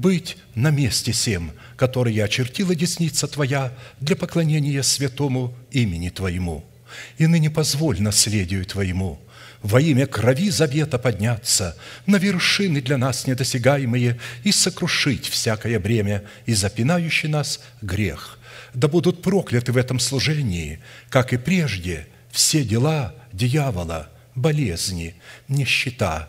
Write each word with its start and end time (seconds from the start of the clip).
быть 0.00 0.36
на 0.54 0.70
месте 0.70 1.12
всем– 1.12 1.52
которые 1.76 2.24
очертила 2.24 2.74
десница 2.74 3.28
Твоя 3.28 3.72
для 4.00 4.16
поклонения 4.16 4.82
святому 4.82 5.54
имени 5.70 6.08
Твоему. 6.08 6.64
И 7.18 7.26
ныне 7.26 7.50
позволь 7.50 8.00
наследию 8.00 8.64
Твоему 8.64 9.20
во 9.62 9.80
имя 9.80 10.06
крови 10.06 10.50
завета 10.50 10.98
подняться 10.98 11.76
на 12.06 12.16
вершины 12.16 12.80
для 12.80 12.98
нас 12.98 13.26
недосягаемые 13.26 14.18
и 14.44 14.52
сокрушить 14.52 15.26
всякое 15.26 15.80
бремя 15.80 16.22
и 16.46 16.54
запинающий 16.54 17.28
нас 17.28 17.60
грех. 17.82 18.38
Да 18.74 18.88
будут 18.88 19.22
прокляты 19.22 19.72
в 19.72 19.76
этом 19.76 19.98
служении, 19.98 20.78
как 21.08 21.32
и 21.32 21.36
прежде, 21.36 22.06
все 22.30 22.62
дела 22.62 23.14
дьявола, 23.32 24.10
болезни, 24.34 25.16
нищета, 25.48 26.28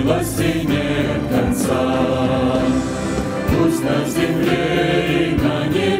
Милости 0.00 0.66
нет 0.66 1.22
конца. 1.30 2.62
Пусть 3.48 3.82
на 3.84 4.04
земле 4.04 5.30
и 5.30 5.42
на 5.42 5.66
небесах 5.66 5.99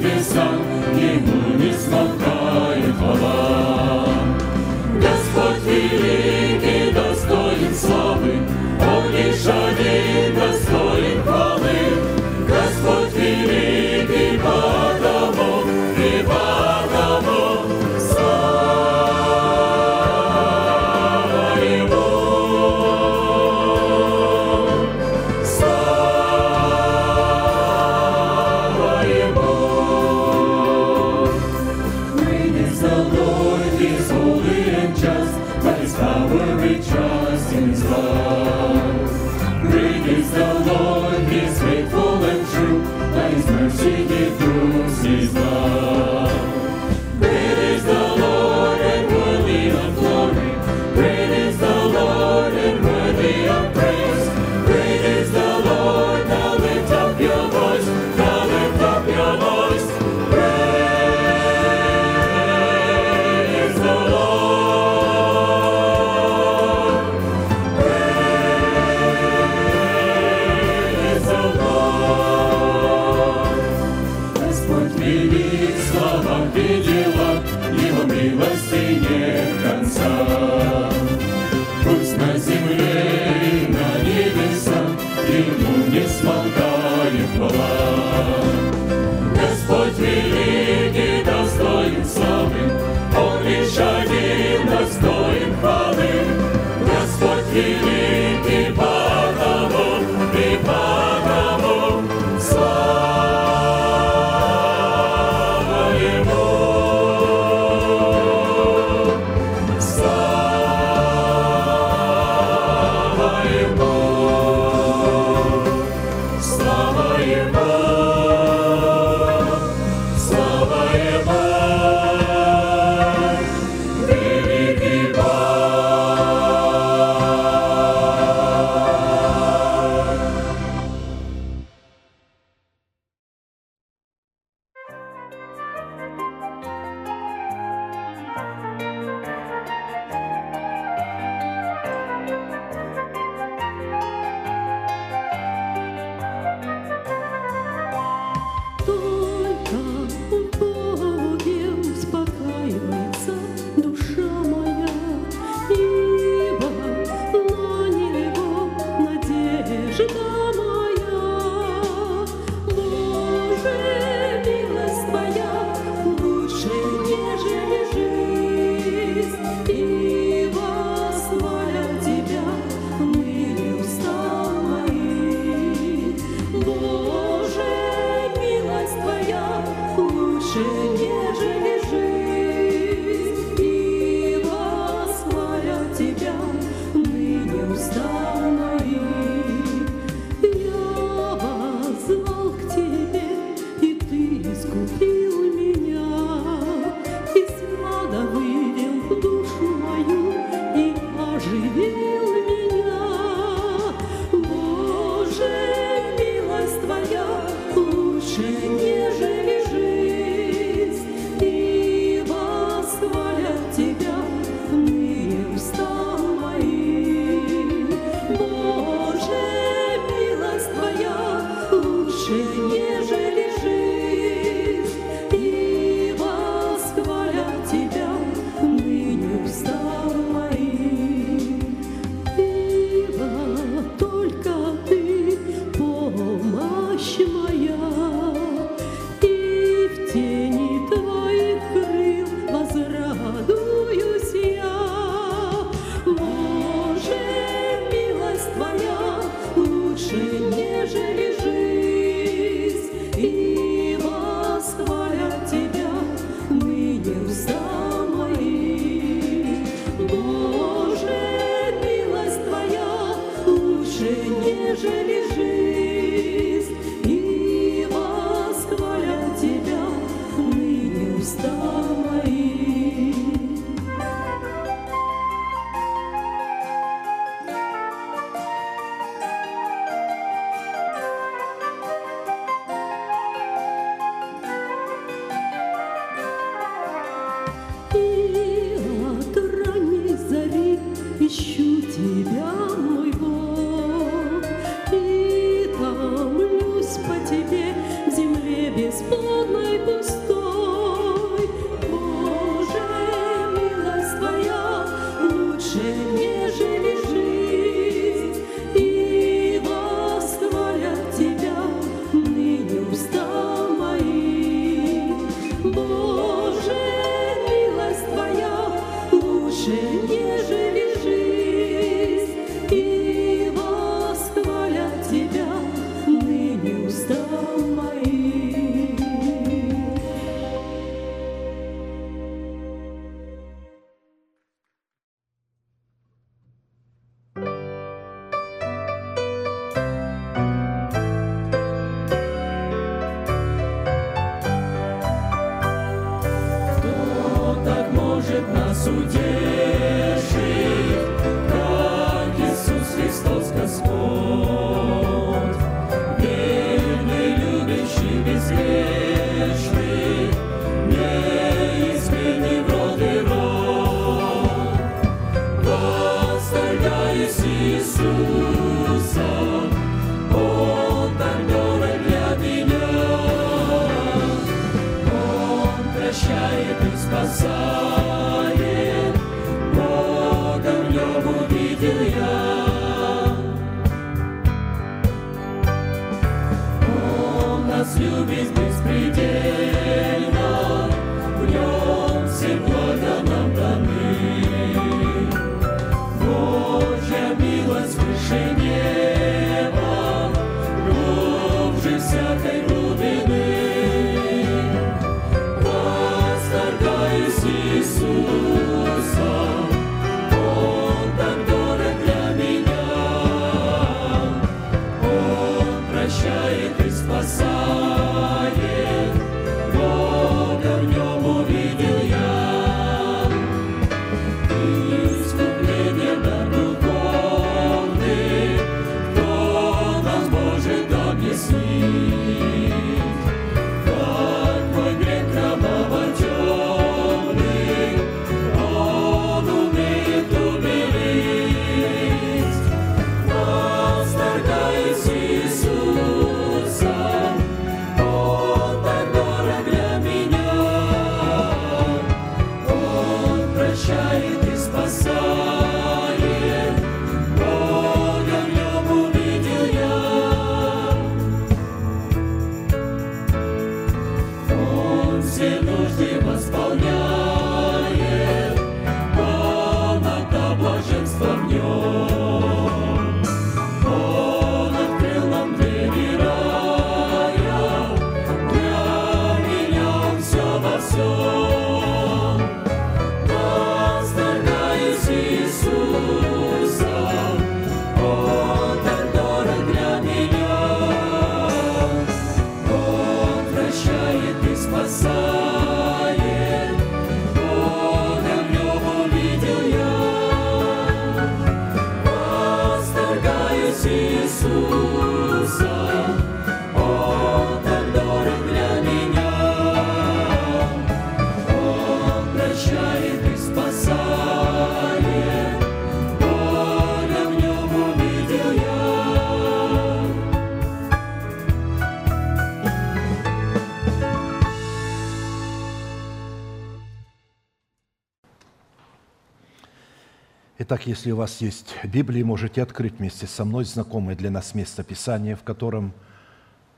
Итак, 530.70 530.86
если 530.86 531.10
у 531.10 531.16
вас 531.16 531.40
есть 531.40 531.74
Библия, 531.82 532.24
можете 532.24 532.62
открыть 532.62 533.00
вместе 533.00 533.26
со 533.26 533.44
мной 533.44 533.64
знакомое 533.64 534.14
для 534.14 534.30
нас 534.30 534.54
место 534.54 534.84
Писания, 534.84 535.34
в 535.34 535.42
котором 535.42 535.92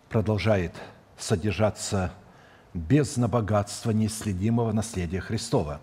продолжает 0.08 0.72
содержаться 1.18 2.10
бездна 2.72 3.28
богатства 3.28 3.90
неисследимого 3.90 4.72
наследия 4.72 5.20
Христова. 5.20 5.78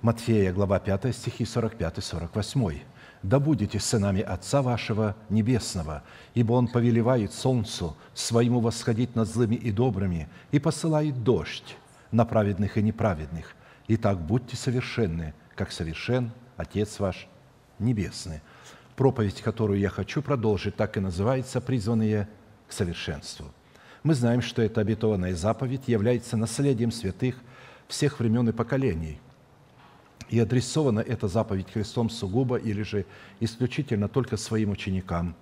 Матфея, 0.00 0.50
глава 0.50 0.80
5, 0.80 1.14
стихи 1.14 1.44
45-48. 1.44 2.80
«Да 3.22 3.38
будете 3.38 3.78
сынами 3.78 4.22
Отца 4.22 4.62
вашего 4.62 5.14
Небесного, 5.28 6.04
ибо 6.32 6.54
Он 6.54 6.68
повелевает 6.68 7.34
солнцу 7.34 7.98
своему 8.14 8.60
восходить 8.60 9.14
над 9.14 9.28
злыми 9.28 9.56
и 9.56 9.70
добрыми 9.72 10.26
и 10.52 10.58
посылает 10.58 11.22
дождь 11.22 11.76
на 12.12 12.24
праведных 12.24 12.78
и 12.78 12.82
неправедных. 12.82 13.54
Итак, 13.88 14.18
будьте 14.18 14.56
совершенны, 14.56 15.34
как 15.54 15.70
совершен 15.70 16.32
Отец 16.58 17.00
ваш 17.00 17.26
Небесный». 17.78 18.42
Проповедь, 18.96 19.40
которую 19.40 19.78
я 19.78 19.88
хочу 19.88 20.20
продолжить, 20.20 20.76
так 20.76 20.96
и 20.96 21.00
называется 21.00 21.60
«Призванные 21.60 22.28
к 22.66 22.72
совершенству». 22.72 23.46
Мы 24.02 24.14
знаем, 24.14 24.42
что 24.42 24.60
эта 24.60 24.80
обетованная 24.80 25.34
заповедь 25.34 25.86
является 25.86 26.36
наследием 26.36 26.90
святых 26.90 27.36
всех 27.86 28.18
времен 28.18 28.48
и 28.48 28.52
поколений. 28.52 29.20
И 30.30 30.38
адресована 30.38 31.00
эта 31.00 31.28
заповедь 31.28 31.70
Христом 31.72 32.10
сугубо 32.10 32.56
или 32.56 32.82
же 32.82 33.06
исключительно 33.40 34.08
только 34.08 34.36
своим 34.36 34.70
ученикам. 34.70 35.34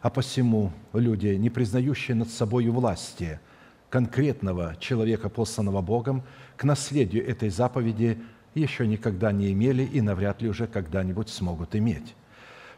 А 0.00 0.10
посему 0.10 0.72
люди, 0.92 1.28
не 1.28 1.48
признающие 1.48 2.14
над 2.14 2.28
собой 2.30 2.66
власти 2.68 3.40
конкретного 3.88 4.76
человека, 4.80 5.28
посланного 5.28 5.80
Богом, 5.80 6.22
к 6.56 6.64
наследию 6.64 7.28
этой 7.28 7.50
заповеди 7.50 8.20
еще 8.54 8.86
никогда 8.86 9.32
не 9.32 9.52
имели 9.52 9.82
и 9.82 10.00
навряд 10.00 10.42
ли 10.42 10.48
уже 10.48 10.66
когда-нибудь 10.66 11.28
смогут 11.28 11.74
иметь. 11.74 12.14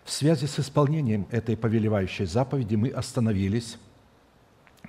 В 0.04 0.11
связи 0.11 0.47
с 0.47 0.61
исполнением 0.61 1.26
этой 1.31 1.57
повелевающей 1.57 2.26
заповеди 2.26 2.75
мы 2.75 2.90
остановились 2.90 3.78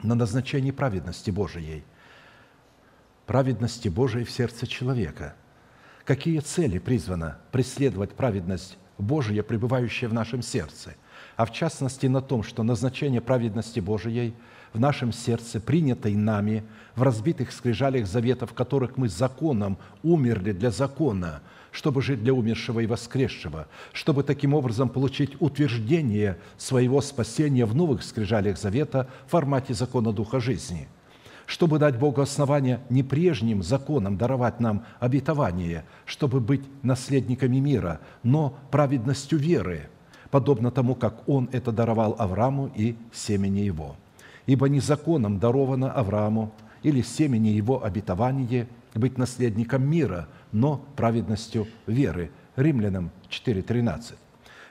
на 0.04 0.14
назначении 0.14 0.72
праведности 0.72 1.32
Божией, 1.32 1.84
праведности 3.26 3.88
Божией 3.88 4.26
в 4.26 4.32
сердце 4.32 4.68
человека. 4.68 5.36
Какие 6.04 6.40
цели 6.40 6.80
призвано 6.80 7.40
преследовать 7.52 8.12
праведность 8.12 8.78
Божия, 8.98 9.42
пребывающая 9.42 10.08
в 10.08 10.14
нашем 10.14 10.42
сердце, 10.42 10.96
а 11.36 11.46
в 11.46 11.54
частности 11.54 12.08
на 12.08 12.22
том, 12.22 12.44
что 12.44 12.64
назначение 12.64 13.22
праведности 13.22 13.80
Божией 13.80 14.36
в 14.76 14.80
нашем 14.80 15.12
сердце, 15.12 15.60
принятой 15.60 16.14
нами 16.16 16.64
в 16.96 17.02
разбитых 17.02 17.52
скрижалях 17.52 18.06
заветов, 18.08 18.54
которых 18.54 18.98
мы 18.98 19.10
законом 19.10 19.78
умерли 20.04 20.52
для 20.52 20.70
закона– 20.70 21.42
чтобы 21.76 22.02
жить 22.02 22.24
для 22.24 22.34
умершего 22.34 22.80
и 22.80 22.88
воскресшего, 22.88 23.68
чтобы 23.92 24.24
таким 24.24 24.54
образом 24.54 24.88
получить 24.88 25.36
утверждение 25.42 26.38
своего 26.58 27.02
спасения 27.02 27.66
в 27.66 27.76
новых 27.76 28.02
скрижалях 28.02 28.58
завета 28.58 29.10
в 29.28 29.32
формате 29.32 29.74
закона 29.74 30.14
Духа 30.14 30.40
жизни, 30.40 30.88
чтобы 31.46 31.78
дать 31.78 32.00
Богу 32.00 32.22
основания 32.22 32.80
не 32.90 33.04
прежним 33.04 33.62
законам 33.62 34.18
даровать 34.18 34.62
нам 34.62 34.86
обетование, 35.00 35.84
чтобы 36.06 36.40
быть 36.40 36.64
наследниками 36.82 37.58
мира, 37.58 38.00
но 38.24 38.58
праведностью 38.72 39.38
веры, 39.38 39.90
подобно 40.32 40.72
тому, 40.72 40.96
как 40.96 41.28
Он 41.28 41.50
это 41.52 41.74
даровал 41.74 42.16
Аврааму 42.18 42.72
и 42.74 42.96
семени 43.12 43.60
его. 43.60 43.98
Ибо 44.46 44.70
не 44.70 44.80
законом 44.80 45.40
даровано 45.40 45.92
Аврааму 45.92 46.52
или 46.84 47.02
семени 47.02 47.50
его 47.50 47.84
обетование 47.84 48.68
быть 48.94 49.18
наследником 49.18 49.90
мира– 49.90 50.28
но 50.56 50.78
праведностью 50.96 51.68
веры. 51.86 52.32
Римлянам 52.56 53.12
4.13. 53.30 54.16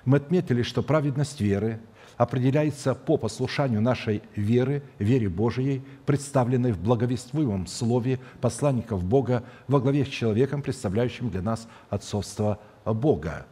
Мы 0.06 0.16
отметили, 0.16 0.62
что 0.62 0.82
праведность 0.82 1.42
веры 1.42 1.78
определяется 2.16 2.94
по 2.94 3.18
послушанию 3.18 3.82
нашей 3.82 4.22
веры, 4.34 4.82
вере 4.98 5.28
Божией, 5.28 5.82
представленной 6.06 6.72
в 6.72 6.80
благовествуемом 6.80 7.66
слове 7.66 8.18
посланников 8.40 9.04
Бога 9.04 9.44
во 9.68 9.78
главе 9.78 10.06
с 10.06 10.08
человеком, 10.08 10.62
представляющим 10.62 11.28
для 11.28 11.42
нас 11.42 11.68
отцовство 11.90 12.58
Бога. 12.86 13.46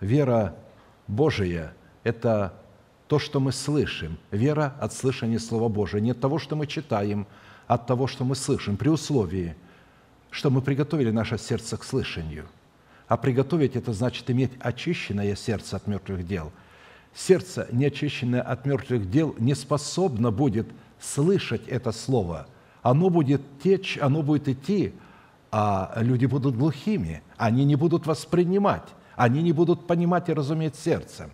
Вера 0.00 0.54
Божия– 1.08 1.72
это 2.04 2.54
то, 3.10 3.18
что 3.18 3.40
мы 3.40 3.52
слышим. 3.52 4.16
Вера 4.30 4.74
от 4.80 4.94
слышания 4.94 5.38
Слова 5.38 5.68
Божия. 5.68 6.00
Не 6.00 6.12
от 6.12 6.20
того, 6.20 6.38
что 6.38 6.56
мы 6.56 6.66
читаем, 6.66 7.26
а 7.66 7.74
от 7.74 7.86
того, 7.86 8.06
что 8.06 8.24
мы 8.24 8.34
слышим, 8.34 8.78
при 8.78 8.88
условии– 8.88 9.54
что 10.30 10.50
мы 10.50 10.62
приготовили 10.62 11.10
наше 11.10 11.38
сердце 11.38 11.76
к 11.76 11.84
слышанию. 11.84 12.46
А 13.08 13.16
приготовить– 13.16 13.74
это 13.76 13.92
значит 13.92 14.30
иметь 14.30 14.52
очищенное 14.60 15.34
сердце 15.34 15.76
от 15.76 15.86
мертвых 15.86 16.26
дел. 16.26 16.52
Сердце, 17.12 17.66
не 17.72 17.86
очищенное 17.86 18.40
от 18.40 18.64
мертвых 18.64 19.10
дел, 19.10 19.34
не 19.38 19.54
способно 19.54 20.30
будет 20.30 20.68
слышать 21.00 21.66
это 21.66 21.90
слово. 21.90 22.46
Оно 22.82 23.10
будет 23.10 23.42
течь, 23.62 23.98
оно 24.00 24.22
будет 24.22 24.48
идти, 24.48 24.94
а 25.50 25.92
люди 25.96 26.26
будут 26.26 26.56
глухими, 26.56 27.22
они 27.36 27.64
не 27.64 27.74
будут 27.74 28.06
воспринимать, 28.06 28.86
они 29.16 29.42
не 29.42 29.52
будут 29.52 29.88
понимать 29.88 30.28
и 30.28 30.32
разуметь 30.32 30.76
сердцем. 30.76 31.32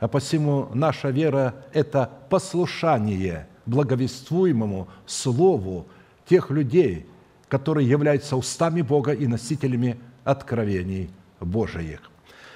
А 0.00 0.06
посему 0.06 0.68
наша 0.74 1.10
вера– 1.10 1.54
это 1.72 2.10
послушание 2.28 3.48
благовествуемому 3.66 4.88
Слову 5.06 5.86
тех 6.28 6.50
людей, 6.50 7.06
которые 7.48 7.88
являются 7.88 8.36
устами 8.36 8.82
Бога 8.82 9.12
и 9.12 9.26
носителями 9.26 9.98
откровений 10.24 11.10
Божиих. 11.40 12.00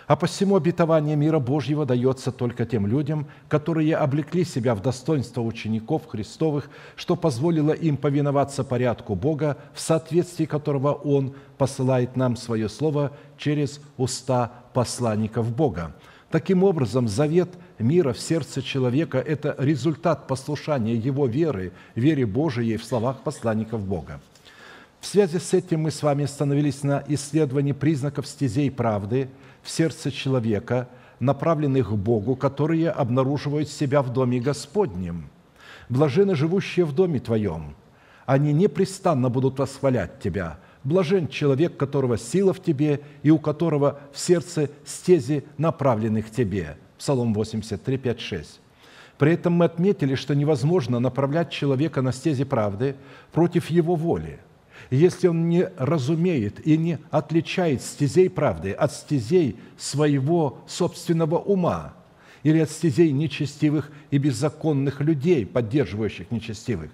А 0.06 0.16
посему 0.16 0.56
обетование 0.56 1.16
мира 1.16 1.38
Божьего 1.38 1.86
дается 1.86 2.32
только 2.32 2.66
тем 2.66 2.86
людям, 2.86 3.26
которые 3.48 3.96
облекли 3.96 4.44
себя 4.44 4.74
в 4.74 4.82
достоинство 4.82 5.40
учеников 5.40 6.06
Христовых, 6.06 6.68
что 6.96 7.16
позволило 7.16 7.72
им 7.72 7.96
повиноваться 7.96 8.62
порядку 8.62 9.14
Бога, 9.14 9.56
в 9.72 9.80
соответствии 9.80 10.44
которого 10.44 10.92
Он 10.92 11.34
посылает 11.56 12.16
нам 12.16 12.36
свое 12.36 12.68
Слово 12.68 13.12
через 13.38 13.80
уста 13.96 14.52
посланников 14.74 15.54
Бога. 15.54 15.94
Таким 16.32 16.64
образом, 16.64 17.08
завет 17.08 17.50
мира 17.78 18.14
в 18.14 18.18
сердце 18.18 18.62
человека– 18.62 19.18
это 19.26 19.54
результат 19.58 20.26
послушания 20.26 20.94
его 20.94 21.26
веры, 21.26 21.72
вере 21.94 22.24
Божией 22.24 22.78
в 22.78 22.84
словах 22.86 23.20
посланников 23.20 23.84
Бога. 23.84 24.18
В 24.98 25.06
связи 25.06 25.38
с 25.38 25.52
этим 25.52 25.82
мы 25.82 25.90
с 25.90 26.02
вами 26.02 26.24
остановились 26.24 26.84
на 26.84 27.04
исследовании 27.06 27.72
признаков 27.72 28.26
стезей 28.26 28.70
правды 28.70 29.28
в 29.62 29.68
сердце 29.68 30.10
человека, 30.10 30.88
направленных 31.20 31.90
к 31.90 31.96
Богу, 31.96 32.34
которые 32.34 32.88
обнаруживают 32.88 33.68
себя 33.68 34.00
в 34.00 34.10
Доме 34.10 34.40
Господнем. 34.40 35.28
Блажены 35.90 36.34
живущие 36.34 36.86
в 36.86 36.94
Доме 36.94 37.20
Твоем. 37.20 37.74
Они 38.24 38.54
непрестанно 38.54 39.28
будут 39.28 39.58
восхвалять 39.58 40.18
Тебя. 40.20 40.60
Блажен 40.84 41.28
человек, 41.28 41.76
которого 41.76 42.18
сила 42.18 42.52
в 42.52 42.62
Тебе 42.62 43.00
и 43.22 43.30
у 43.30 43.38
которого 43.38 44.00
в 44.12 44.18
сердце 44.18 44.70
стези 44.84 45.44
направлены 45.58 46.22
к 46.22 46.30
Тебе. 46.30 46.76
Псалом 46.98 47.34
83, 47.34 47.98
5, 47.98 48.20
6. 48.20 48.60
При 49.18 49.32
этом 49.32 49.52
мы 49.52 49.66
отметили, 49.66 50.14
что 50.14 50.34
невозможно 50.34 50.98
направлять 50.98 51.50
человека 51.50 52.02
на 52.02 52.12
стези 52.12 52.44
правды 52.44 52.96
против 53.32 53.70
его 53.70 53.94
воли– 53.94 54.38
если 54.90 55.28
он 55.28 55.48
не 55.48 55.68
разумеет 55.76 56.66
и 56.66 56.76
не 56.76 56.98
отличает 57.10 57.82
стезей 57.82 58.28
правды 58.28 58.72
от 58.72 58.92
стезей 58.92 59.56
своего 59.78 60.58
собственного 60.66 61.38
ума 61.38 61.94
или 62.42 62.58
от 62.58 62.70
стезей 62.70 63.12
нечестивых 63.12 63.90
и 64.10 64.18
беззаконных 64.18 65.00
людей, 65.00 65.46
поддерживающих 65.46 66.30
нечестивых. 66.30 66.90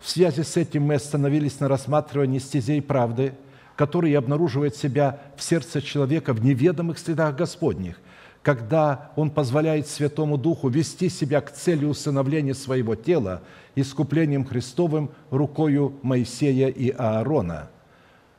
В 0.00 0.08
связи 0.08 0.42
с 0.42 0.56
этим 0.56 0.84
мы 0.84 0.94
остановились 0.94 1.60
на 1.60 1.68
рассматривании 1.68 2.38
стезей 2.38 2.80
правды, 2.80 3.34
которые 3.76 4.18
обнаруживают 4.18 4.76
себя 4.76 5.20
в 5.36 5.42
сердце 5.42 5.80
человека 5.80 6.32
в 6.32 6.44
неведомых 6.44 6.98
следах 6.98 7.36
Господних, 7.36 8.00
когда 8.42 9.12
он 9.16 9.30
позволяет 9.30 9.88
Святому 9.88 10.36
Духу 10.36 10.68
вести 10.68 11.08
себя 11.08 11.40
к 11.40 11.52
цели 11.52 11.84
усыновления 11.84 12.54
своего 12.54 12.94
тела 12.94 13.42
искуплением 13.74 14.44
Христовым 14.44 15.10
рукою 15.30 15.94
Моисея 16.02 16.68
и 16.68 16.90
Аарона. 16.90 17.70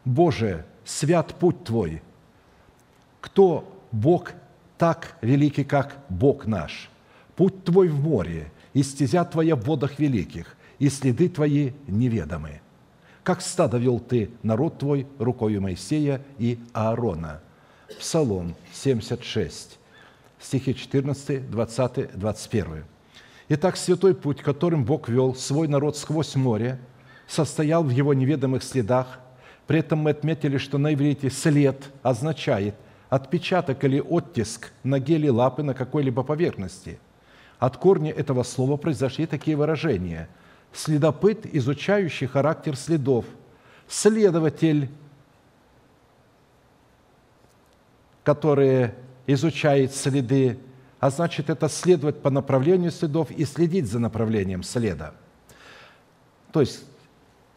Боже, 0.06 0.66
свят 0.86 1.36
путь 1.36 1.64
Твой! 1.64 2.02
Кто 3.22 3.70
Бог 3.92 4.32
так 4.78 5.18
великий, 5.22 5.64
как 5.64 5.98
Бог 6.10 6.46
наш? 6.46 6.90
Путь 7.36 7.64
Твой 7.64 7.90
в 7.90 8.02
море, 8.02 8.52
и 8.74 8.84
стезя 8.84 9.24
Твоя 9.26 9.56
в 9.56 9.64
водах 9.64 10.00
великих, 10.00 10.58
и 10.80 10.90
следы 10.90 11.30
Твои 11.30 11.72
неведомы. 11.88 12.62
Как 13.24 13.42
стадо 13.42 13.78
вел 13.78 14.00
Ты 14.00 14.32
народ 14.44 14.80
Твой 14.80 15.08
рукою 15.20 15.62
Моисея 15.62 16.22
и 16.38 16.60
Аарона. 16.74 17.42
Псалом 18.00 18.56
76, 18.74 19.78
стихи 20.40 20.76
14, 20.76 21.50
20, 21.52 22.18
21. 22.18 22.84
Итак, 23.50 23.78
святой 23.78 24.16
путь, 24.16 24.42
которым 24.42 24.86
Бог 24.86 25.10
вел 25.10 25.36
свой 25.36 25.68
народ 25.68 25.98
сквозь 25.98 26.36
море, 26.36 26.80
состоял 27.28 27.84
в 27.84 27.90
его 27.90 28.14
неведомых 28.14 28.64
следах, 28.64 29.20
При 29.70 29.82
этом 29.82 30.00
мы 30.00 30.10
отметили, 30.10 30.58
что 30.58 30.80
на 30.80 30.96
иврите 30.96 31.30
«след» 31.30 31.92
означает 32.02 32.74
отпечаток 33.08 33.84
или 33.84 34.00
оттиск 34.00 34.72
ноги 34.84 35.14
или 35.14 35.30
лапы 35.30 35.62
на 35.62 35.76
какой-либо 35.76 36.24
поверхности. 36.24 37.00
От 37.60 37.78
корня 37.78 38.12
этого 38.12 38.42
слова 38.42 38.78
произошли 38.78 39.28
такие 39.28 39.56
выражения. 39.56 40.28
Следопыт, 40.74 41.46
изучающий 41.46 42.28
характер 42.28 42.76
следов. 42.76 43.26
Следователь, 43.88 44.90
который 48.24 48.92
изучает 49.26 49.96
следы, 49.96 50.60
а 51.00 51.10
значит, 51.10 51.50
это 51.50 51.70
следовать 51.70 52.22
по 52.22 52.30
направлению 52.30 52.92
следов 52.92 53.32
и 53.32 53.46
следить 53.46 53.88
за 53.88 54.00
направлением 54.00 54.64
следа. 54.64 55.14
То 56.52 56.62
есть 56.62 56.84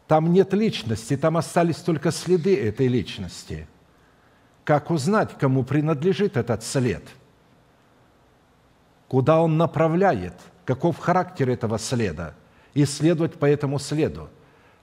там 0.07 0.31
нет 0.31 0.53
личности, 0.53 1.17
там 1.17 1.37
остались 1.37 1.77
только 1.77 2.11
следы 2.11 2.55
этой 2.55 2.87
личности. 2.87 3.67
Как 4.63 4.91
узнать, 4.91 5.37
кому 5.37 5.63
принадлежит 5.63 6.37
этот 6.37 6.63
след? 6.63 7.03
Куда 9.07 9.41
он 9.41 9.57
направляет? 9.57 10.33
Каков 10.65 10.97
характер 10.97 11.49
этого 11.49 11.77
следа? 11.77 12.33
И 12.73 12.85
следовать 12.85 13.33
по 13.33 13.45
этому 13.45 13.79
следу. 13.79 14.29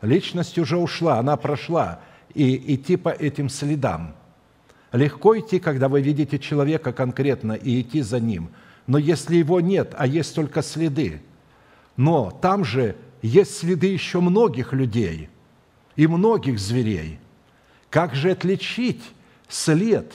Личность 0.00 0.58
уже 0.58 0.76
ушла, 0.76 1.18
она 1.18 1.36
прошла, 1.36 2.00
и 2.34 2.74
идти 2.74 2.96
по 2.96 3.08
этим 3.08 3.48
следам. 3.48 4.14
Легко 4.92 5.38
идти, 5.38 5.58
когда 5.58 5.88
вы 5.88 6.00
видите 6.00 6.38
человека 6.38 6.92
конкретно, 6.92 7.52
и 7.52 7.80
идти 7.80 8.02
за 8.02 8.20
ним. 8.20 8.50
Но 8.86 8.98
если 8.98 9.36
его 9.36 9.60
нет, 9.60 9.94
а 9.96 10.06
есть 10.06 10.34
только 10.34 10.62
следы, 10.62 11.20
но 11.96 12.30
там 12.30 12.64
же 12.64 12.96
есть 13.22 13.58
следы 13.58 13.86
еще 13.88 14.20
многих 14.20 14.72
людей 14.72 15.28
и 15.96 16.06
многих 16.06 16.58
зверей. 16.58 17.18
Как 17.90 18.14
же 18.14 18.30
отличить 18.30 19.02
след 19.48 20.12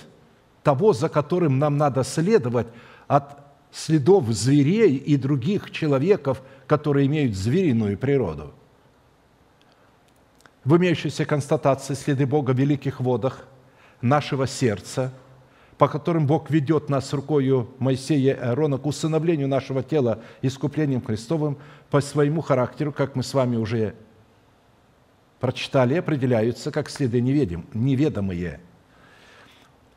того, 0.64 0.94
за 0.94 1.10
которым 1.10 1.60
нам 1.60 1.78
надо 1.78 2.04
следовать, 2.04 2.68
от 3.08 3.45
следов 3.76 4.32
зверей 4.32 4.96
и 4.96 5.18
других 5.18 5.72
человеков, 5.72 6.42
которые 6.66 7.08
имеют 7.08 7.36
звериную 7.36 7.98
природу? 7.98 8.54
В 10.64 10.78
имеющейся 10.78 11.26
констатации 11.26 11.94
следы 11.94 12.26
Бога 12.26 12.52
в 12.52 12.58
великих 12.58 13.00
водах 13.00 13.48
нашего 14.02 14.48
сердца– 14.48 15.14
по 15.78 15.88
которым 15.88 16.26
Бог 16.26 16.50
ведет 16.50 16.90
нас 16.90 17.12
рукою 17.14 17.70
Моисея 17.80 18.36
и 18.36 18.40
Аарона 18.40 18.78
к 18.78 18.86
усыновлению 18.86 19.48
нашего 19.48 19.84
тела 19.84 20.22
искуплением 20.42 21.02
Христовым 21.02 21.58
по 21.90 22.02
своему 22.02 22.42
характеру, 22.42 22.94
как 22.94 23.16
мы 23.16 23.24
с 23.24 23.34
вами 23.34 23.58
уже 23.58 23.96
прочитали, 25.40 25.96
определяются 25.96 26.72
как 26.72 26.90
следы 26.90 27.20
неведомые. 27.20 28.62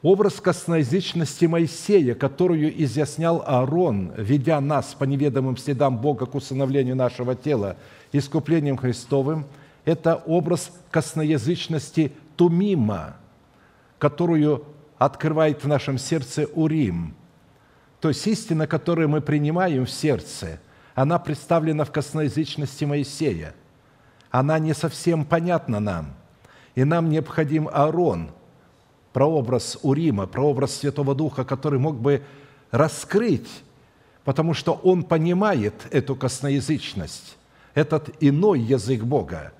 Образ 0.02 0.40
косноязычности 0.40 1.46
Моисея, 1.46 2.14
которую 2.14 2.70
изъяснял 2.84 3.42
Аарон, 3.44 4.12
ведя 4.16 4.60
нас 4.60 4.94
по 4.94 5.02
неведомым 5.02 5.56
следам 5.56 5.98
Бога 5.98 6.26
к 6.26 6.36
усыновлению 6.36 6.94
нашего 6.94 7.34
тела 7.34 7.76
искуплением 8.12 8.76
Христовым, 8.76 9.44
это 9.84 10.14
образ 10.14 10.70
косноязычности 10.92 12.12
Тумима, 12.36 13.16
которую 13.98 14.64
открывает 14.98 15.64
в 15.64 15.68
нашем 15.68 15.98
сердце 15.98 16.46
Урим. 16.54 17.16
То 18.00 18.10
есть 18.10 18.24
истина, 18.28 18.68
которую 18.68 19.08
мы 19.08 19.20
принимаем 19.20 19.84
в 19.84 19.90
сердце, 19.90 20.60
она 20.94 21.18
представлена 21.18 21.84
в 21.84 21.90
косноязычности 21.90 22.84
Моисея. 22.84 23.52
Она 24.30 24.60
не 24.60 24.74
совсем 24.74 25.24
понятна 25.24 25.80
нам. 25.80 26.14
И 26.76 26.84
нам 26.84 27.08
необходим 27.08 27.68
Аарон, 27.72 28.30
прообраз 29.18 29.76
Урима, 29.82 30.28
прообраз 30.28 30.76
Святого 30.76 31.12
Духа, 31.12 31.44
который 31.44 31.80
мог 31.80 31.96
бы 32.00 32.22
раскрыть, 32.70 33.50
потому 34.22 34.54
что 34.54 34.74
он 34.74 35.02
понимает 35.02 35.74
эту 35.90 36.14
косноязычность, 36.14 37.36
этот 37.74 38.10
иной 38.20 38.60
язык 38.60 39.02
Бога. 39.02 39.52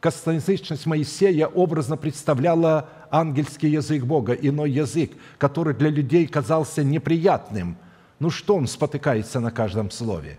Косноязычность 0.00 0.86
Моисея 0.86 1.46
образно 1.46 1.98
представляла 1.98 2.88
ангельский 3.10 3.68
язык 3.68 4.02
Бога, 4.04 4.32
иной 4.32 4.70
язык, 4.70 5.12
который 5.36 5.74
для 5.74 5.90
людей 5.90 6.26
казался 6.26 6.82
неприятным. 6.82 7.76
Ну 8.18 8.30
что 8.30 8.56
он 8.56 8.66
спотыкается 8.66 9.40
на 9.40 9.50
каждом 9.50 9.90
слове? 9.90 10.38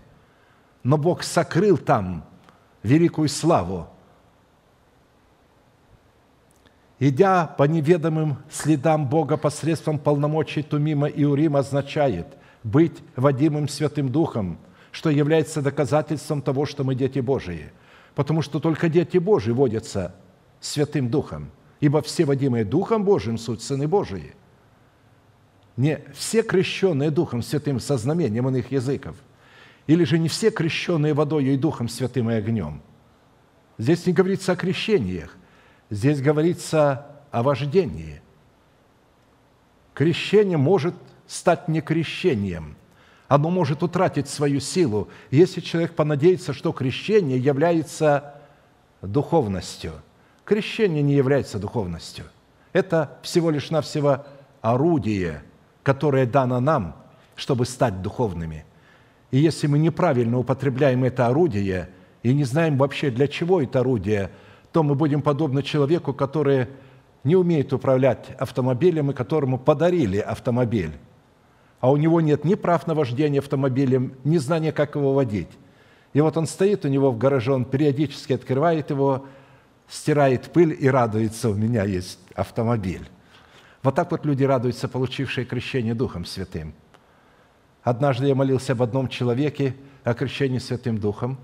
Но 0.82 0.98
Бог 0.98 1.22
сокрыл 1.22 1.78
там 1.78 2.24
великую 2.82 3.28
славу. 3.28 3.86
Идя 7.00 7.46
по 7.46 7.64
неведомым 7.64 8.38
следам 8.50 9.08
Бога 9.08 9.36
посредством 9.36 9.98
полномочий 9.98 10.62
Тумима 10.62 11.08
и 11.08 11.24
Урима 11.24 11.60
означает 11.60 12.26
быть 12.62 12.98
водимым 13.16 13.68
Святым 13.68 14.10
Духом, 14.10 14.58
что 14.92 15.10
является 15.10 15.60
доказательством 15.60 16.40
того, 16.40 16.66
что 16.66 16.84
мы 16.84 16.94
дети 16.94 17.18
Божии. 17.18 17.72
Потому 18.14 18.42
что 18.42 18.60
только 18.60 18.88
дети 18.88 19.18
Божии 19.18 19.50
водятся 19.50 20.14
Святым 20.60 21.08
Духом– 21.10 21.50
ибо 21.84 22.00
все 22.00 22.24
водимые 22.24 22.64
Духом 22.64 23.04
Божиим 23.04 23.36
суть 23.36 23.62
сыны 23.62 23.86
Божии. 23.86 24.34
Не 25.76 26.00
все 26.14 26.42
крещенные 26.42 27.10
Духом 27.10 27.42
Святым 27.42 27.78
со 27.78 27.98
знамением 27.98 28.48
иных 28.48 28.72
языков, 28.72 29.16
или 29.86 30.04
же 30.04 30.18
не 30.18 30.28
все 30.28 30.50
крещенные 30.50 31.12
водой 31.12 31.44
и 31.44 31.58
Духом 31.58 31.90
Святым 31.90 32.30
и 32.30 32.34
огнем. 32.34 32.80
Здесь 33.76 34.06
не 34.06 34.14
говорится 34.14 34.52
о 34.52 34.56
крещениях, 34.56 35.36
здесь 35.90 36.20
говорится 36.20 37.06
о 37.30 37.42
вождении. 37.42 38.20
Крещение 39.94 40.56
может 40.56 40.94
стать 41.26 41.68
не 41.68 41.80
крещением. 41.80 42.76
Оно 43.28 43.50
может 43.50 43.82
утратить 43.82 44.28
свою 44.28 44.60
силу, 44.60 45.08
если 45.30 45.60
человек 45.60 45.94
понадеется, 45.94 46.52
что 46.52 46.72
крещение 46.72 47.38
является 47.38 48.34
духовностью– 49.02 49.92
Крещение 50.44 51.02
не 51.02 51.14
является 51.14 51.58
духовностью. 51.58 52.26
Это 52.72 53.16
всего 53.22 53.50
лишь 53.50 53.70
навсего 53.70 54.26
орудие, 54.60 55.42
которое 55.82 56.26
дано 56.26 56.60
нам, 56.60 56.96
чтобы 57.34 57.64
стать 57.64 58.02
духовными. 58.02 58.64
И 59.30 59.38
если 59.38 59.66
мы 59.66 59.78
неправильно 59.78 60.38
употребляем 60.38 61.04
это 61.04 61.26
орудие 61.26 61.88
и 62.22 62.34
не 62.34 62.44
знаем 62.44 62.76
вообще, 62.76 63.10
для 63.10 63.26
чего 63.26 63.62
это 63.62 63.80
орудие, 63.80 64.30
то 64.74 64.82
мы 64.82 64.96
будем 64.96 65.22
подобны 65.22 65.62
человеку, 65.62 66.12
который 66.12 66.66
не 67.22 67.36
умеет 67.36 67.72
управлять 67.72 68.30
автомобилем 68.40 69.12
и 69.12 69.14
которому 69.14 69.56
подарили 69.56 70.18
автомобиль, 70.18 70.90
а 71.78 71.92
у 71.92 71.96
него 71.96 72.20
нет 72.20 72.44
ни 72.44 72.56
прав 72.56 72.88
на 72.88 72.94
вождение 72.96 73.38
автомобилем, 73.38 74.14
ни 74.24 74.36
знания, 74.36 74.72
как 74.72 74.96
его 74.96 75.14
водить. 75.14 75.50
И 76.12 76.20
вот 76.20 76.36
он 76.36 76.48
стоит 76.48 76.84
у 76.84 76.88
него 76.88 77.12
в 77.12 77.18
гараже, 77.18 77.52
он 77.52 77.64
периодически 77.64 78.32
открывает 78.32 78.90
его, 78.90 79.26
стирает 79.88 80.52
пыль 80.52 80.76
и 80.76 80.88
радуется, 80.88 81.50
у 81.50 81.54
меня 81.54 81.84
есть 81.84 82.18
автомобиль. 82.34 83.08
Вот 83.84 83.94
так 83.94 84.10
вот 84.10 84.26
люди 84.26 84.42
радуются, 84.42 84.88
получившие 84.88 85.46
крещение 85.46 85.94
Духом 85.94 86.24
Святым. 86.24 86.74
Однажды 87.84 88.26
я 88.26 88.34
молился 88.34 88.72
об 88.72 88.82
одном 88.82 89.06
человеке 89.06 89.76
о 90.02 90.14
крещении 90.14 90.58
Святым 90.58 90.98
Духом. 90.98 91.38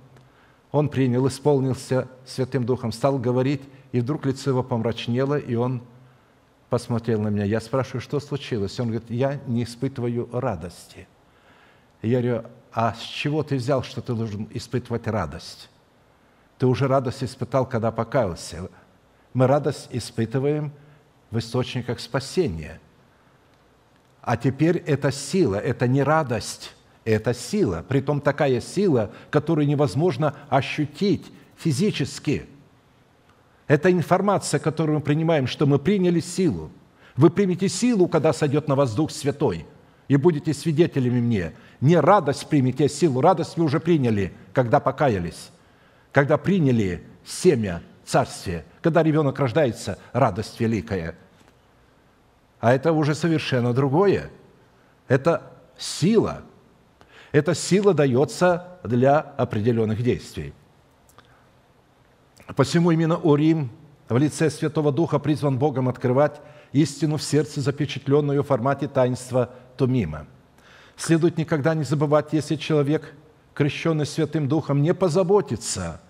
Он 0.72 0.88
принял, 0.88 1.26
исполнился 1.26 2.08
Святым 2.24 2.64
Духом, 2.64 2.92
стал 2.92 3.18
говорить, 3.18 3.62
и 3.92 4.00
вдруг 4.00 4.24
лицо 4.26 4.50
его 4.50 4.62
помрачнело, 4.62 5.38
и 5.38 5.54
он 5.54 5.82
посмотрел 6.68 7.20
на 7.20 7.28
меня. 7.28 7.44
Я 7.44 7.60
спрашиваю, 7.60 8.00
что 8.00 8.20
случилось? 8.20 8.78
Он 8.78 8.88
говорит, 8.88 9.10
я 9.10 9.40
не 9.46 9.64
испытываю 9.64 10.28
радости. 10.32 11.08
Я 12.02 12.20
говорю, 12.20 12.44
а 12.72 12.94
с 12.94 13.00
чего 13.00 13.42
ты 13.42 13.56
взял, 13.56 13.82
что 13.82 14.00
ты 14.00 14.14
должен 14.14 14.48
испытывать 14.52 15.08
радость? 15.08 15.68
Ты 16.58 16.66
уже 16.66 16.86
радость 16.86 17.24
испытал, 17.24 17.66
когда 17.66 17.90
покаялся. 17.90 18.70
Мы 19.34 19.46
радость 19.48 19.88
испытываем 19.90 20.72
в 21.30 21.38
источниках 21.38 21.98
спасения. 21.98 22.80
А 24.22 24.36
теперь 24.36 24.76
это 24.76 25.10
сила, 25.10 25.56
это 25.56 25.88
не 25.88 26.02
радость, 26.02 26.74
это 27.04 27.34
сила. 27.34 27.84
Притом 27.88 28.20
такая 28.20 28.60
сила, 28.60 29.10
которую 29.30 29.66
невозможно 29.66 30.34
ощутить 30.48 31.26
физически. 31.56 32.46
Это 33.66 33.90
информация, 33.90 34.58
которую 34.60 34.98
мы 34.98 35.02
принимаем, 35.02 35.46
что 35.46 35.66
мы 35.66 35.78
приняли 35.78 36.20
силу. 36.20 36.70
Вы 37.16 37.30
примете 37.30 37.68
силу, 37.68 38.08
когда 38.08 38.32
сойдет 38.32 38.68
на 38.68 38.74
вас 38.74 38.94
Дух 38.94 39.10
Святой, 39.10 39.66
и 40.08 40.16
будете 40.16 40.52
свидетелями 40.54 41.20
мне. 41.20 41.52
Не 41.80 41.98
радость 42.00 42.48
примите, 42.48 42.86
а 42.86 42.88
силу. 42.88 43.20
Радость 43.20 43.56
вы 43.56 43.64
уже 43.64 43.78
приняли, 43.78 44.32
когда 44.52 44.80
покаялись 44.80 45.50
когда 46.12 46.38
приняли 46.38 47.04
семя 47.24 47.82
царствия, 48.04 48.64
когда 48.82 49.02
ребенок 49.02 49.38
рождается, 49.38 49.98
радость 50.12 50.58
великая. 50.60 51.16
А 52.60 52.74
это 52.74 52.92
уже 52.92 53.14
совершенно 53.14 53.72
другое. 53.72 54.30
Это 55.08 55.52
сила. 55.78 56.42
Эта 57.32 57.54
сила 57.54 57.94
дается 57.94 58.78
для 58.82 59.18
определенных 59.20 60.02
действий. 60.02 60.52
Посему 62.56 62.90
именно 62.90 63.16
Урим 63.16 63.70
в 64.08 64.16
лице 64.16 64.50
Святого 64.50 64.90
Духа 64.90 65.20
призван 65.20 65.56
Богом 65.58 65.88
открывать 65.88 66.40
истину 66.72 67.16
в 67.16 67.22
сердце, 67.22 67.60
запечатленную 67.60 68.42
в 68.42 68.46
формате 68.46 68.88
таинства 68.88 69.50
Тумима. 69.76 70.26
Следует 70.96 71.38
никогда 71.38 71.74
не 71.74 71.84
забывать, 71.84 72.32
если 72.32 72.56
человек, 72.56 73.14
крещенный 73.54 74.06
Святым 74.06 74.48
Духом, 74.48 74.82
не 74.82 74.92
позаботится, 74.92 76.00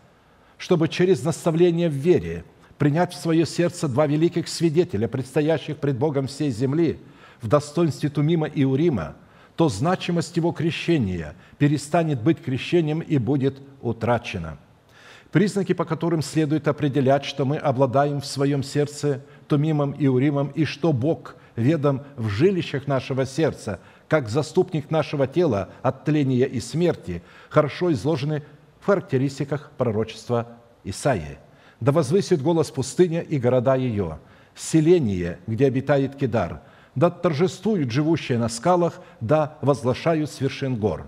чтобы 0.56 0.88
через 0.88 1.22
наставление 1.22 1.90
в 1.90 1.94
вере 1.94 2.44
принять 2.78 3.12
в 3.12 3.20
свое 3.20 3.44
сердце 3.44 3.88
два 3.88 4.06
великих 4.06 4.48
свидетеля, 4.48 5.06
предстоящих 5.06 5.76
пред 5.76 5.98
Богом 5.98 6.26
всей 6.26 6.50
земли, 6.50 6.98
в 7.42 7.48
достоинстве 7.48 8.08
Тумима 8.08 8.46
и 8.46 8.64
Урима, 8.64 9.16
то 9.60 9.68
значимость 9.68 10.38
его 10.38 10.52
крещения 10.52 11.34
перестанет 11.58 12.22
быть 12.22 12.42
крещением 12.42 13.00
и 13.00 13.18
будет 13.18 13.60
утрачена– 13.82 14.56
Признаки, 15.32 15.74
по 15.74 15.84
которым 15.84 16.22
следует 16.22 16.66
определять, 16.66 17.26
что 17.26 17.44
мы 17.44 17.58
обладаем 17.58 18.22
в 18.22 18.26
своем 18.26 18.62
сердце 18.62 19.20
Тумимом 19.48 19.92
и 19.92 20.06
Уримом, 20.06 20.48
и 20.48 20.64
что 20.64 20.94
Бог 20.94 21.36
ведом 21.56 22.04
в 22.16 22.28
жилищах 22.30 22.86
нашего 22.86 23.26
сердца, 23.26 23.80
как 24.08 24.30
заступник 24.30 24.90
нашего 24.90 25.26
тела 25.26 25.68
от 25.82 26.06
тления 26.06 26.46
и 26.46 26.58
смерти, 26.58 27.22
хорошо 27.50 27.92
изложены 27.92 28.42
в 28.80 28.86
характеристиках 28.86 29.72
пророчества 29.76 30.48
Исаии. 30.84 31.38
«Да 31.80 31.92
возвысит 31.92 32.42
голос 32.42 32.70
пустыня 32.70 33.20
и 33.20 33.38
города 33.38 33.76
ее, 33.76 34.20
селение, 34.56 35.38
где 35.46 35.66
обитает 35.66 36.16
Кедар, 36.16 36.62
да 36.94 37.10
торжествуют 37.10 37.90
живущие 37.90 38.38
на 38.38 38.48
скалах, 38.48 39.00
да 39.20 39.58
возглашают 39.60 40.30
с 40.30 40.40
вершин 40.40 40.76
гор» 40.76 41.06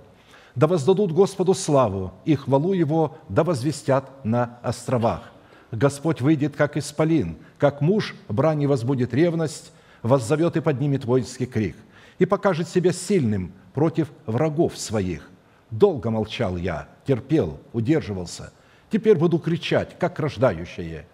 да 0.55 0.67
воздадут 0.67 1.13
Господу 1.13 1.55
славу, 1.55 2.13
и 2.25 2.35
хвалу 2.35 2.73
Его 2.73 3.19
да 3.29 3.45
возвестят 3.45 4.25
на 4.25 4.59
островах. 4.63 5.23
Господь 5.71 6.21
выйдет, 6.21 6.57
как 6.57 6.77
исполин, 6.77 7.37
как 7.59 7.81
муж 7.81 8.15
брани 8.29 8.67
возбудит 8.67 9.15
ревность, 9.15 9.73
воззовет 10.03 10.57
и 10.57 10.61
поднимет 10.61 11.05
воинский 11.05 11.47
крик, 11.47 11.77
и 12.19 12.27
покажет 12.27 12.69
себя 12.69 12.93
сильным 12.93 13.53
против 13.73 14.09
врагов 14.27 14.77
своих. 14.77 15.31
Долго 15.71 16.11
молчал 16.11 16.59
я, 16.59 16.89
терпел, 17.07 17.59
удерживался. 17.73 18.53
Теперь 18.91 19.17
буду 19.17 19.39
кричать, 19.39 19.99
как 19.99 20.21
рождающее. 20.21 21.07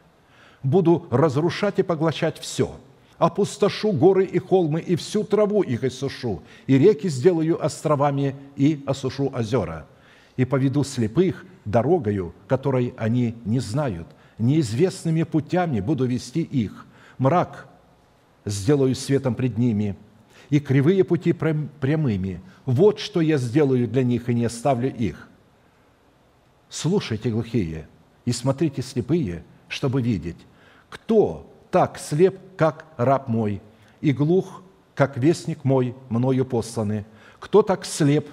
Буду 0.64 1.06
разрушать 1.12 1.78
и 1.78 1.84
поглощать 1.84 2.38
все– 2.38 2.72
опустошу 3.18 3.92
горы 3.92 4.24
и 4.24 4.38
холмы, 4.38 4.80
и 4.80 4.96
всю 4.96 5.24
траву 5.24 5.62
их 5.62 5.84
иссушу, 5.84 6.42
и 6.66 6.78
реки 6.78 7.08
сделаю 7.08 7.64
островами, 7.64 8.36
и 8.56 8.82
осушу 8.86 9.30
озера. 9.34 9.86
И 10.36 10.44
поведу 10.44 10.84
слепых 10.84 11.44
дорогою, 11.64 12.34
которой 12.46 12.94
они 12.96 13.34
не 13.44 13.58
знают, 13.58 14.06
неизвестными 14.38 15.24
путями 15.24 15.80
буду 15.80 16.06
вести 16.06 16.42
их. 16.42 16.86
Мрак 17.18 17.66
сделаю 18.44 18.94
светом 18.94 19.34
пред 19.34 19.58
ними, 19.58 19.96
и 20.48 20.60
кривые 20.60 21.02
пути 21.02 21.32
прямыми. 21.32 22.40
Вот 22.64 23.00
что 23.00 23.20
я 23.20 23.36
сделаю 23.36 23.88
для 23.88 24.04
них, 24.04 24.28
и 24.28 24.34
не 24.34 24.44
оставлю 24.44 24.94
их. 24.94 25.28
Слушайте, 26.68 27.30
глухие, 27.30 27.88
и 28.24 28.32
смотрите, 28.32 28.82
слепые, 28.82 29.42
чтобы 29.68 30.02
видеть, 30.02 30.36
кто 30.88 31.47
так 31.70 31.98
слеп, 31.98 32.38
как 32.56 32.84
раб 32.96 33.28
мой, 33.28 33.60
и 34.00 34.12
глух, 34.12 34.62
как 34.94 35.16
вестник 35.16 35.64
мой, 35.64 35.94
мною 36.08 36.44
посланный. 36.44 37.04
Кто 37.38 37.62
так 37.62 37.84
слеп, 37.84 38.28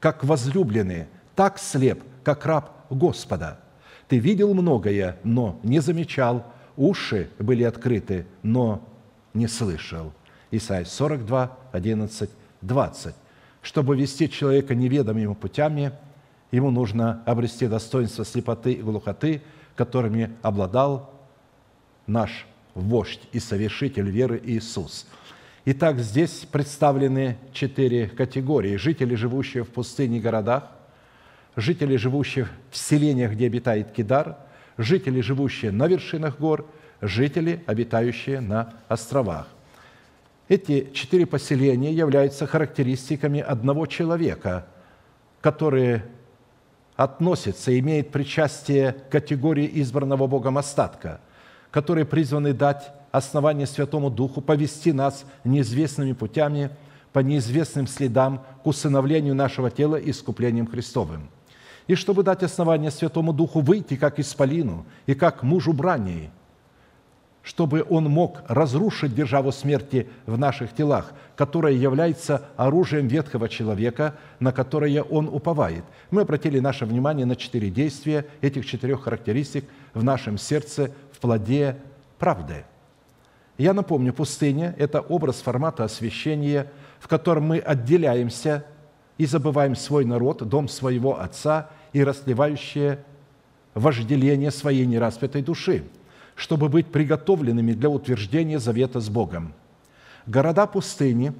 как 0.00 0.24
возлюбленный, 0.24 1.06
так 1.34 1.58
слеп, 1.58 2.02
как 2.24 2.46
раб 2.46 2.70
Господа. 2.90 3.60
Ты 4.08 4.18
видел 4.18 4.54
многое, 4.54 5.18
но 5.24 5.58
не 5.62 5.80
замечал, 5.80 6.46
уши 6.76 7.30
были 7.38 7.64
открыты, 7.64 8.26
но 8.42 8.82
не 9.34 9.48
слышал. 9.48 10.12
Исайя 10.50 10.84
42, 10.84 11.56
11, 11.72 12.30
20. 12.62 13.14
Чтобы 13.62 13.96
вести 13.96 14.30
человека 14.30 14.74
неведомыми 14.74 15.34
путями, 15.34 15.92
ему 16.52 16.70
нужно 16.70 17.22
обрести 17.26 17.66
достоинство 17.66 18.24
слепоты 18.24 18.72
и 18.72 18.82
глухоты, 18.82 19.42
которыми 19.74 20.30
обладал 20.42 21.10
наш 22.06 22.46
вождь 22.76 23.22
и 23.32 23.40
совершитель 23.40 24.08
веры 24.08 24.40
Иисус. 24.44 25.06
Итак, 25.64 25.98
здесь 25.98 26.46
представлены 26.50 27.38
четыре 27.52 28.06
категории. 28.06 28.76
Жители, 28.76 29.14
живущие 29.16 29.64
в 29.64 29.70
пустыне 29.70 30.18
и 30.18 30.20
городах, 30.20 30.70
жители, 31.56 31.96
живущие 31.96 32.46
в 32.70 32.76
селениях, 32.76 33.32
где 33.32 33.46
обитает 33.46 33.90
Кидар, 33.92 34.36
жители, 34.76 35.20
живущие 35.22 35.72
на 35.72 35.88
вершинах 35.88 36.38
гор, 36.38 36.66
жители, 37.00 37.64
обитающие 37.66 38.40
на 38.40 38.74
островах. 38.88 39.48
Эти 40.48 40.90
четыре 40.92 41.26
поселения 41.26 41.92
являются 41.92 42.46
характеристиками 42.46 43.40
одного 43.40 43.86
человека, 43.86 44.66
которые 45.40 46.04
относятся, 46.94 47.76
имеет 47.78 48.10
причастие 48.12 48.92
к 48.92 49.08
категории 49.08 49.68
избранного 49.80 50.26
Богом 50.26 50.58
остатка– 50.58 51.20
которые 51.76 52.06
призваны 52.06 52.54
дать 52.54 52.90
основание 53.12 53.66
Святому 53.66 54.08
Духу, 54.08 54.40
повести 54.40 54.92
нас 54.92 55.26
неизвестными 55.44 56.14
путями, 56.14 56.70
по 57.12 57.18
неизвестным 57.18 57.86
следам 57.86 58.46
к 58.62 58.66
усыновлению 58.66 59.34
нашего 59.34 59.70
тела 59.70 59.96
искуплением 59.96 60.66
Христовым. 60.66 61.28
И 61.86 61.94
чтобы 61.94 62.22
дать 62.22 62.42
основание 62.42 62.90
Святому 62.90 63.34
Духу 63.34 63.60
выйти 63.60 63.96
как 63.96 64.18
исполину 64.18 64.86
и 65.04 65.12
как 65.12 65.42
мужу 65.42 65.74
брании, 65.74 66.30
чтобы 67.46 67.86
он 67.88 68.04
мог 68.04 68.42
разрушить 68.48 69.14
державу 69.14 69.52
смерти 69.52 70.08
в 70.26 70.36
наших 70.36 70.74
телах, 70.74 71.12
которая 71.36 71.74
является 71.74 72.42
оружием 72.56 73.06
ветхого 73.06 73.48
человека, 73.48 74.14
на 74.40 74.50
которое 74.50 75.02
он 75.02 75.28
уповает. 75.28 75.84
Мы 76.10 76.22
обратили 76.22 76.58
наше 76.58 76.86
внимание 76.86 77.26
на 77.26 77.36
четыре 77.36 77.70
действия 77.70 78.26
этих 78.40 78.66
четырех 78.66 79.02
характеристик 79.02 79.64
в 79.94 80.02
нашем 80.02 80.38
сердце 80.38 80.90
в 81.16 81.20
плоде 81.20 81.76
правды. 82.18 82.64
Я 83.56 83.72
напомню, 83.72 84.12
пустыня– 84.12 84.74
это 84.78 85.00
образ 85.00 85.36
формата 85.36 85.84
освящения, 85.84 86.70
в 86.98 87.08
котором 87.08 87.44
мы 87.44 87.58
отделяемся 87.58 88.66
и 89.16 89.24
забываем 89.24 89.74
свой 89.74 90.04
народ, 90.04 90.46
дом 90.46 90.68
своего 90.68 91.18
Отца 91.18 91.70
и 91.94 92.04
расливающее 92.04 93.02
вожделение 93.74 94.50
своей 94.50 94.84
нераспятой 94.84 95.40
души, 95.40 95.84
чтобы 96.34 96.68
быть 96.68 96.92
приготовленными 96.92 97.72
для 97.72 97.88
утверждения 97.88 98.58
завета 98.58 99.00
с 99.00 99.08
Богом. 99.08 99.54
Города 100.26 100.66
пустыни 100.66 101.32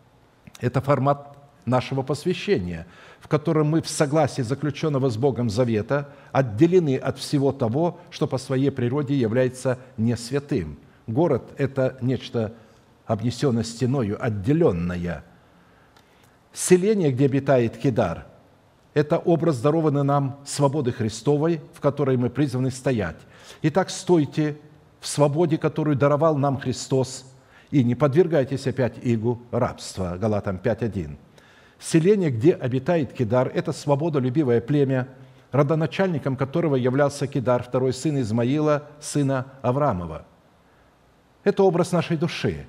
–это 0.60 0.80
формат 0.80 1.35
нашего 1.66 2.02
посвящения, 2.02 2.86
в 3.20 3.28
котором 3.28 3.68
мы 3.68 3.82
в 3.82 3.88
согласии 3.88 4.42
заключенного 4.42 5.10
с 5.10 5.16
Богом 5.16 5.50
завета 5.50 6.08
отделены 6.32 6.96
от 6.96 7.18
всего 7.18 7.52
того, 7.52 7.98
что 8.10 8.26
по 8.26 8.38
своей 8.38 8.70
природе 8.70 9.14
является 9.14 9.78
не 9.96 10.16
святым. 10.16 10.78
Город– 11.06 11.42
это 11.58 11.98
нечто 12.00 12.54
обнесенное 13.04 13.64
стеною, 13.64 14.16
отделенное. 14.24 15.24
Селение, 16.52 17.12
где 17.12 17.26
обитает 17.26 17.76
Кидар, 17.76 18.26
это 18.94 19.18
образ 19.18 19.60
дарованный 19.60 20.04
нам 20.04 20.40
свободы 20.46 20.90
Христовой, 20.90 21.60
в 21.74 21.80
которой 21.80 22.16
мы 22.16 22.30
призваны 22.30 22.70
стоять. 22.70 23.16
Итак, 23.62 23.90
стойте 23.90 24.56
в 25.00 25.06
свободе, 25.06 25.58
которую 25.58 25.96
даровал 25.96 26.36
нам 26.38 26.58
Христос, 26.58 27.30
и 27.70 27.84
не 27.84 27.94
подвергайтесь 27.94 28.66
опять 28.66 28.94
игу 29.02 29.42
рабства. 29.50 30.16
Галатам 30.18 30.56
5.1. 30.56 31.16
Селение, 31.78 32.30
где 32.30 32.54
обитает 32.54 33.12
Кидар, 33.12 33.50
это 33.54 33.72
свободолюбивое 33.72 34.60
племя, 34.60 35.08
родоначальником 35.52 36.36
которого 36.36 36.76
являлся 36.76 37.26
Кидар, 37.26 37.62
второй 37.62 37.92
сын 37.92 38.20
Измаила, 38.20 38.84
сына 39.00 39.46
Авраамова. 39.62 40.26
Это 41.44 41.62
образ 41.62 41.92
нашей 41.92 42.16
души, 42.16 42.66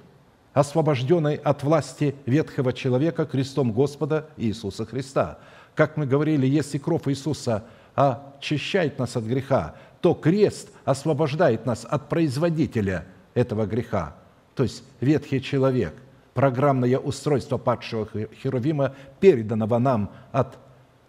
освобожденной 0.54 1.36
от 1.36 1.64
власти 1.64 2.16
ветхого 2.26 2.74
человека 2.74 3.26
крестом 3.26 3.72
Господа 3.72 4.30
Иисуса 4.38 4.86
Христа. 4.86 5.40
Как 5.74 5.98
мы 5.98 6.06
говорили, 6.06 6.46
если 6.46 6.78
кровь 6.78 7.08
Иисуса 7.08 7.64
очищает 7.96 9.00
нас 9.00 9.16
от 9.16 9.24
греха, 9.24 9.76
то 10.02 10.14
крест 10.14 10.70
освобождает 10.86 11.66
нас 11.66 11.86
от 11.90 12.10
производителя 12.10 13.06
этого 13.34 13.66
греха, 13.66 14.16
то 14.56 14.64
есть 14.64 14.84
ветхий 15.00 15.42
человек 15.42 15.94
программное 16.38 17.00
устройство 17.00 17.58
падшего 17.58 18.08
Херувима, 18.44 18.94
переданного 19.20 19.80
нам 19.80 20.12
от 20.32 20.60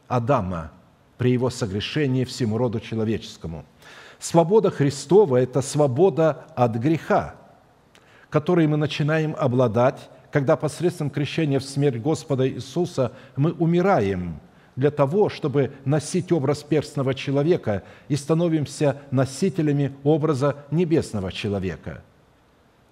Адама 0.09 0.73
при 1.19 1.33
его 1.33 1.51
согрешении 1.51 2.25
всему 2.25 2.57
роду 2.57 2.81
человеческому. 2.81 3.67
Свобода 4.19 4.71
Христова– 4.71 5.37
это 5.43 5.61
свобода 5.61 6.47
от 6.57 6.77
греха, 6.77 7.35
которой 8.31 8.67
мы 8.67 8.79
начинаем 8.79 9.37
обладать, 9.39 10.09
когда 10.33 10.57
посредством 10.57 11.11
крещения 11.11 11.61
в 11.61 11.65
смерть 11.65 12.01
Господа 12.01 12.49
Иисуса 12.49 13.13
мы 13.37 13.53
умираем 13.53 14.41
для 14.77 14.91
того, 14.91 15.29
чтобы 15.29 15.73
носить 15.85 16.33
образ 16.33 16.63
перстного 16.63 17.13
человека 17.13 17.83
и 18.09 18.17
становимся 18.17 19.03
носителями 19.11 19.95
образа 20.05 20.57
небесного 20.71 21.33
человека. 21.33 22.03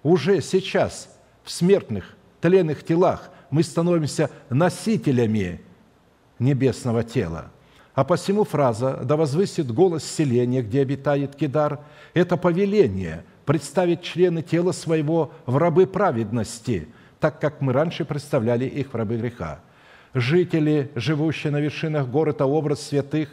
Уже 0.03 0.39
сейчас 0.41 1.17
в 1.43 1.49
смертных, 1.49 2.16
тленных 2.47 2.83
телах 2.83 3.29
мы 3.49 3.61
становимся 3.61 4.29
носителями 4.49 5.61
небесного 6.39 7.03
тела. 7.03 7.51
А 7.93 8.03
посему 8.03 8.43
фраза 8.45 9.01
«да 9.03 9.17
возвысит 9.17 9.71
голос 9.71 10.03
селения, 10.03 10.61
где 10.61 10.81
обитает 10.81 11.35
Кидар»– 11.35 11.79
это 12.13 12.37
повеление 12.37 13.25
представить 13.45 14.01
члены 14.01 14.43
тела 14.43 14.71
своего 14.71 15.31
в 15.45 15.57
рабы 15.57 15.87
праведности, 15.87 16.87
так 17.19 17.41
как 17.41 17.59
мы 17.59 17.73
раньше 17.73 18.05
представляли 18.05 18.65
их 18.65 18.93
в 18.93 18.95
рабы 18.95 19.17
греха. 19.17 19.59
Жители, 20.13 20.91
живущие 20.95 21.51
на 21.51 21.59
вершинах 21.59 22.07
гор– 22.07 22.29
это 22.29 22.45
образ 22.45 22.81
святых, 22.81 23.29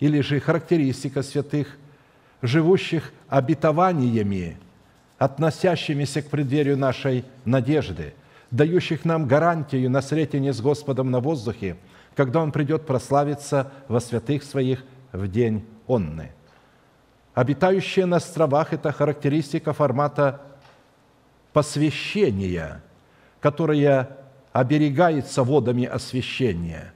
или 0.00 0.20
же 0.20 0.40
характеристика 0.40 1.22
святых, 1.22 1.76
живущих 2.40 3.12
обетованиями, 3.28 4.56
относящимися 5.18 6.22
к 6.22 6.30
преддверию 6.30 6.78
нашей 6.78 7.24
надежды, 7.44 8.14
дающих 8.50 9.04
нам 9.04 9.26
гарантию 9.26 9.90
на 9.90 10.00
встретение 10.00 10.52
с 10.52 10.60
Господом 10.60 11.10
на 11.10 11.20
воздухе– 11.20 11.76
когда 12.18 12.42
Он 12.42 12.50
придет 12.50 12.84
прославиться 12.84 13.70
во 13.86 14.00
святых 14.00 14.42
Своих 14.42 14.82
в 15.12 15.28
день 15.28 15.64
онны. 15.86 16.32
Обитающие 17.32 18.06
на 18.06 18.16
островах– 18.16 18.72
это 18.72 18.90
характеристика 18.90 19.72
формата 19.72 20.40
посвящения, 21.52 22.82
которая 23.38 24.18
оберегается 24.52 25.44
водами 25.44 25.84
освящения. 25.84 26.92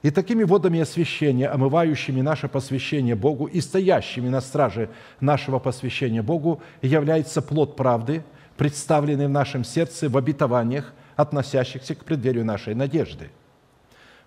И 0.00 0.10
такими 0.10 0.44
водами 0.44 0.80
освящения, 0.80 1.52
омывающими 1.52 2.22
наше 2.22 2.48
посвящение 2.48 3.16
Богу 3.16 3.44
и 3.44 3.60
стоящими 3.60 4.30
на 4.30 4.40
страже 4.40 4.88
нашего 5.20 5.58
посвящения 5.58 6.22
Богу, 6.22 6.62
является 6.80 7.42
плод 7.42 7.76
правды, 7.76 8.24
представленный 8.58 9.28
в 9.28 9.30
нашем 9.30 9.64
сердце 9.64 10.10
в 10.10 10.16
обетованиях, 10.18 10.92
относящихся 11.16 11.94
к 11.94 12.04
преддверию 12.04 12.44
нашей 12.44 12.74
надежды– 12.74 13.30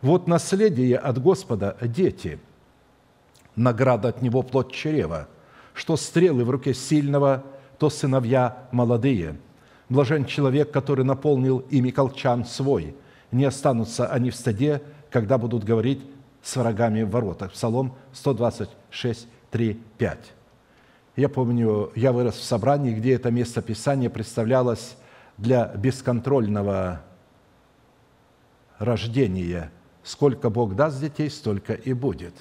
вот 0.02 0.28
наследие 0.28 0.98
от 0.98 1.22
Господа– 1.22 1.78
дети, 1.82 2.40
награда 3.56 4.10
от 4.10 4.24
Него– 4.24 4.42
плод 4.44 4.72
чрева, 4.72 5.28
что 5.76 5.96
стрелы 5.96 6.44
в 6.44 6.50
руке 6.50 6.74
сильного, 6.74 7.44
то 7.78 7.92
сыновья 7.92 8.68
молодые. 8.72 9.38
Блажен 9.90 10.26
человек, 10.26 10.72
который 10.72 11.06
наполнил 11.06 11.60
ими 11.70 11.92
колчан 11.92 12.46
свой. 12.46 12.96
Не 13.32 13.46
останутся 13.46 14.08
они 14.08 14.32
в 14.32 14.36
стаде, 14.36 14.82
когда 15.12 15.38
будут 15.38 15.64
говорить 15.64 16.02
с 16.42 16.56
врагами 16.56 17.04
в 17.04 17.12
воротах. 17.12 17.52
Псалом 17.52 17.94
126, 18.14 19.28
3, 19.52 19.80
5. 19.98 20.34
Я 21.16 21.30
помню, 21.30 21.92
я 21.96 22.12
вырос 22.12 22.36
в 22.36 22.44
собрании, 22.44 22.94
где 22.94 23.14
это 23.14 23.32
место 23.32 23.62
Писания 23.62 24.10
представлялось 24.10 24.96
для 25.38 25.68
бесконтрольного 25.76 27.02
рождения– 28.80 29.72
Сколько 30.04 30.50
Бог 30.50 30.76
даст 30.76 31.00
детей, 31.00 31.30
столько 31.30 31.74
и 31.74 31.94
будет. 31.94 32.34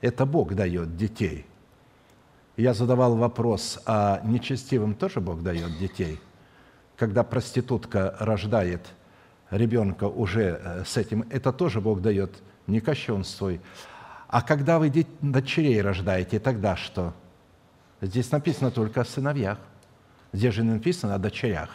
Это 0.00 0.24
Бог 0.24 0.54
дает 0.54 0.96
детей. 0.96 1.46
Я 2.56 2.72
задавал 2.72 3.16
вопрос, 3.16 3.78
а 3.84 4.20
нечестивым 4.24 4.94
тоже 4.94 5.20
Бог 5.20 5.42
дает 5.42 5.76
детей? 5.78 6.18
Когда 6.96 7.22
проститутка 7.22 8.16
рождает 8.18 8.80
ребенка 9.50 10.04
уже 10.04 10.60
э, 10.62 10.84
с 10.86 10.96
этим, 10.96 11.26
это 11.28 11.52
тоже 11.52 11.82
Бог 11.82 12.00
дает, 12.00 12.42
не 12.66 12.80
кощунствуй. 12.80 13.60
А 14.28 14.40
когда 14.40 14.78
вы 14.78 14.90
дочерей 15.20 15.82
рождаете, 15.82 16.40
тогда 16.40 16.74
что? 16.74 17.12
Здесь 18.00 18.30
написано 18.30 18.70
только 18.70 19.00
о 19.00 19.04
сыновьях. 19.04 19.58
Здесь 20.32 20.54
же 20.54 20.62
не 20.62 20.72
написано 20.72 21.14
о 21.14 21.18
дочерях. 21.18 21.70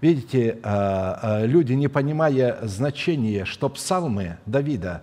Видите, 0.00 0.58
а, 0.62 1.18
а, 1.22 1.46
люди, 1.46 1.72
не 1.72 1.88
понимая 1.88 2.58
значения, 2.66 3.44
что 3.44 3.68
псалмы 3.68 4.38
Давида 4.46 5.02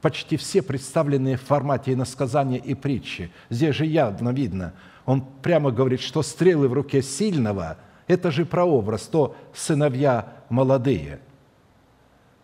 почти 0.00 0.36
все 0.36 0.62
представлены 0.62 1.36
в 1.36 1.42
формате 1.42 1.92
иносказания 1.92 2.58
и 2.58 2.74
притчи. 2.74 3.30
Здесь 3.50 3.74
же 3.74 3.84
явно 3.84 4.30
видно. 4.30 4.74
Он 5.06 5.24
прямо 5.42 5.70
говорит, 5.70 6.00
что 6.00 6.22
стрелы 6.22 6.68
в 6.68 6.72
руке 6.72 7.02
сильного– 7.02 7.78
это 8.06 8.30
же 8.30 8.46
прообраз, 8.46 9.02
то 9.02 9.36
сыновья 9.52 10.32
молодые. 10.48 11.20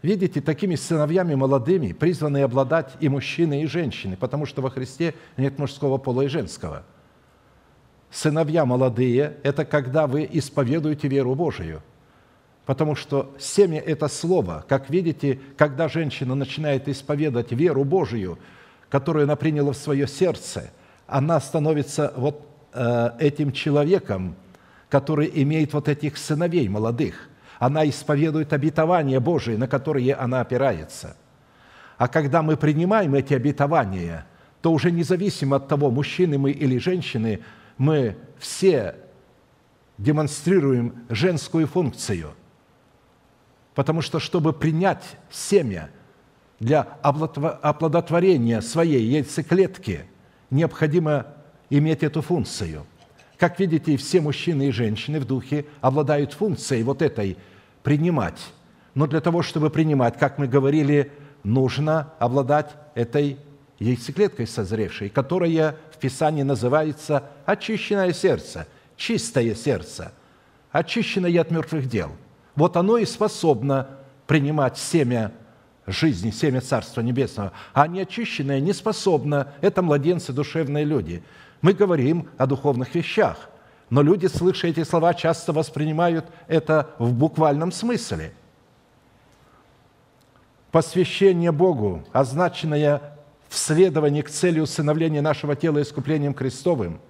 Видите, 0.03 0.41
такими 0.41 0.75
сыновьями 0.75 1.35
молодыми 1.35 1.93
призваны 1.93 2.43
обладать 2.43 2.93
и 3.01 3.09
мужчины, 3.09 3.63
и 3.63 3.67
женщины, 3.67 4.17
потому 4.17 4.47
что 4.47 4.61
во 4.61 4.71
Христе 4.71 5.15
нет 5.37 5.59
мужского 5.59 5.99
пола 5.99 6.23
и 6.23 6.29
женского– 6.29 6.85
сыновья 8.15 8.65
молодые– 8.65 9.35
это 9.43 9.65
когда 9.65 10.07
вы 10.07 10.29
исповедуете 10.31 11.09
веру 11.09 11.35
Божию. 11.35 11.83
Потому 12.65 12.95
что 12.95 13.35
семя– 13.39 13.81
это 13.87 14.09
слово. 14.09 14.65
Как 14.69 14.89
видите, 14.89 15.41
когда 15.57 15.89
женщина 15.89 16.35
начинает 16.35 16.89
исповедовать 16.89 17.53
веру 17.53 17.85
Божию, 17.85 18.39
которую 18.89 19.25
она 19.25 19.37
приняла 19.37 19.73
в 19.73 19.77
свое 19.77 20.07
сердце, 20.07 20.71
она 21.07 21.41
становится 21.41 22.15
вот 22.17 22.47
э, 22.73 23.11
этим 23.19 23.53
человеком, 23.53 24.37
который 24.89 25.31
имеет 25.35 25.75
вот 25.75 25.89
этих 25.89 26.17
сыновей 26.17 26.69
молодых. 26.69 27.29
Она 27.59 27.87
исповедует 27.87 28.53
обетования 28.53 29.19
Божие, 29.19 29.59
на 29.59 29.67
которые 29.67 30.15
она 30.15 30.41
опирается. 30.41 31.17
А 31.99 32.07
когда 32.09 32.43
мы 32.43 32.57
принимаем 32.57 33.15
эти 33.15 33.35
обетования, 33.35 34.25
то 34.63 34.73
уже 34.73 34.91
независимо 34.91 35.57
от 35.57 35.69
того, 35.69 35.91
мужчины 35.91 36.39
мы 36.39 36.53
или 36.53 36.79
женщины– 36.79 37.41
мы 37.79 38.17
все 38.39 38.97
демонстрируем 39.99 41.05
женскую 41.09 41.67
функцию. 41.67 42.33
Потому 43.75 44.03
что, 44.03 44.21
чтобы 44.21 44.53
принять 44.53 45.17
семя 45.31 45.91
для 46.61 46.83
оплодотворения 46.83 48.61
своей 48.61 49.05
яйцеклетки, 49.05 50.05
необходимо 50.51 51.27
иметь 51.71 52.03
эту 52.03 52.23
функцию. 52.23 52.87
Как 53.39 53.59
видите, 53.59 53.97
все 53.97 54.21
мужчины 54.21 54.69
и 54.69 54.73
женщины 54.73 55.19
в 55.19 55.27
духе 55.27 55.67
обладают 55.81 56.33
функцией 56.33 56.85
вот 56.85 57.03
этой 57.03 57.37
принимать. 57.83 58.41
Но 58.95 59.07
для 59.09 59.21
того, 59.21 59.43
чтобы 59.43 59.71
принимать, 59.71 60.19
как 60.19 60.39
мы 60.39 60.47
говорили, 60.47 61.11
нужно 61.43 62.13
обладать 62.21 62.71
этой 62.95 63.39
яйцеклеткой 63.81 64.47
созревшей, 64.47 65.09
которая 65.09 65.77
Писании 66.05 66.43
называется 66.43 67.31
очищенное 67.47 68.13
сердце, 68.13 68.67
чистое 68.95 69.55
сердце, 69.55 70.13
очищенное 70.71 71.41
от 71.41 71.51
мертвых 71.51 71.89
дел. 71.89 72.11
Вот 72.57 72.77
оно 72.77 72.99
и 72.99 73.07
способно 73.07 73.89
принимать 74.27 74.77
семя 74.77 75.33
жизни, 75.87 76.31
семя 76.31 76.61
Царства 76.61 77.01
Небесного, 77.01 77.53
а 77.73 77.89
неочищенное 77.89 78.61
не 78.61 78.75
способно. 78.75 79.55
Это 79.63 79.81
младенцы, 79.81 80.35
душевные 80.35 80.85
люди. 80.85 81.23
Мы 81.63 81.73
говорим 81.73 82.29
о 82.37 82.47
духовных 82.47 82.95
вещах, 82.95 83.49
но 83.89 84.03
люди, 84.03 84.27
слыша 84.27 84.67
эти 84.67 84.85
слова, 84.85 85.15
часто 85.15 85.55
воспринимают 85.55 86.27
это 86.49 86.91
в 86.99 87.15
буквальном 87.15 87.73
смысле. 87.73 88.35
Посвящение 90.71 91.51
Богу, 91.51 92.05
означенное 92.13 93.14
в 93.55 93.57
следовании 93.57 94.23
к 94.23 94.31
цели 94.31 94.59
усыновления 94.59 95.23
нашего 95.23 95.55
тела 95.55 95.81
искуплением 95.81 96.35
крестовым 96.35 97.01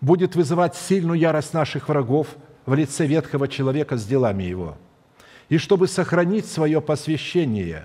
будет 0.00 0.34
вызывать 0.34 0.74
сильную 0.74 1.18
ярость 1.18 1.52
наших 1.52 1.90
врагов 1.90 2.28
в 2.64 2.72
лице 2.72 3.06
ветхого 3.06 3.46
человека 3.46 3.98
с 3.98 4.06
делами 4.06 4.44
его. 4.44 4.78
И 5.50 5.58
чтобы 5.58 5.88
сохранить 5.88 6.46
свое 6.46 6.80
посвящение 6.80 7.84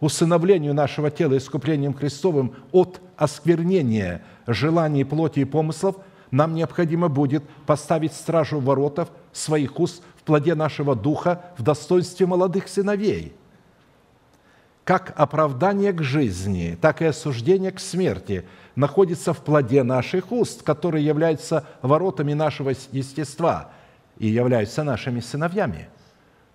усыновлению 0.00 0.74
нашего 0.74 1.10
тела 1.10 1.38
искуплением 1.38 1.94
крестовым 1.94 2.56
от 2.72 3.00
осквернения 3.16 4.22
желаний 4.46 5.04
плоти 5.04 5.40
и 5.40 5.44
помыслов, 5.46 5.96
нам 6.30 6.54
необходимо 6.54 7.08
будет 7.08 7.42
поставить 7.64 8.12
стражу 8.12 8.60
воротов 8.60 9.08
своих 9.32 9.80
уст 9.80 10.02
в 10.18 10.24
плоде 10.24 10.54
нашего 10.54 10.94
духа 10.94 11.42
в 11.56 11.62
достоинстве 11.62 12.26
молодых 12.26 12.68
сыновей– 12.68 13.32
как 14.84 15.12
оправдание 15.16 15.92
к 15.92 16.02
жизни, 16.02 16.76
так 16.80 17.02
и 17.02 17.06
осуждение 17.06 17.70
к 17.70 17.78
смерти 17.78 18.44
находится 18.74 19.32
в 19.32 19.38
плоде 19.38 19.82
наших 19.82 20.32
уст, 20.32 20.62
которые 20.62 21.04
являются 21.04 21.64
воротами 21.82 22.32
нашего 22.32 22.72
естества 22.90 23.70
и 24.18 24.26
являются 24.26 24.82
нашими 24.82 25.20
сыновьями. 25.20 25.88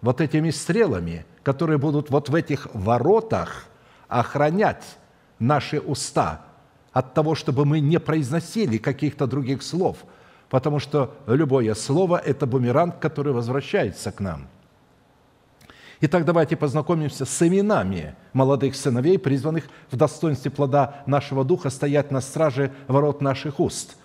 Вот 0.01 0.19
этими 0.19 0.49
стрелами, 0.49 1.25
которые 1.43 1.77
будут 1.77 2.09
вот 2.09 2.29
в 2.29 2.35
этих 2.35 2.67
воротах 2.73 3.65
охранять 4.09 4.83
наши 5.39 5.79
уста 5.79 6.41
от 6.91 7.13
того, 7.13 7.35
чтобы 7.35 7.65
мы 7.65 7.79
не 7.79 7.99
произносили 7.99 8.77
каких-то 8.77 9.25
других 9.27 9.63
слов, 9.63 9.97
потому 10.49 10.79
что 10.79 11.15
любое 11.27 11.73
слово– 11.75 12.21
это 12.25 12.45
бумеранг, 12.45 12.99
который 12.99 13.33
возвращается 13.33 14.11
к 14.11 14.19
нам– 14.19 14.47
Итак, 15.99 16.25
давайте 16.25 16.55
познакомимся 16.55 17.25
с 17.25 17.41
именами 17.47 18.15
молодых 18.31 18.75
сыновей, 18.75 19.17
призванных 19.17 19.63
в 19.89 19.95
достоинстве 19.95 20.51
плода 20.51 21.01
нашего 21.07 21.43
духа 21.43 21.71
стоять 21.71 22.12
на 22.12 22.21
страже 22.21 22.71
ворот 22.88 23.19
наших 23.19 23.60
уст 23.60 23.97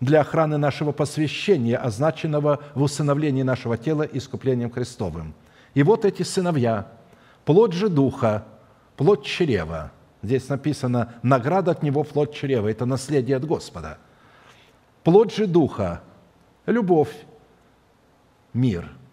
для 0.00 0.22
охраны 0.22 0.56
нашего 0.56 0.92
посвящения, 0.92 1.76
означенного 1.76 2.60
в 2.74 2.82
усыновлении 2.82 3.42
нашего 3.42 3.76
тела 3.76 4.02
искуплением 4.02 4.70
Христовым. 4.70 5.34
И 5.74 5.82
вот 5.82 6.06
эти 6.06 6.22
сыновья, 6.22 6.90
плоть 7.44 7.72
же 7.72 7.90
духа, 7.90 8.44
плоть 8.96 9.24
чрева. 9.24 9.92
Здесь 10.22 10.48
написано 10.48 11.14
«награда 11.22 11.72
от 11.72 11.82
него 11.82 12.02
плоть 12.02 12.34
чрева». 12.34 12.68
Это 12.68 12.86
наследие 12.86 13.36
от 13.36 13.44
Господа. 13.44 13.98
Плоть 15.04 15.34
же 15.34 15.46
духа– 15.46 16.00
любовь, 16.66 17.14
мир– 18.54 18.90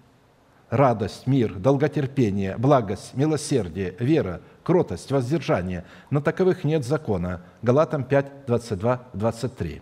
радость, 0.73 1.27
мир, 1.27 1.53
долготерпение, 1.53 2.57
благость, 2.57 3.13
милосердие, 3.13 3.95
вера, 3.99 4.41
кротость, 4.63 5.11
воздержание. 5.11 5.85
На 6.09 6.19
таковых 6.19 6.63
нет 6.63 6.83
закона. 6.83 7.41
Галатам 7.61 8.03
5, 8.03 8.47
22, 8.47 9.03
23. 9.13 9.81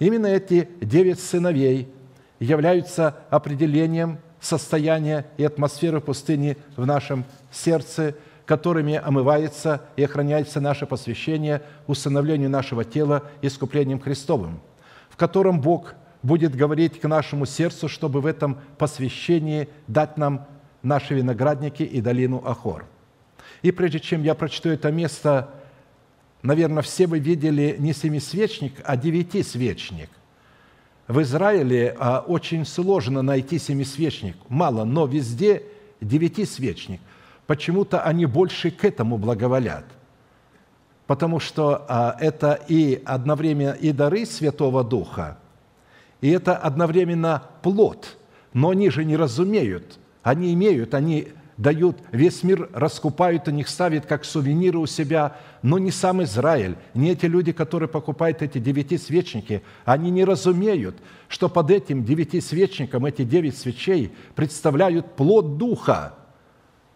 Именно 0.00 0.26
эти 0.26 0.68
девять 0.80 1.20
сыновей 1.20 1.88
являются 2.40 3.14
определением 3.30 4.18
состояния 4.40 5.26
и 5.36 5.44
атмосферы 5.44 6.00
пустыни 6.00 6.56
в 6.76 6.86
нашем 6.86 7.24
сердце, 7.52 8.16
которыми 8.44 8.96
омывается 8.96 9.82
и 9.94 10.02
охраняется 10.02 10.60
наше 10.60 10.86
посвящение 10.86 11.62
усыновлению 11.86 12.50
нашего 12.50 12.84
тела 12.84 13.22
искуплением 13.42 14.00
Христовым, 14.00 14.60
в 15.08 15.16
котором 15.16 15.60
Бог 15.60 15.94
будет 16.22 16.54
говорить 16.54 17.00
к 17.00 17.08
нашему 17.08 17.46
сердцу, 17.46 17.88
чтобы 17.88 18.20
в 18.20 18.26
этом 18.26 18.58
посвящении 18.78 19.68
дать 19.88 20.16
нам 20.16 20.46
наши 20.82 21.14
виноградники 21.14 21.82
и 21.82 22.00
долину 22.00 22.42
Ахор. 22.44 22.86
И 23.62 23.70
прежде 23.70 24.00
чем 24.00 24.22
я 24.22 24.34
прочту 24.34 24.70
это 24.70 24.90
место, 24.90 25.50
наверное, 26.42 26.82
все 26.82 27.06
вы 27.06 27.18
видели 27.18 27.76
не 27.78 27.92
семисвечник, 27.92 28.74
а 28.84 28.96
девятисвечник. 28.96 30.10
В 31.08 31.20
Израиле 31.22 31.96
а, 31.98 32.20
очень 32.20 32.64
сложно 32.64 33.22
найти 33.22 33.58
семисвечник. 33.58 34.36
Мало, 34.48 34.84
но 34.84 35.06
везде 35.06 35.64
девятисвечник. 36.00 37.00
Почему-то 37.46 38.00
они 38.02 38.26
больше 38.26 38.70
к 38.70 38.84
этому 38.84 39.18
благоволят. 39.18 39.84
Потому 41.06 41.40
что 41.40 41.84
а, 41.88 42.16
это 42.20 42.58
и 42.68 43.02
одновременно 43.04 43.72
и 43.72 43.92
дары 43.92 44.24
Святого 44.24 44.84
Духа– 44.84 45.38
и 46.22 46.30
это 46.30 46.56
одновременно 46.56 47.42
плод. 47.60 48.16
Но 48.54 48.70
они 48.70 48.88
же 48.88 49.04
не 49.04 49.16
разумеют. 49.16 49.98
Они 50.22 50.54
имеют, 50.54 50.94
они 50.94 51.28
дают, 51.56 51.98
весь 52.12 52.44
мир 52.44 52.70
раскупают, 52.72 53.48
они 53.48 53.62
их 53.62 53.68
ставят 53.68 54.06
как 54.06 54.24
сувениры 54.24 54.78
у 54.78 54.86
себя, 54.86 55.36
но 55.62 55.78
не 55.78 55.90
сам 55.90 56.22
Израиль, 56.22 56.76
не 56.94 57.10
эти 57.10 57.26
люди, 57.26 57.52
которые 57.52 57.88
покупают 57.88 58.40
эти 58.40 58.58
девяти 58.58 58.98
свечники, 58.98 59.62
они 59.84 60.10
не 60.10 60.24
разумеют, 60.24 60.96
что 61.28 61.48
под 61.48 61.70
этим 61.70 62.04
девяти 62.04 62.40
свечником 62.40 63.04
эти 63.04 63.24
девять 63.24 63.58
свечей 63.58 64.12
представляют 64.34 65.14
плод 65.16 65.58
Духа, 65.58 66.14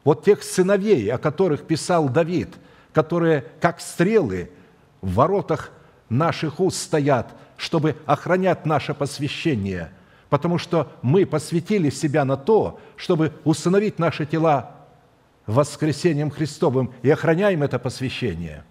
вот 0.04 0.24
тех 0.24 0.42
сыновей, 0.42 1.10
о 1.10 1.18
которых 1.18 1.66
писал 1.66 2.08
Давид, 2.08 2.50
которые, 2.92 3.44
как 3.60 3.80
стрелы, 3.80 4.50
в 5.00 5.14
воротах 5.14 5.72
наших 6.08 6.60
уст 6.60 6.78
стоят– 6.78 7.34
чтобы 7.56 7.96
охранять 8.06 8.66
наше 8.66 8.94
посвящение, 8.94 9.90
потому 10.28 10.58
что 10.58 10.92
мы 11.02 11.26
посвятили 11.26 11.90
себя 11.90 12.24
на 12.24 12.36
то, 12.36 12.80
чтобы 12.96 13.32
установить 13.44 13.98
наши 13.98 14.26
тела 14.26 14.76
воскресением 15.46 16.30
Христовым 16.30 16.92
и 17.02 17.10
охраняем 17.10 17.62
это 17.62 17.78
посвящение. 17.78 18.64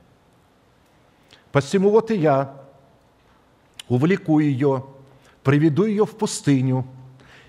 Посему 1.51 1.89
вот 1.89 2.11
и 2.11 2.17
я 2.17 2.61
увлеку 3.87 4.39
ее, 4.39 4.85
приведу 5.43 5.85
ее 5.85 6.05
в 6.05 6.17
пустыню 6.17 6.85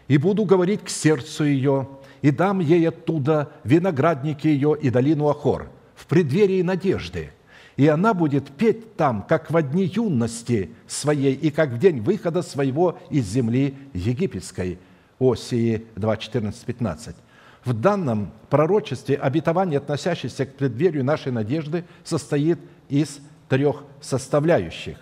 и 0.07 0.19
буду 0.19 0.45
говорить 0.45 0.85
к 0.85 0.89
сердцу 0.89 1.45
ее, 1.45 1.89
и 2.23 2.31
дам 2.31 2.61
ей 2.61 2.89
оттуда 2.89 3.53
виноградники 3.65 4.47
ее 4.47 4.77
и 4.81 4.91
долину 4.91 5.29
Ахор 5.29 5.71
в 5.95 6.07
преддверии 6.07 6.63
надежды– 6.63 7.33
и 7.77 7.87
она 7.89 8.15
будет 8.15 8.49
петь 8.49 8.97
там, 8.97 9.23
как 9.23 9.51
в 9.51 9.63
дни 9.63 9.85
юности 9.85 10.71
своей 10.87 11.35
и 11.35 11.51
как 11.51 11.71
в 11.71 11.79
день 11.79 12.01
выхода 12.01 12.43
своего 12.43 12.99
из 13.11 13.27
земли 13.27 13.77
египетской». 13.93 14.79
Осии 15.19 15.87
2, 15.97 16.17
14, 16.17 16.65
15. 16.65 17.17
В 17.65 17.73
данном 17.73 18.33
пророчестве 18.51 19.17
обетование, 19.17 19.79
относящееся 19.79 20.47
к 20.47 20.55
преддверию 20.55 21.05
нашей 21.05 21.33
надежды, 21.33 21.85
состоит 22.05 22.59
из 22.89 23.21
трех 23.49 23.85
составляющих. 24.01 24.99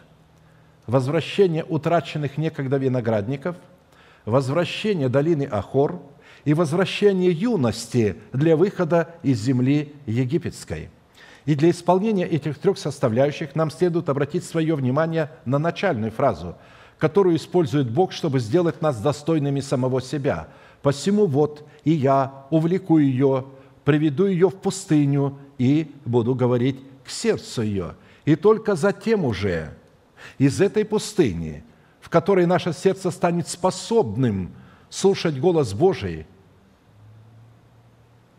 Возвращение 0.86 1.64
утраченных 1.64 2.38
некогда 2.38 2.76
виноградников, 2.76 3.56
возвращение 4.24 5.08
долины 5.08 5.48
Ахор 5.50 6.00
и 6.44 6.54
возвращение 6.54 7.32
юности 7.32 8.16
для 8.32 8.56
выхода 8.56 9.14
из 9.22 9.40
земли 9.40 9.94
египетской– 10.06 10.90
и 11.44 11.54
для 11.54 11.70
исполнения 11.70 12.26
этих 12.26 12.58
трех 12.58 12.78
составляющих 12.78 13.54
нам 13.54 13.70
следует 13.70 14.08
обратить 14.08 14.44
свое 14.44 14.74
внимание 14.74 15.30
на 15.44 15.58
начальную 15.58 16.10
фразу, 16.10 16.56
которую 16.98 17.36
использует 17.36 17.90
Бог, 17.90 18.12
чтобы 18.12 18.40
сделать 18.40 18.80
нас 18.80 19.00
достойными 19.00 19.60
самого 19.60 20.00
себя. 20.00 20.48
«Посему 20.82 21.26
вот 21.26 21.66
и 21.84 21.92
я 21.92 22.46
увлеку 22.50 22.98
ее, 22.98 23.46
приведу 23.84 24.26
ее 24.26 24.48
в 24.48 24.56
пустыню 24.56 25.38
и 25.58 25.92
буду 26.04 26.34
говорить 26.34 26.80
к 27.04 27.10
сердцу 27.10 27.62
ее». 27.62 27.94
И 28.24 28.36
только 28.36 28.74
затем 28.74 29.24
уже 29.24 29.74
из 30.38 30.60
этой 30.60 30.84
пустыни, 30.84 31.62
в 32.00 32.08
которой 32.08 32.46
наше 32.46 32.72
сердце 32.72 33.10
станет 33.10 33.48
способным 33.48 34.54
слушать 34.88 35.38
голос 35.38 35.74
Божий, 35.74 36.26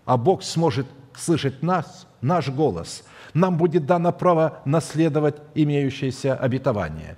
а 0.06 0.18
Бог 0.18 0.44
сможет 0.44 0.88
слышать 1.16 1.62
нас, 1.62 2.08
наш 2.26 2.50
голос, 2.50 3.04
нам 3.34 3.58
будет 3.58 3.86
дано 3.86 4.12
право 4.12 4.62
наследовать 4.66 5.36
имеющееся 5.54 6.36
обетование. 6.36 7.18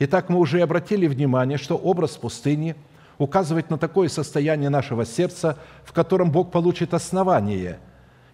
Итак, 0.00 0.28
мы 0.28 0.38
уже 0.38 0.60
обратили 0.60 1.06
внимание, 1.06 1.58
что 1.58 1.76
образ 1.76 2.16
пустыни 2.16 2.74
указывает 3.18 3.70
на 3.70 3.78
такое 3.78 4.08
состояние 4.08 4.70
нашего 4.70 5.04
сердца, 5.04 5.56
в 5.84 5.92
котором 5.92 6.30
Бог 6.30 6.50
получит 6.50 6.94
основание 6.94 7.78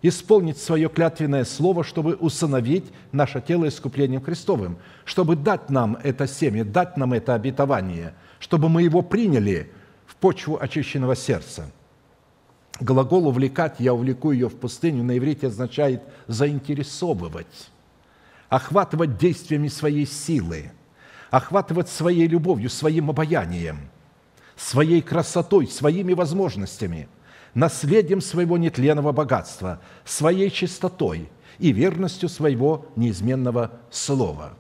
исполнить 0.03 0.59
свое 0.59 0.91
клятвенное 0.91 1.45
слово, 1.45 1.83
чтобы 1.83 2.15
усыновить 2.15 2.85
наше 3.11 3.41
тело 3.41 3.67
искуплением 3.67 4.21
Христовым, 4.21 4.77
чтобы 5.07 5.35
дать 5.35 5.71
нам 5.71 5.97
это 6.03 6.27
семя, 6.27 6.63
дать 6.63 6.99
нам 6.99 7.15
это 7.15 7.33
обетование, 7.33 8.13
чтобы 8.39 8.69
мы 8.69 8.83
его 8.83 9.01
приняли 9.01 9.73
в 10.07 10.17
почву 10.17 10.59
очищенного 10.61 11.17
сердца– 11.17 11.71
Глагол 12.81 13.29
«увлекать» 13.29 13.77
«я 13.79 13.95
увлеку 13.95 14.33
ее 14.33 14.49
в 14.49 14.57
пустыню» 14.57 15.05
на 15.05 15.17
иврите 15.17 15.47
означает 15.47 16.03
«заинтересовывать», 16.27 17.71
охватывать 18.49 19.17
действиями 19.17 19.69
своей 19.69 20.07
силы, 20.07 20.73
охватывать 21.31 21.89
своей 21.89 22.27
любовью, 22.27 22.69
своим 22.71 23.11
обаянием, 23.11 23.79
своей 24.57 25.03
красотой, 25.03 25.69
своими 25.69 26.15
возможностями, 26.15 27.09
наследием 27.55 28.21
своего 28.21 28.59
нетленного 28.59 29.13
богатства, 29.13 29.81
своей 30.05 30.51
чистотой 30.51 31.29
и 31.61 31.71
верностью 31.71 32.29
своего 32.29 32.87
неизменного 32.97 33.71
слова. 33.91 34.55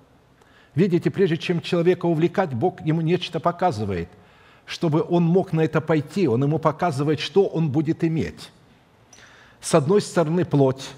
Видите, 0.76 1.10
прежде 1.10 1.36
чем 1.36 1.60
человека 1.60 2.06
увлекать, 2.06 2.54
Бог 2.54 2.80
ему 2.80 3.00
нечто 3.00 3.40
показывает– 3.40 4.08
чтобы 4.66 5.04
он 5.08 5.24
мог 5.24 5.52
на 5.52 5.62
это 5.62 5.80
пойти, 5.80 6.28
он 6.28 6.42
ему 6.42 6.58
показывает, 6.58 7.20
что 7.20 7.46
он 7.46 7.70
будет 7.70 8.04
иметь. 8.04 8.50
С 9.60 9.74
одной 9.74 10.00
стороны, 10.00 10.44
плоть 10.44 10.90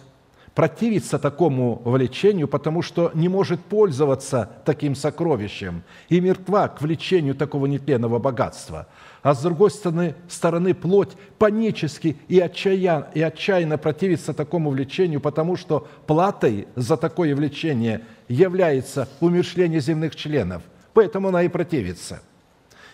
противится 0.55 1.19
такому 1.19 1.83
влечению, 1.85 2.49
потому 2.49 2.81
что 2.81 3.11
не 3.13 3.29
может 3.29 3.61
пользоваться 3.61 4.49
таким 4.65 4.95
сокровищем 4.95 5.83
и 6.09 6.19
мертва 6.19 6.69
к 6.69 6.81
влечению 6.81 7.35
такого 7.35 7.67
нетленного 7.67 8.19
богатства. 8.19 8.87
А 9.23 9.35
с 9.35 9.43
другой 9.43 9.71
стороны, 9.71 10.15
стороны 10.29 10.73
плоть 10.73 11.13
панически 11.39 12.17
и 12.29 12.41
отчаянно, 12.41 13.09
и 13.13 13.21
отчаянно 13.21 13.77
противится 13.77 14.33
такому 14.33 14.71
влечению, 14.71 15.21
потому 15.21 15.57
что 15.57 15.87
платой 16.07 16.69
за 16.75 16.97
такое 16.97 17.37
влечение 17.37 18.03
является 18.29 19.09
умершление 19.21 19.81
земных 19.81 20.17
членов. 20.17 20.63
Поэтому 20.95 21.29
она 21.29 21.43
и 21.43 21.49
противится– 21.49 22.23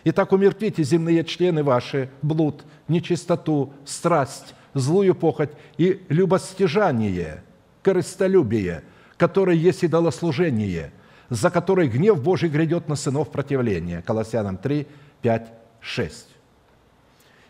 Итак, 0.04 0.32
умертвите 0.32 0.82
земные 0.82 1.24
члены 1.24 1.62
ваши, 1.62 2.10
блуд, 2.22 2.64
нечистоту, 2.88 3.72
страсть, 3.84 4.54
злую 4.74 5.14
похоть 5.14 5.50
и 5.78 6.02
любостяжание, 6.08 7.44
корыстолюбие, 7.82 8.82
которое 9.16 9.56
есть 9.56 9.84
идолослужение, 9.84 10.92
за 11.28 11.50
которое 11.50 11.88
гнев 11.88 12.20
Божий 12.20 12.48
грядет 12.48 12.88
на 12.88 12.96
сынов 12.96 13.30
противления». 13.30 14.02
Колоссянам 14.02 14.56
3, 14.56 14.86
5, 15.22 15.52
6. 15.80 16.26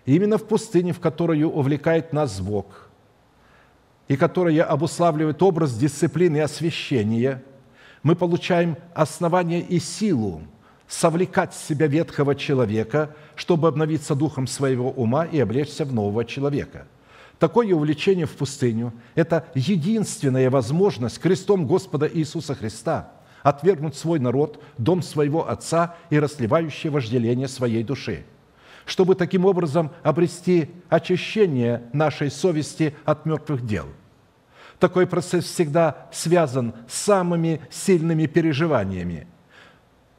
И 0.04 0.16
именно 0.16 0.36
в 0.36 0.46
пустыне, 0.46 0.92
в 0.92 1.00
которую 1.00 1.50
увлекает 1.50 2.12
нас 2.12 2.40
Бог, 2.40 2.90
и 4.08 4.16
которая 4.16 4.64
обуславливает 4.64 5.42
образ 5.42 5.74
дисциплины 5.74 6.36
и 6.36 6.40
освящения, 6.40 7.42
мы 8.02 8.14
получаем 8.14 8.76
основание 8.94 9.60
и 9.60 9.78
силу 9.78 10.42
совлекать 10.92 11.54
с 11.54 11.66
себя 11.66 11.86
ветхого 11.86 12.34
человека, 12.34 13.16
чтобы 13.34 13.68
обновиться 13.68 14.14
духом 14.14 14.46
своего 14.46 14.90
ума 14.90 15.24
и 15.24 15.40
облечься 15.40 15.86
в 15.86 15.94
нового 15.94 16.26
человека. 16.26 16.86
Такое 17.38 17.74
увлечение 17.74 18.26
в 18.26 18.32
пустыню– 18.32 18.92
это 19.14 19.46
единственная 19.54 20.50
возможность 20.50 21.18
крестом 21.18 21.66
Господа 21.66 22.08
Иисуса 22.12 22.54
Христа 22.54 23.10
отвергнуть 23.42 23.96
свой 23.96 24.20
народ, 24.20 24.62
дом 24.76 25.02
своего 25.02 25.48
Отца 25.48 25.96
и 26.10 26.18
расливающее 26.18 26.92
вожделение 26.92 27.48
своей 27.48 27.82
души, 27.82 28.24
чтобы 28.84 29.14
таким 29.14 29.46
образом 29.46 29.92
обрести 30.02 30.70
очищение 30.90 31.84
нашей 31.94 32.30
совести 32.30 32.94
от 33.04 33.24
мертвых 33.24 33.66
дел– 33.66 33.86
такой 34.82 35.06
процесс 35.06 35.44
всегда 35.44 36.08
связан 36.10 36.74
с 36.88 36.94
самыми 36.94 37.60
сильными 37.70 38.26
переживаниями, 38.26 39.28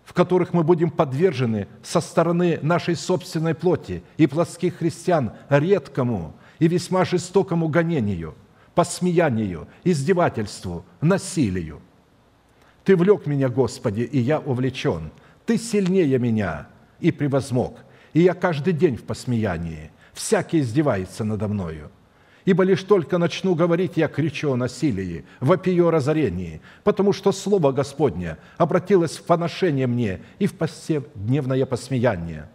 в 0.04 0.14
которых 0.14 0.54
мы 0.54 0.64
будем 0.64 0.89
подвержены 0.89 1.68
со 1.82 2.01
стороны 2.01 2.60
нашей 2.62 2.95
собственной 2.95 3.56
плоти 3.56 4.04
и 4.18 4.28
плотских 4.28 4.78
христиан 4.78 5.32
редкому 5.49 6.36
и 6.60 6.68
весьма 6.68 7.06
жестокому 7.06 7.68
гонению, 7.68 8.36
посмеянию, 8.76 9.68
издевательству, 9.84 10.86
насилию. 11.01 11.82
Ты 12.84 12.97
влек 12.97 13.26
меня, 13.26 13.47
Господи, 13.47 14.01
и 14.01 14.20
я 14.20 14.39
увлечен. 14.39 15.12
Ты 15.45 15.58
сильнее 15.58 16.20
меня 16.20 16.68
и 16.99 17.12
превозмог, 17.12 17.78
и 18.14 18.22
я 18.22 18.34
каждый 18.34 18.74
день 18.74 18.97
в 18.97 19.04
посмеянии. 19.04 19.91
Всякий 20.14 20.60
издевается 20.60 21.24
надо 21.24 21.47
мною– 21.47 21.89
Ибо 22.46 22.64
лишь 22.64 22.84
только 22.84 23.18
начну 23.18 23.56
говорить, 23.56 23.94
я 23.96 24.08
кричу 24.08 24.52
о 24.52 24.58
насилии, 24.58 25.24
вопию 25.39 25.88
о 25.88 25.91
разорении, 25.91 26.62
потому 26.84 27.14
что 27.14 27.32
Слово 27.32 27.72
Господне 27.72 28.38
обратилось 28.58 29.18
в 29.18 29.24
поношение 29.24 29.88
мне 29.88 30.20
и 30.39 30.48
в 30.48 30.56
повседневное 30.56 31.66
посмеяние. 31.66 32.50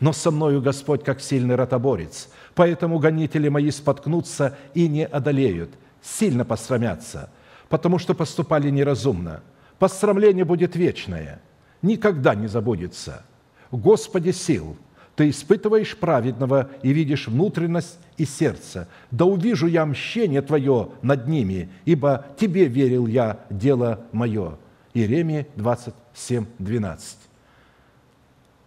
Но 0.00 0.12
со 0.12 0.30
мною 0.30 0.62
Господь, 0.62 1.04
как 1.04 1.20
сильный 1.20 1.54
ротоборец, 1.54 2.28
поэтому 2.54 2.98
гонители 2.98 3.48
мои 3.48 3.70
споткнутся 3.70 4.56
и 4.74 4.88
не 4.88 5.04
одолеют, 5.04 5.70
сильно 6.02 6.44
посрамятся, 6.44 7.30
потому 7.68 7.98
что 7.98 8.14
поступали 8.14 8.70
неразумно. 8.70 9.42
Посрамление 9.78 10.46
будет 10.46 10.76
вечное, 10.76 11.42
никогда 11.82 12.34
не 12.34 12.46
забудется. 12.46 13.22
Господи 13.70 14.30
сил– 14.30 14.76
ты 15.16 15.30
испытываешь 15.30 15.96
праведного 15.96 16.70
и 16.82 16.92
видишь 16.92 17.26
внутренность 17.26 17.98
и 18.18 18.26
сердце. 18.26 18.86
Да 19.10 19.24
увижу 19.24 19.66
я 19.66 19.86
мщение 19.86 20.42
Твое 20.42 20.90
над 21.02 21.26
ними, 21.26 21.70
ибо 21.86 22.26
Тебе 22.38 22.66
верил 22.66 23.06
я 23.06 23.40
дело 23.50 24.00
мое». 24.12 24.58
Иеремия 24.92 25.46
27, 25.56 26.46
12. 26.58 27.18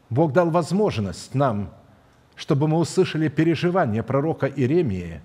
Бог 0.09 0.33
дал 0.33 0.49
возможность 0.49 1.33
нам, 1.33 1.71
чтобы 2.35 2.67
мы 2.67 2.77
услышали 2.77 3.29
переживания 3.29 4.03
пророка 4.03 4.47
Иеремии, 4.47 5.21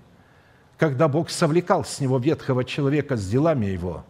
когда 0.77 1.07
Бог 1.07 1.29
совлекал 1.29 1.85
с 1.85 1.99
него 1.99 2.17
ветхого 2.17 2.63
человека 2.63 3.17
с 3.17 3.27
делами 3.27 3.67
его, 3.67 4.03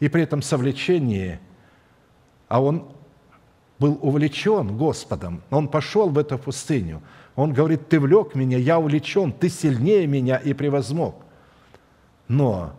и 0.00 0.08
при 0.08 0.22
этом 0.22 0.42
совлечении, 0.42 1.40
а 2.48 2.62
он 2.62 2.92
был 3.82 3.98
увлечен 4.00 4.76
Господом, 4.76 5.42
он 5.50 5.66
пошел 5.66 6.08
в 6.08 6.16
эту 6.16 6.38
пустыню. 6.38 7.02
Он 7.34 7.52
говорит, 7.52 7.88
ты 7.88 7.98
влек 7.98 8.36
меня, 8.36 8.56
я 8.56 8.78
увлечен, 8.78 9.32
ты 9.32 9.48
сильнее 9.48 10.06
меня 10.06 10.36
и 10.36 10.52
превозмог. 10.52 11.16
Но 12.28 12.74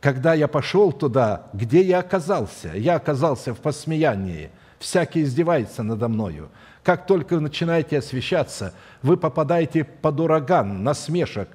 когда 0.00 0.32
я 0.32 0.48
пошел 0.48 0.92
туда, 0.92 1.48
где 1.52 1.82
я 1.82 1.98
оказался? 1.98 2.72
Я 2.74 2.94
оказался 2.94 3.52
в 3.52 3.58
посмеянии. 3.58 4.50
Всякий 4.78 5.24
издевается 5.24 5.82
надо 5.82 6.08
мною. 6.08 6.48
Как 6.82 7.06
только 7.06 7.34
вы 7.34 7.40
начинаете 7.40 7.98
освещаться, 7.98 8.72
вы 9.02 9.18
попадаете 9.18 9.84
под 9.84 10.20
ураган, 10.20 10.82
насмешек. 10.82 11.50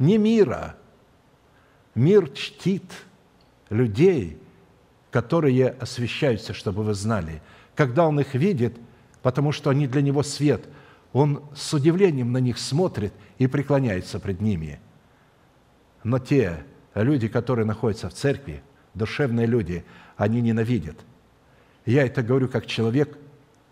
Не 0.00 0.18
мира. 0.18 0.74
Мир 1.94 2.30
чтит 2.30 2.90
людей, 3.70 4.40
которые 5.12 5.68
освещаются, 5.68 6.52
чтобы 6.52 6.82
вы 6.82 6.94
знали– 6.94 7.40
когда 7.74 8.06
он 8.06 8.20
их 8.20 8.34
видит, 8.34 8.76
потому 9.22 9.52
что 9.52 9.70
они 9.70 9.86
для 9.86 10.02
него 10.02 10.22
свет, 10.22 10.64
он 11.12 11.42
с 11.54 11.72
удивлением 11.74 12.32
на 12.32 12.38
них 12.38 12.58
смотрит 12.58 13.12
и 13.38 13.46
преклоняется 13.46 14.18
пред 14.18 14.40
ними. 14.40 14.80
Но 16.04 16.18
те 16.18 16.64
люди, 16.94 17.28
которые 17.28 17.66
находятся 17.66 18.08
в 18.08 18.14
церкви, 18.14 18.62
душевные 18.94 19.46
люди, 19.46 19.84
они 20.16 20.40
ненавидят. 20.40 20.96
Я 21.86 22.06
это 22.06 22.22
говорю 22.22 22.48
как 22.48 22.66
человек, 22.66 23.18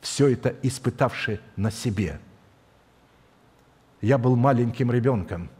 все 0.00 0.28
это 0.28 0.54
испытавший 0.62 1.40
на 1.56 1.70
себе. 1.70 2.20
Я 4.00 4.16
был 4.16 4.36
маленьким 4.36 4.90
ребенком. 4.90 5.50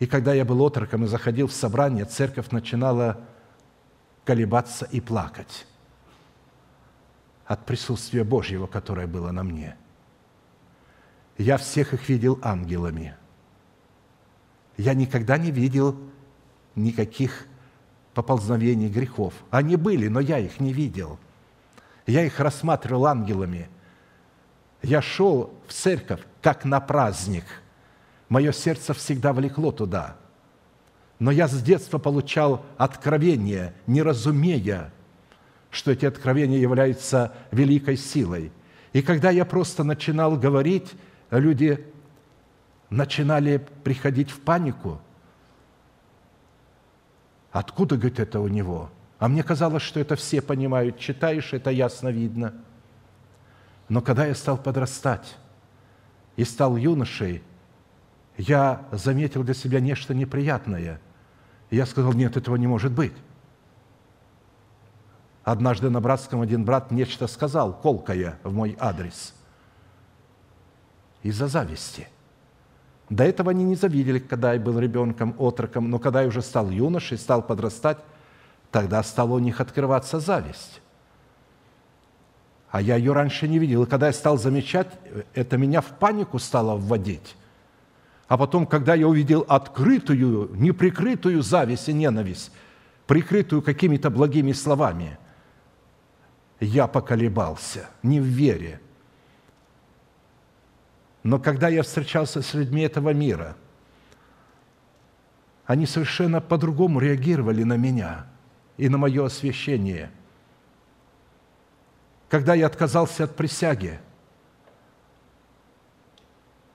И 0.00 0.06
когда 0.06 0.34
я 0.34 0.44
был 0.44 0.64
отроком 0.64 1.04
и 1.04 1.06
заходил 1.06 1.46
в 1.46 1.52
собрание, 1.52 2.04
церковь 2.06 2.50
начинала 2.50 3.20
колебаться 4.24 4.88
и 4.90 5.00
плакать 5.00 5.66
от 7.50 7.66
присутствия 7.66 8.22
Божьего, 8.22 8.68
которое 8.68 9.08
было 9.08 9.32
на 9.32 9.42
мне. 9.42 9.74
Я 11.36 11.56
всех 11.56 11.92
их 11.94 12.08
видел 12.08 12.38
ангелами. 12.42 13.16
Я 14.76 14.94
никогда 14.94 15.36
не 15.36 15.50
видел 15.50 15.98
никаких 16.76 17.48
поползновений 18.14 18.88
грехов. 18.88 19.34
Они 19.50 19.74
были, 19.74 20.06
но 20.06 20.20
я 20.20 20.38
их 20.38 20.60
не 20.60 20.72
видел. 20.72 21.18
Я 22.06 22.24
их 22.24 22.38
рассматривал 22.38 23.06
ангелами. 23.06 23.68
Я 24.80 25.02
шел 25.02 25.52
в 25.66 25.72
церковь, 25.72 26.20
как 26.42 26.64
на 26.64 26.78
праздник. 26.78 27.46
Мое 28.28 28.52
сердце 28.52 28.94
всегда 28.94 29.32
влекло 29.32 29.72
туда. 29.72 30.16
Но 31.18 31.32
я 31.32 31.48
с 31.48 31.60
детства 31.60 31.98
получал 31.98 32.64
откровение, 32.78 33.74
не 33.88 34.02
разумея, 34.02 34.92
что 35.70 35.92
эти 35.92 36.04
откровения 36.04 36.58
являются 36.58 37.32
великой 37.52 37.96
силой. 37.96 38.52
И 38.92 39.02
когда 39.02 39.30
я 39.30 39.44
просто 39.44 39.84
начинал 39.84 40.36
говорить, 40.36 40.92
люди 41.30 41.86
начинали 42.90 43.64
приходить 43.84 44.30
в 44.30 44.40
панику. 44.40 45.00
Откуда, 47.52 47.96
говорит, 47.96 48.18
это 48.18 48.40
у 48.40 48.48
него? 48.48 48.90
А 49.18 49.28
мне 49.28 49.42
казалось, 49.42 49.82
что 49.82 50.00
это 50.00 50.16
все 50.16 50.40
понимают. 50.40 50.98
Читаешь, 50.98 51.52
это 51.52 51.70
ясно 51.70 52.08
видно. 52.08 52.54
Но 53.88 54.00
когда 54.00 54.26
я 54.26 54.34
стал 54.34 54.56
подрастать 54.56 55.36
и 56.36 56.44
стал 56.44 56.76
юношей, 56.76 57.42
я 58.36 58.86
заметил 58.92 59.44
для 59.44 59.54
себя 59.54 59.80
нечто 59.80 60.14
неприятное. 60.14 61.00
Я 61.70 61.86
сказал, 61.86 62.12
нет, 62.12 62.36
этого 62.36 62.56
не 62.56 62.66
может 62.66 62.92
быть. 62.92 63.12
Однажды 65.42 65.88
на 65.88 66.00
братском 66.00 66.42
один 66.42 66.64
брат 66.64 66.90
нечто 66.90 67.26
сказал, 67.26 67.72
колкое 67.72 68.38
в 68.42 68.52
мой 68.52 68.76
адрес. 68.78 69.34
Из-за 71.22 71.48
зависти. 71.48 72.08
До 73.08 73.24
этого 73.24 73.50
они 73.50 73.64
не 73.64 73.74
завидели, 73.74 74.18
когда 74.18 74.52
я 74.52 74.60
был 74.60 74.78
ребенком, 74.78 75.34
отроком, 75.38 75.90
но 75.90 75.98
когда 75.98 76.22
я 76.22 76.28
уже 76.28 76.42
стал 76.42 76.70
юношей, 76.70 77.18
стал 77.18 77.42
подрастать, 77.42 77.98
тогда 78.70 79.02
стала 79.02 79.34
у 79.34 79.38
них 79.38 79.60
открываться 79.60 80.20
зависть. 80.20 80.80
А 82.70 82.80
я 82.80 82.96
ее 82.96 83.12
раньше 83.12 83.48
не 83.48 83.58
видел. 83.58 83.82
И 83.82 83.86
когда 83.86 84.06
я 84.06 84.12
стал 84.12 84.38
замечать, 84.38 84.88
это 85.34 85.56
меня 85.56 85.80
в 85.80 85.98
панику 85.98 86.38
стало 86.38 86.76
вводить. 86.76 87.34
А 88.28 88.38
потом, 88.38 88.64
когда 88.64 88.94
я 88.94 89.08
увидел 89.08 89.44
открытую, 89.48 90.50
неприкрытую 90.54 91.42
зависть 91.42 91.88
и 91.88 91.92
ненависть, 91.92 92.52
прикрытую 93.06 93.62
какими-то 93.62 94.10
благими 94.10 94.52
словами– 94.52 95.18
я 96.60 96.86
поколебался, 96.86 97.88
не 98.02 98.20
в 98.20 98.24
вере. 98.24 98.80
Но 101.22 101.38
когда 101.38 101.68
я 101.68 101.82
встречался 101.82 102.42
с 102.42 102.54
людьми 102.54 102.82
этого 102.82 103.12
мира, 103.12 103.56
они 105.66 105.86
совершенно 105.86 106.40
по-другому 106.40 107.00
реагировали 107.00 107.62
на 107.62 107.76
меня 107.76 108.26
и 108.76 108.88
на 108.88 108.98
мое 108.98 109.26
освящение. 109.26 110.10
Когда 112.28 112.54
я 112.54 112.66
отказался 112.66 113.24
от 113.24 113.36
присяги, 113.36 114.00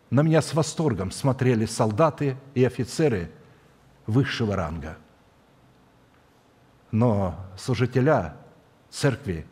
на 0.09 0.21
меня 0.21 0.41
с 0.41 0.53
восторгом 0.53 1.11
смотрели 1.11 1.65
солдаты 1.65 2.37
и 2.53 2.63
офицеры 2.63 3.31
высшего 4.05 4.55
ранга. 4.55 4.97
Но 6.91 7.35
служителя 7.57 8.37
церкви 8.89 9.45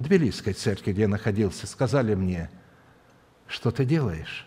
Тбилисской 0.00 0.54
церкви, 0.54 0.92
где 0.92 1.02
я 1.02 1.08
находился, 1.08 1.68
сказали 1.68 2.14
мне, 2.14 2.50
что 3.46 3.70
ты 3.70 3.84
делаешь? 3.84 4.46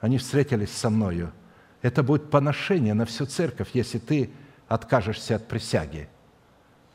Они 0.00 0.18
встретились 0.18 0.72
со 0.72 0.90
мною 0.90 1.32
это 1.82 2.04
будет 2.04 2.30
поношение 2.30 2.94
на 2.94 3.04
всю 3.04 3.26
церковь, 3.26 3.70
если 3.74 3.98
ты 3.98 4.30
откажешься 4.68 5.36
от 5.36 5.48
присяги. 5.48 6.08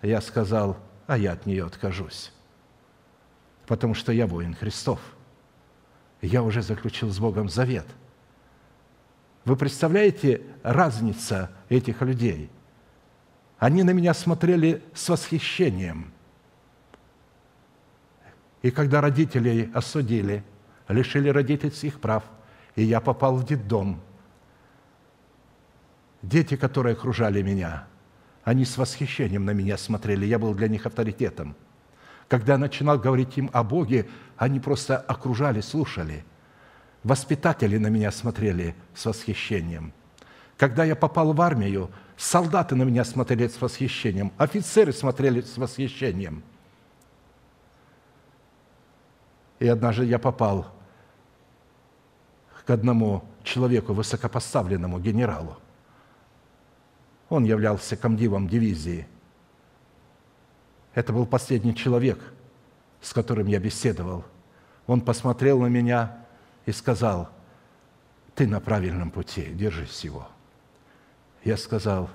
Я 0.01 0.21
сказал, 0.21 0.77
а 1.05 1.17
я 1.17 1.33
от 1.33 1.45
нее 1.45 1.65
откажусь, 1.65 2.31
потому 3.67 3.93
что 3.93 4.11
я 4.11 4.25
воин 4.25 4.55
Христов. 4.55 4.99
Я 6.21 6.41
уже 6.41 6.61
заключил 6.61 7.09
с 7.09 7.19
Богом 7.19 7.49
завет. 7.49 7.85
Вы 9.45 9.55
представляете 9.55 10.41
разница 10.63 11.51
этих 11.69 12.01
людей? 12.01 12.49
Они 13.59 13.83
на 13.83 13.91
меня 13.91 14.13
смотрели 14.13 14.83
с 14.93 15.09
восхищением. 15.09 16.13
И 18.67 18.71
когда 18.71 18.99
родителей 18.99 19.71
осудили, 19.73 20.43
лишили 20.89 21.29
родительских 21.29 22.01
прав, 22.01 22.23
и 22.75 22.83
я 22.83 22.99
попал 22.99 23.37
в 23.37 23.45
детдом– 23.45 24.01
Дети, 26.21 26.57
которые 26.57 26.93
окружали 26.93 27.41
меня, 27.41 27.87
они 28.43 28.65
с 28.65 28.77
восхищением 28.77 29.45
на 29.45 29.51
меня 29.51 29.77
смотрели, 29.77 30.25
я 30.25 30.37
был 30.37 30.53
для 30.53 30.67
них 30.67 30.85
авторитетом. 30.85 31.55
Когда 32.27 32.53
я 32.53 32.59
начинал 32.59 32.99
говорить 32.99 33.37
им 33.37 33.49
о 33.53 33.63
Боге, 33.63 34.09
они 34.35 34.59
просто 34.59 34.97
окружали, 34.97 35.61
слушали. 35.61 36.25
Воспитатели 37.03 37.77
на 37.77 37.87
меня 37.87 38.11
смотрели 38.11 38.75
с 38.93 39.05
восхищением. 39.05 39.93
Когда 40.57 40.83
я 40.83 40.97
попал 40.97 41.31
в 41.31 41.41
армию, 41.41 41.91
солдаты 42.17 42.75
на 42.75 42.83
меня 42.83 43.05
смотрели 43.05 43.47
с 43.47 43.61
восхищением, 43.61 44.33
офицеры 44.37 44.91
смотрели 44.91 45.39
с 45.39 45.55
восхищением. 45.57 46.43
И 49.59 49.67
однажды 49.67 50.05
я 50.05 50.19
попал 50.19 50.67
к 52.65 52.69
одному 52.69 53.23
человеку, 53.43 53.93
высокопоставленному 53.93 54.99
генералу. 54.99 55.57
Он 57.29 57.43
являлся 57.43 57.95
комдивом 57.95 58.47
дивизии. 58.47 59.07
Это 60.93 61.13
был 61.13 61.25
последний 61.25 61.75
человек, 61.75 62.19
с 63.01 63.13
которым 63.13 63.47
я 63.47 63.59
беседовал. 63.59 64.25
Он 64.85 65.01
посмотрел 65.01 65.59
на 65.61 65.67
меня 65.67 66.25
и 66.65 66.71
сказал, 66.71 67.29
ты 68.35 68.47
на 68.47 68.59
правильном 68.59 69.11
пути, 69.11 69.45
держись 69.53 70.03
его. 70.03 70.27
Я 71.43 71.57
сказал, 71.57 72.09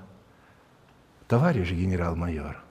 товарищ 1.27 1.71
генерал-майор, 1.71 2.61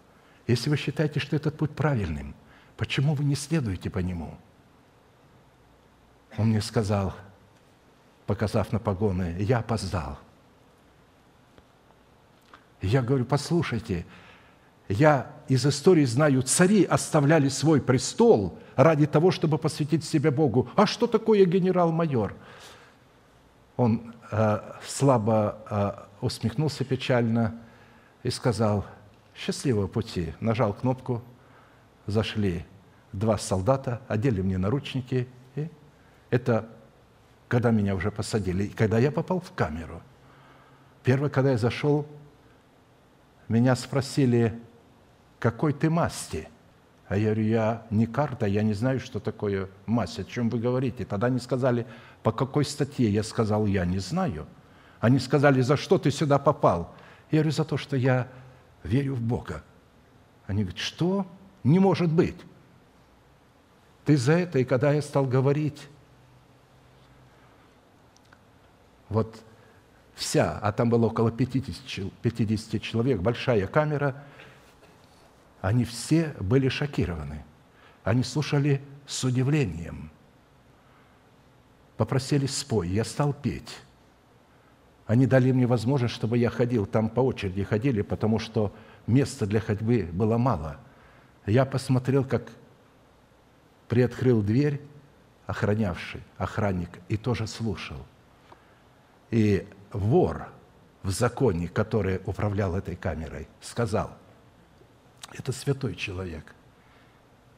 если 0.46 0.70
вы 0.70 0.76
считаете, 0.76 1.20
что 1.20 1.36
этот 1.36 1.56
путь 1.56 1.72
правильным, 1.72 2.34
почему 2.76 3.14
вы 3.14 3.24
не 3.24 3.34
следуете 3.34 3.90
по 3.90 3.98
нему? 3.98 4.36
Он 6.38 6.48
мне 6.48 6.60
сказал, 6.60 7.14
показав 8.26 8.72
на 8.72 8.78
погоны, 8.78 9.36
я 9.38 9.58
опоздал– 9.58 10.18
я 12.82 13.00
говорю, 13.00 13.24
послушайте, 13.24 14.04
я 14.88 15.30
из 15.48 15.64
истории 15.64 16.04
знаю, 16.04 16.42
цари 16.42 16.84
оставляли 16.84 17.48
свой 17.48 17.80
престол 17.80 18.58
ради 18.74 19.06
того, 19.06 19.30
чтобы 19.30 19.56
посвятить 19.56 20.04
себя 20.04 20.32
Богу. 20.32 20.68
А 20.74 20.86
что 20.86 21.06
такое 21.06 21.44
генерал-майор? 21.44 22.34
Он 23.76 24.14
э, 24.30 24.60
слабо 24.84 25.58
э, 25.70 26.24
усмехнулся 26.24 26.84
печально 26.84 27.60
и 28.24 28.30
сказал, 28.30 28.84
счастливого 29.34 29.86
пути. 29.86 30.34
Нажал 30.40 30.74
кнопку, 30.74 31.22
зашли 32.06 32.64
два 33.12 33.38
солдата, 33.38 34.02
одели 34.08 34.42
мне 34.42 34.58
наручники. 34.58 35.28
Это 36.32 36.66
когда 37.46 37.70
меня 37.70 37.94
уже 37.94 38.10
посадили. 38.10 38.64
И 38.64 38.68
когда 38.70 38.98
я 38.98 39.12
попал 39.12 39.38
в 39.38 39.52
камеру. 39.52 40.00
Первое, 41.04 41.28
когда 41.28 41.50
я 41.50 41.58
зашел, 41.58 42.06
меня 43.48 43.76
спросили, 43.76 44.58
какой 45.38 45.74
ты 45.74 45.90
масти? 45.90 46.48
А 47.06 47.18
я 47.18 47.26
говорю, 47.26 47.42
я 47.42 47.86
не 47.90 48.06
карта, 48.06 48.46
я 48.46 48.62
не 48.62 48.72
знаю, 48.72 48.98
что 48.98 49.20
такое 49.20 49.68
масть, 49.84 50.18
о 50.20 50.24
чем 50.24 50.48
вы 50.48 50.58
говорите. 50.58 51.04
Тогда 51.04 51.26
они 51.26 51.38
сказали, 51.38 51.86
по 52.22 52.32
какой 52.32 52.64
статье? 52.64 53.10
Я 53.10 53.24
сказал, 53.24 53.66
я 53.66 53.84
не 53.84 53.98
знаю. 53.98 54.46
Они 55.00 55.18
сказали, 55.18 55.60
за 55.60 55.76
что 55.76 55.98
ты 55.98 56.10
сюда 56.10 56.38
попал? 56.38 56.94
Я 57.30 57.40
говорю, 57.40 57.50
за 57.50 57.64
то, 57.64 57.76
что 57.76 57.94
я 57.94 58.26
верю 58.84 59.16
в 59.16 59.20
Бога. 59.20 59.62
Они 60.46 60.62
говорят, 60.62 60.80
что? 60.80 61.26
Не 61.62 61.78
может 61.78 62.10
быть. 62.10 62.40
Ты 64.06 64.16
за 64.16 64.32
это, 64.32 64.60
и 64.60 64.64
когда 64.64 64.92
я 64.92 65.02
стал 65.02 65.26
говорить, 65.26 65.90
вот 69.12 69.44
вся, 70.14 70.58
а 70.58 70.72
там 70.72 70.90
было 70.90 71.06
около 71.06 71.30
50, 71.30 72.12
50 72.20 72.82
человек, 72.82 73.20
большая 73.20 73.66
камера, 73.66 74.24
они 75.60 75.84
все 75.84 76.34
были 76.40 76.68
шокированы. 76.68 77.44
Они 78.02 78.24
слушали 78.24 78.82
с 79.06 79.22
удивлением. 79.22 80.10
Попросили 81.96 82.46
спой, 82.46 82.88
я 82.88 83.04
стал 83.04 83.32
петь. 83.32 83.78
Они 85.06 85.26
дали 85.26 85.52
мне 85.52 85.66
возможность, 85.66 86.14
чтобы 86.14 86.38
я 86.38 86.50
ходил, 86.50 86.86
там 86.86 87.08
по 87.08 87.20
очереди 87.20 87.62
ходили, 87.62 88.02
потому 88.02 88.38
что 88.38 88.74
места 89.06 89.46
для 89.46 89.60
ходьбы 89.60 90.08
было 90.12 90.38
мало. 90.38 90.78
Я 91.46 91.64
посмотрел, 91.64 92.24
как 92.24 92.50
приоткрыл 93.88 94.42
дверь 94.42 94.80
охранявший, 95.46 96.22
охранник, 96.38 97.00
и 97.08 97.16
тоже 97.16 97.46
слушал. 97.46 97.98
И 99.32 99.66
вор 99.92 100.48
в 101.02 101.10
законе, 101.10 101.66
который 101.66 102.20
управлял 102.26 102.76
этой 102.76 102.96
камерой, 102.96 103.48
сказал, 103.62 104.14
это 105.32 105.52
святой 105.52 105.94
человек. 105.94 106.54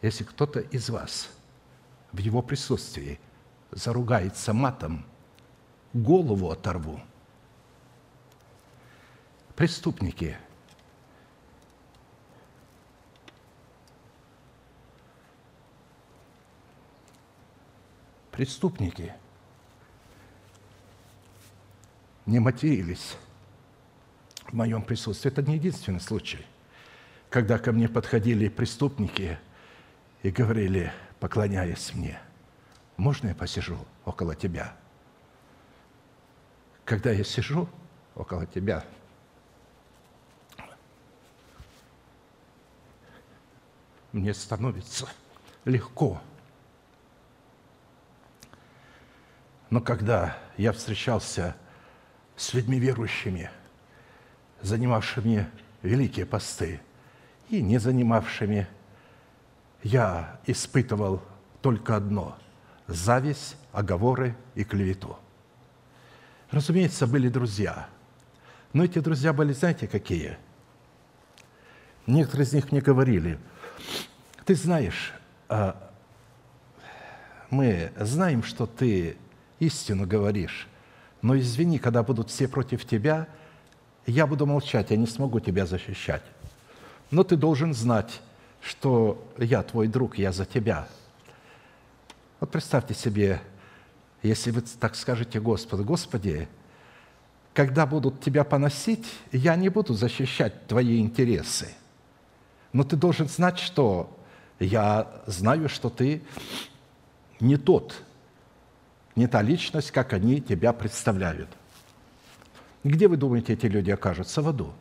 Если 0.00 0.22
кто-то 0.22 0.60
из 0.60 0.88
вас 0.88 1.28
в 2.12 2.18
его 2.18 2.42
присутствии 2.42 3.18
заругается 3.72 4.52
матом, 4.52 5.04
голову 5.92 6.52
оторву. 6.52 7.00
Преступники 9.56 10.38
преступники– 18.30 19.12
не 22.26 22.38
матерились 22.38 23.16
в 24.46 24.52
моем 24.52 24.82
присутствии. 24.82 25.30
Это 25.30 25.42
не 25.42 25.54
единственный 25.54 26.00
случай, 26.00 26.44
когда 27.30 27.58
ко 27.58 27.72
мне 27.72 27.88
подходили 27.88 28.48
преступники 28.48 29.38
и 30.22 30.30
говорили, 30.30 30.92
поклоняясь 31.20 31.92
мне, 31.94 32.18
можно 32.96 33.28
я 33.28 33.34
посижу 33.34 33.78
около 34.04 34.34
тебя? 34.34 34.76
Когда 36.84 37.10
я 37.10 37.24
сижу 37.24 37.68
около 38.14 38.46
тебя, 38.46 38.84
мне 44.12 44.32
становится 44.32 45.08
легко. 45.64 46.20
Но 49.70 49.80
когда 49.80 50.38
я 50.56 50.72
встречался 50.72 51.56
с 52.36 52.54
людьми 52.54 52.78
верующими, 52.78 53.50
занимавшими 54.60 55.48
великие 55.82 56.26
посты 56.26 56.80
и 57.48 57.62
не 57.62 57.78
занимавшими, 57.78 58.66
я 59.82 60.40
испытывал 60.46 61.22
только 61.60 61.96
одно– 61.96 62.36
зависть, 62.86 63.56
оговоры 63.72 64.36
и 64.54 64.64
клевету. 64.64 65.18
Разумеется, 66.50 67.06
были 67.06 67.28
друзья, 67.28 67.88
но 68.72 68.84
эти 68.84 68.98
друзья 68.98 69.32
были, 69.32 69.52
знаете, 69.52 69.86
какие? 69.86 70.38
Некоторые 72.06 72.46
из 72.46 72.52
них 72.52 72.70
мне 72.70 72.80
говорили, 72.80 73.38
ты 74.44 74.54
знаешь, 74.54 75.14
а, 75.48 75.90
мы 77.50 77.92
знаем, 77.98 78.42
что 78.42 78.66
ты 78.66 79.16
истину 79.58 80.06
говоришь, 80.06 80.68
но 81.24 81.38
извини, 81.38 81.78
когда 81.78 82.02
будут 82.02 82.28
все 82.28 82.46
против 82.46 82.84
тебя, 82.84 83.26
я 84.04 84.26
буду 84.26 84.44
молчать, 84.44 84.90
я 84.90 84.98
не 84.98 85.06
смогу 85.06 85.40
тебя 85.40 85.64
защищать. 85.64 86.22
Но 87.10 87.24
ты 87.24 87.34
должен 87.36 87.72
знать, 87.72 88.20
что 88.60 89.26
я 89.38 89.62
твой 89.62 89.88
друг, 89.88 90.18
я 90.18 90.32
за 90.32 90.44
тебя. 90.44 90.86
Вот 92.40 92.50
представьте 92.50 92.92
себе, 92.92 93.40
если 94.22 94.50
вы 94.50 94.60
так 94.78 94.94
скажете 94.96 95.40
Господу, 95.40 95.82
Господи, 95.82 96.46
когда 97.54 97.86
будут 97.86 98.20
тебя 98.20 98.44
поносить, 98.44 99.06
я 99.32 99.56
не 99.56 99.70
буду 99.70 99.94
защищать 99.94 100.66
твои 100.66 101.00
интересы. 101.00 101.68
Но 102.74 102.84
ты 102.84 102.96
должен 102.96 103.30
знать, 103.30 103.58
что 103.58 104.14
я 104.60 105.10
знаю, 105.24 105.70
что 105.70 105.88
ты 105.88 106.22
не 107.40 107.56
тот, 107.56 108.03
не 109.16 109.26
та 109.26 109.42
личность, 109.42 109.90
как 109.90 110.12
они 110.12 110.40
тебя 110.40 110.72
представляют. 110.72 111.48
Где 112.82 113.08
вы 113.08 113.16
думаете, 113.16 113.54
эти 113.54 113.66
люди 113.66 113.90
окажутся? 113.90 114.42
В 114.42 114.48
аду. 114.48 114.72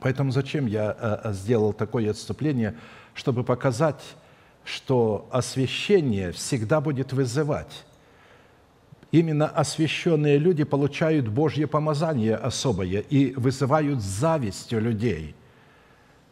Поэтому 0.00 0.30
зачем 0.30 0.66
я 0.66 0.96
э, 0.98 1.20
э, 1.24 1.32
сделал 1.32 1.72
такое 1.72 2.10
отступление, 2.10 2.74
чтобы 3.14 3.44
показать, 3.44 4.02
что 4.64 5.28
освящение 5.30 6.32
всегда 6.32 6.80
будет 6.80 7.12
вызывать. 7.12 7.84
Именно 9.10 9.48
освященные 9.48 10.38
люди 10.38 10.64
получают 10.64 11.28
Божье 11.28 11.66
помазание 11.66 12.36
особое 12.36 13.00
и 13.00 13.34
вызывают 13.34 14.00
зависть 14.00 14.72
у 14.72 14.78
людей, 14.78 15.34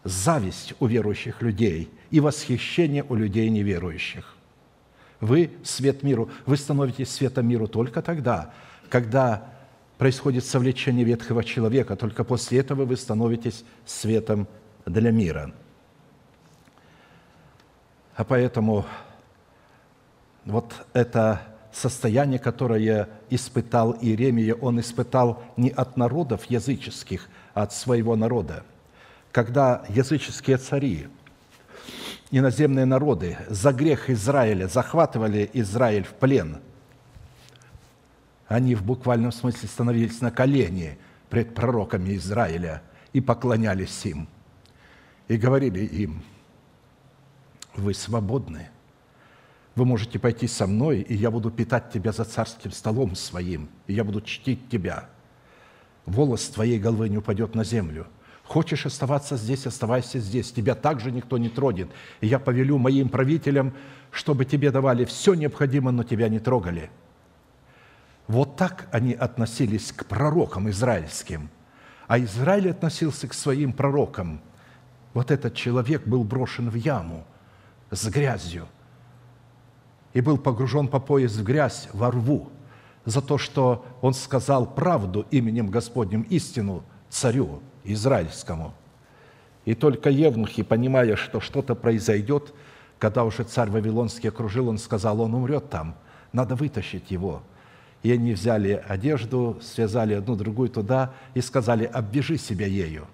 зависть 0.05 0.75
у 0.79 0.87
верующих 0.87 1.43
людей 1.43 1.91
и 2.11 2.21
восхищение 2.21 3.05
у 3.09 3.17
людей 3.17 3.51
неверующих. 3.51 4.38
Вы– 5.21 5.51
свет 5.65 6.03
миру. 6.03 6.31
Вы 6.47 6.57
становитесь 6.57 7.11
светом 7.11 7.49
миру 7.49 7.67
только 7.67 8.03
тогда, 8.03 8.53
когда 8.89 9.49
происходит 9.99 10.45
совлечение 10.45 11.05
ветхого 11.05 11.43
человека. 11.43 11.97
Только 11.97 12.25
после 12.25 12.61
этого 12.61 12.85
вы 12.85 12.97
становитесь 12.97 13.65
светом 13.85 14.47
для 14.87 15.11
мира. 15.11 15.53
А 18.15 18.25
поэтому 18.25 18.85
вот 20.45 20.73
это 20.93 21.43
состояние, 21.73 22.39
которое 22.39 23.09
испытал 23.31 23.97
Иеремия, 24.01 24.55
он 24.55 24.81
испытал 24.81 25.43
не 25.57 25.71
от 25.71 25.97
народов 25.97 26.45
языческих, 26.47 27.29
а 27.55 27.63
от 27.63 27.73
своего 27.73 28.17
народа. 28.17 28.65
Когда 29.31 29.85
языческие 29.89 30.57
цари, 30.57 31.09
иноземные 32.31 32.85
народы 32.85 33.39
за 33.49 33.73
грех 33.73 34.11
Израиля 34.11 34.69
захватывали 34.69 35.49
Израиль 35.53 36.05
в 36.05 36.15
плен– 36.15 36.59
они 38.49 38.75
в 38.75 38.83
буквальном 38.83 39.31
смысле 39.31 39.69
становились 39.69 40.23
на 40.23 40.31
колени 40.31 40.99
пред 41.29 41.55
пророками 41.55 42.17
Израиля 42.17 42.83
и 43.13 43.21
поклонялись 43.21 44.07
им. 44.07 44.27
И 45.29 45.37
говорили 45.37 45.81
им, 45.81 46.23
вы 47.77 47.93
свободны, 47.93 48.71
вы 49.75 49.85
можете 49.85 50.19
пойти 50.19 50.49
со 50.49 50.67
мной, 50.67 51.03
и 51.03 51.15
я 51.15 51.31
буду 51.31 51.51
питать 51.51 51.93
тебя 51.93 52.11
за 52.11 52.25
царским 52.25 52.73
столом 52.73 53.15
своим, 53.15 53.69
и 53.87 53.93
я 53.93 54.03
буду 54.03 54.23
чтить 54.23 54.71
тебя. 54.71 55.11
Волос 56.07 56.49
твоей 56.49 56.79
головы 56.79 57.11
не 57.11 57.19
упадет 57.19 57.55
на 57.55 57.65
землю. 57.65 58.07
Хочешь 58.49 58.87
оставаться 58.87 59.37
здесь, 59.37 59.67
оставайся 59.67 60.19
здесь. 60.19 60.51
Тебя 60.51 60.75
также 60.75 61.13
никто 61.13 61.39
не 61.39 61.49
тронет. 61.49 61.89
И 62.21 62.27
я 62.27 62.41
повелю 62.41 62.79
моим 62.79 63.09
правителям, 63.09 63.75
чтобы 64.11 64.45
тебе 64.45 64.73
давали 64.73 65.05
все 65.05 65.35
необходимое, 65.35 65.93
но 65.93 66.03
тебя 66.03 66.29
не 66.29 66.41
трогали– 66.41 66.91
вот 68.29 68.57
так 68.57 68.89
они 68.93 69.15
относились 69.15 69.91
к 69.91 70.05
пророкам 70.05 70.69
израильским. 70.69 71.49
А 72.07 72.19
Израиль 72.21 72.71
относился 72.71 73.27
к 73.27 73.35
своим 73.35 73.73
пророкам. 73.73 74.41
Вот 75.15 75.31
этот 75.31 75.55
человек 75.55 76.07
был 76.07 76.25
брошен 76.25 76.69
в 76.69 76.75
яму 76.75 77.27
с 77.91 78.07
грязью 78.09 78.69
и 80.13 80.21
был 80.21 80.37
погружен 80.37 80.89
по 80.89 81.01
пояс 81.01 81.33
в 81.37 81.43
грязь 81.43 81.89
во 81.93 82.11
рву 82.11 82.51
за 83.07 83.23
то, 83.23 83.39
что 83.39 83.85
он 84.03 84.13
сказал 84.13 84.67
правду 84.67 85.27
именем 85.31 85.69
Господним, 85.69 86.23
истину 86.23 86.85
царю 87.09 87.63
израильскому. 87.93 88.75
И 89.65 89.75
только 89.75 90.11
евнухи, 90.11 90.63
понимая, 90.63 91.17
что 91.17 91.41
что-то 91.41 91.75
произойдет, 91.75 92.55
когда 92.99 93.25
уже 93.25 93.45
царь 93.45 93.71
Вавилонский 93.71 94.29
окружил, 94.29 94.69
он 94.69 94.79
сказал, 94.79 95.21
он 95.21 95.35
умрет 95.35 95.71
там, 95.71 95.95
надо 96.33 96.55
вытащить 96.55 97.11
его– 97.11 97.43
и 98.03 98.13
они 98.13 98.33
взяли 98.33 98.83
одежду, 98.87 99.59
связали 99.61 100.15
одну 100.15 100.37
другую 100.37 100.69
туда 100.69 101.13
и 101.35 101.41
сказали, 101.41 101.85
обвяжи 101.85 102.39
себя 102.39 102.67
ею, 102.67 103.07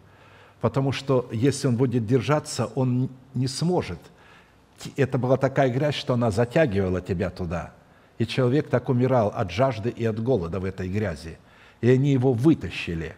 потому 0.60 0.92
что 0.92 1.28
если 1.32 1.68
он 1.68 1.76
будет 1.76 2.06
держаться, 2.06 2.66
он 2.74 3.10
не 3.34 3.48
сможет. 3.48 3.98
Это 4.96 5.18
была 5.18 5.36
такая 5.36 5.70
грязь, 5.70 5.94
что 5.94 6.14
она 6.14 6.30
затягивала 6.30 7.00
тебя 7.00 7.30
туда. 7.30 7.72
И 8.18 8.26
человек 8.26 8.68
так 8.68 8.88
умирал 8.88 9.28
от 9.34 9.50
жажды 9.50 9.88
и 9.88 10.04
от 10.04 10.22
голода 10.22 10.60
в 10.60 10.64
этой 10.64 10.88
грязи. 10.88 11.38
И 11.80 11.90
они 11.90 12.12
его 12.12 12.32
вытащили 12.32 13.16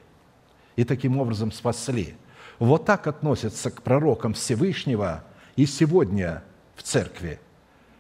и 0.77 0.85
таким 0.85 1.19
образом 1.19 1.51
спасли. 1.51 2.15
Вот 2.59 2.85
так 2.85 3.07
относятся 3.07 3.71
к 3.71 3.83
пророкам 3.83 4.35
Всевышнего 4.35 5.25
и 5.57 5.67
сегодня 5.67 6.45
в 6.77 6.83
церкви– 6.83 7.41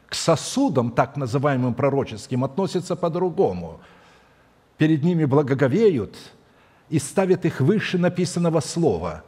к 0.08 0.14
сосудам, 0.14 0.92
так 0.92 1.16
называемым 1.16 1.74
пророческим, 1.74 2.44
относятся 2.44 2.96
по-другому. 2.96 3.80
Перед 4.78 5.02
ними 5.02 5.24
благоговеют 5.24 6.16
и 6.88 6.98
ставят 6.98 7.44
их 7.44 7.60
выше 7.60 7.98
написанного 7.98 8.60
слова. 8.60 9.24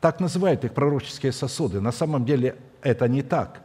Так 0.00 0.20
называют 0.20 0.64
их 0.64 0.72
пророческие 0.72 1.32
сосуды. 1.32 1.80
На 1.80 1.92
самом 1.92 2.24
деле 2.24 2.56
это 2.80 3.06
не 3.08 3.22
так. 3.22 3.60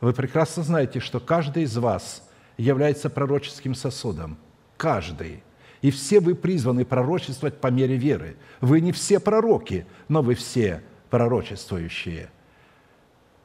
Вы 0.00 0.12
прекрасно 0.12 0.62
знаете, 0.62 1.00
что 1.00 1.18
каждый 1.18 1.64
из 1.64 1.76
вас 1.76 2.22
является 2.56 3.10
пророческим 3.10 3.74
сосудом. 3.74 4.38
Каждый. 4.76 5.42
И 5.82 5.90
все 5.90 6.20
вы 6.20 6.34
призваны 6.34 6.84
пророчествовать 6.84 7.60
по 7.60 7.68
мере 7.68 7.96
веры. 7.96 8.36
Вы 8.60 8.80
не 8.80 8.92
все 8.92 9.20
пророки, 9.20 9.86
но 10.08 10.22
вы 10.22 10.34
все 10.34 10.82
пророчествующие– 11.10 12.30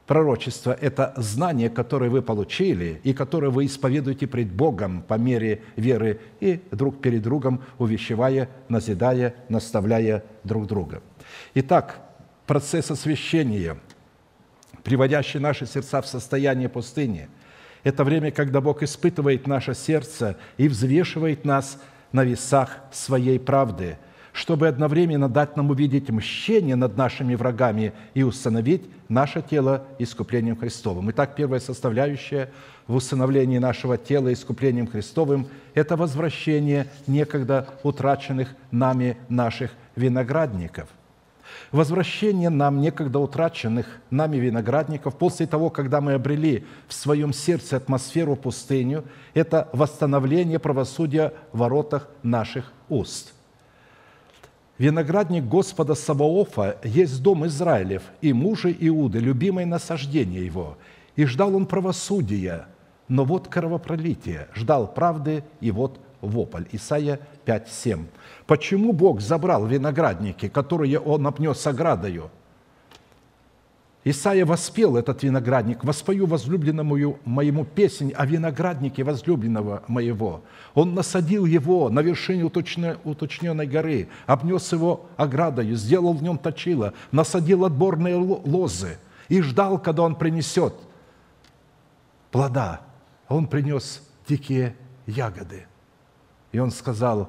Пророчество– 0.06 0.76
это 0.80 1.14
знание, 1.16 1.70
которое 1.70 2.10
вы 2.10 2.20
получили 2.20 3.00
и 3.04 3.14
которое 3.14 3.48
вы 3.48 3.64
исповедуете 3.64 4.26
пред 4.26 4.52
Богом 4.52 5.00
по 5.02 5.14
мере 5.14 5.62
веры 5.76 6.20
и 6.40 6.60
друг 6.70 7.00
перед 7.00 7.22
другом 7.22 7.62
увещевая, 7.78 8.50
назидая, 8.68 9.34
наставляя 9.48 10.22
друг 10.44 10.66
друга. 10.66 11.02
Итак, 11.54 12.00
процесс 12.46 12.90
освящения, 12.90 13.78
приводящий 14.82 15.40
наши 15.40 15.64
сердца 15.64 16.02
в 16.02 16.06
состояние 16.06 16.68
пустыни, 16.68 17.28
это 17.82 18.04
время, 18.04 18.30
когда 18.30 18.60
Бог 18.60 18.82
испытывает 18.82 19.46
наше 19.46 19.74
сердце 19.74 20.36
и 20.58 20.68
взвешивает 20.68 21.46
нас 21.46 21.80
на 22.14 22.24
весах 22.24 22.78
своей 22.90 23.38
правды– 23.38 23.98
чтобы 24.34 24.66
одновременно 24.66 25.28
дать 25.28 25.56
нам 25.56 25.70
увидеть 25.70 26.10
мщение 26.10 26.74
над 26.74 26.96
нашими 26.96 27.36
врагами 27.36 27.92
и 28.14 28.24
установить 28.24 28.82
наше 29.08 29.40
тело 29.40 29.86
искуплением 30.00 30.56
Христовым. 30.56 31.08
Итак, 31.12 31.36
первая 31.36 31.60
составляющая 31.60 32.50
в 32.88 32.96
установлении 32.96 33.58
нашего 33.58 33.96
тела 33.96 34.32
искуплением 34.32 34.88
Христовым– 34.88 35.46
это 35.74 35.96
возвращение 35.96 36.88
некогда 37.06 37.68
утраченных 37.84 38.48
нами 38.72 39.16
наших 39.28 39.70
виноградников. 39.94 40.88
Возвращение 41.74 42.50
нам 42.50 42.80
некогда 42.80 43.18
утраченных 43.18 44.00
нами 44.08 44.36
виноградников. 44.36 45.16
После 45.16 45.44
того, 45.48 45.70
когда 45.70 46.00
мы 46.00 46.12
обрели 46.12 46.64
в 46.86 46.94
своем 46.94 47.32
сердце 47.32 47.78
атмосферу 47.78 48.36
пустыню, 48.36 49.02
это 49.34 49.68
восстановление 49.72 50.60
правосудия 50.60 51.34
в 51.52 51.58
воротах 51.58 52.08
наших 52.22 52.72
уст– 52.88 53.34
Виноградник 54.76 55.44
Господа 55.44 55.94
Саваофа 55.94 56.78
есть 56.82 57.22
дом 57.22 57.46
Израилев 57.46 58.02
и 58.20 58.32
мужа 58.32 58.72
Иуды, 58.72 59.20
любимое 59.20 59.66
насаждение 59.66 60.44
его. 60.44 60.78
И 61.14 61.26
ждал 61.26 61.54
он 61.54 61.66
правосудия, 61.66 62.66
но 63.06 63.24
вот 63.24 63.46
кровопролитие, 63.46 64.48
ждал 64.52 64.92
правды, 64.92 65.44
и 65.60 65.70
вот 65.70 66.00
вопль. 66.26 66.64
Исайя 66.72 67.20
5:7. 67.46 68.06
Почему 68.46 68.92
Бог 68.92 69.20
забрал 69.20 69.66
виноградники, 69.66 70.48
которые 70.48 70.98
Он 70.98 71.26
обнес 71.26 71.66
оградою– 71.66 72.30
Исаия 74.06 74.44
воспел 74.44 74.98
этот 74.98 75.22
виноградник, 75.22 75.82
«Воспою 75.82 76.26
возлюбленному 76.26 77.18
моему 77.24 77.64
песнь 77.64 78.12
о 78.12 78.26
винограднике 78.26 79.02
возлюбленного 79.02 79.82
моего». 79.88 80.42
Он 80.74 80.94
насадил 80.94 81.46
его 81.46 81.88
на 81.88 82.00
вершине 82.00 82.44
уточненной 82.44 83.66
горы, 83.66 84.08
обнес 84.26 84.70
его 84.72 85.06
оградою, 85.16 85.74
сделал 85.76 86.12
в 86.12 86.22
нем 86.22 86.36
точило, 86.36 86.92
насадил 87.12 87.64
отборные 87.64 88.16
лозы 88.16 88.98
и 89.30 89.40
ждал, 89.40 89.78
когда 89.78 90.02
он 90.02 90.16
принесет 90.16 90.74
плода. 92.30 92.82
Он 93.28 93.46
принес 93.46 94.02
дикие 94.28 94.76
ягоды. 95.06 95.66
И 96.54 96.58
он 96.58 96.70
сказал, 96.70 97.28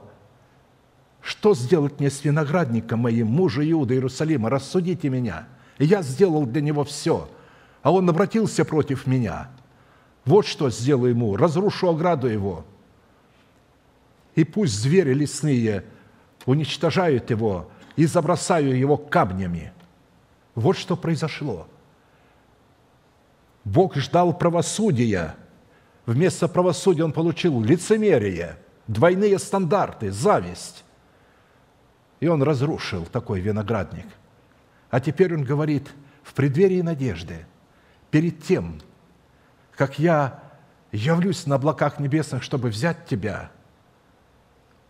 что 1.20 1.54
сделать 1.54 2.00
мне 2.00 2.10
с 2.10 2.24
виноградником 2.24 3.00
моим, 3.00 3.28
мужа 3.28 3.70
Иуда 3.70 3.94
Иерусалима, 3.94 4.50
рассудите 4.50 5.10
меня– 5.10 5.50
я 5.80 6.02
сделал 6.02 6.46
для 6.46 6.62
него 6.62 6.84
все, 6.84 7.30
а 7.82 7.92
он 7.92 8.10
обратился 8.10 8.64
против 8.64 9.08
меня. 9.08 9.50
Вот 10.24 10.46
что 10.46 10.70
сделаю 10.70 11.12
ему, 11.12 11.36
разрушу 11.36 11.90
ограду 11.90 12.28
его. 12.28 12.66
И 14.36 14.44
пусть 14.44 14.74
звери 14.74 15.14
лесные 15.14 15.84
уничтожают 16.46 17.30
его 17.30 17.70
и 17.96 18.06
забросаю 18.06 18.78
его 18.78 18.98
камнями. 18.98 19.72
Вот 20.56 20.78
что 20.78 20.96
произошло. 20.96 21.68
Бог 23.64 23.96
ждал 23.96 24.38
правосудия. 24.38 25.36
Вместо 26.06 26.48
правосудия 26.48 27.04
он 27.04 27.12
получил 27.12 27.62
лицемерие. 27.62 28.58
Двойные 28.88 29.40
стандарты, 29.40 30.12
зависть. 30.12 30.84
И 32.20 32.28
он 32.28 32.44
разрушил 32.44 33.06
такой 33.06 33.40
виноградник. 33.40 34.08
А 34.90 35.00
теперь 35.00 35.34
он 35.34 35.44
говорит, 35.44 35.90
в 36.24 36.34
преддверии 36.34 36.82
надежды, 36.82 37.46
перед 38.10 38.44
тем, 38.44 38.82
как 39.76 40.00
я 40.00 40.40
явлюсь 40.92 41.46
на 41.46 41.56
облаках 41.56 42.00
небесных, 42.00 42.44
чтобы 42.44 42.70
взять 42.70 43.06
тебя, 43.06 43.52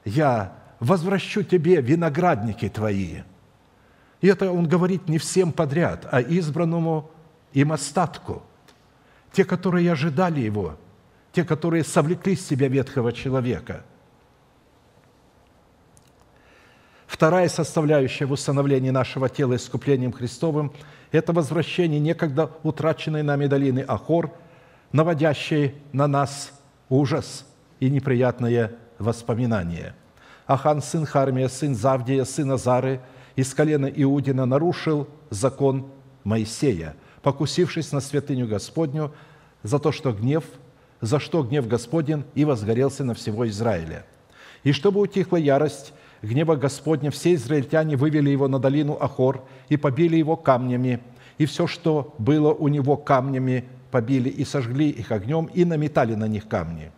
я 0.06 0.54
возвращу 0.80 1.43
тебе 1.43 1.82
виноградники 1.82 2.70
твои. 2.70 3.22
И 4.22 4.28
это 4.28 4.52
он 4.52 4.68
говорит 4.68 5.10
не 5.10 5.18
всем 5.18 5.52
подряд, 5.52 6.08
а 6.12 6.22
избранному 6.22 7.12
им 7.54 7.72
остатку. 7.72 8.43
Те, 9.32 9.43
которые 9.43 9.91
ожидали 9.91 10.39
его, 10.39 10.78
те, 11.36 11.44
которые 11.44 11.84
совлекли 11.84 12.36
с 12.36 12.48
себя 12.48 12.68
ветхого 12.68 13.12
человека– 13.12 13.84
Вторая 17.16 17.48
составляющая 17.48 18.26
в 18.26 18.34
установлении 18.34 18.90
нашего 18.90 19.30
тела 19.30 19.56
искуплением 19.56 20.12
Христовым– 20.12 20.74
это 21.14 21.32
возвращение 21.32 21.98
некогда 21.98 22.52
утраченной 22.64 23.24
нами 23.24 23.46
долины 23.46 23.86
Ахор, 23.88 24.34
наводящей 24.92 25.76
на 25.94 26.08
нас 26.08 26.52
ужас 26.90 27.46
и 27.80 27.90
неприятное 27.90 28.74
воспоминание. 29.00 29.96
Ахан, 30.46 30.82
сын 30.82 31.06
Хармия, 31.06 31.48
сын 31.48 31.74
Завдия, 31.74 32.26
сын 32.26 32.52
Азары, 32.52 33.00
из 33.38 33.54
колена 33.54 33.86
Иудина 33.86 34.46
нарушил 34.46 35.08
закон 35.30 35.88
Моисея, 36.26 36.98
покусившись 37.22 37.94
на 37.94 38.02
святыню 38.02 38.46
Господню 38.46 39.14
за 39.64 39.80
то, 39.80 39.94
что 39.94 40.12
гнев, 40.12 40.44
за 41.02 41.20
что 41.20 41.43
гнев 41.43 41.68
Господень 41.68 42.24
и 42.36 42.46
возгорелся 42.46 43.04
на 43.04 43.14
всего 43.14 43.48
Израиля. 43.48 44.06
И 44.64 44.72
чтобы 44.72 45.02
утихла 45.02 45.38
ярость– 45.38 45.93
гнева 46.26 46.56
Господня 46.56 47.12
все 47.12 47.36
израильтяне 47.36 47.96
вывели 47.96 48.30
его 48.30 48.48
на 48.48 48.60
долину 48.60 48.98
Ахор 49.00 49.43
и 49.70 49.78
побили 49.78 50.18
его 50.18 50.36
камнями, 50.36 51.00
и 51.38 51.46
все, 51.46 51.68
что 51.68 52.14
было 52.18 52.54
у 52.54 52.68
него 52.68 52.98
камнями, 52.98 53.66
побили 53.91 54.30
и 54.30 54.43
сожгли 54.43 54.89
их 54.89 55.12
огнем, 55.12 55.46
и 55.54 55.66
наметали 55.66 56.16
на 56.16 56.28
них 56.28 56.48
камни. 56.48 56.91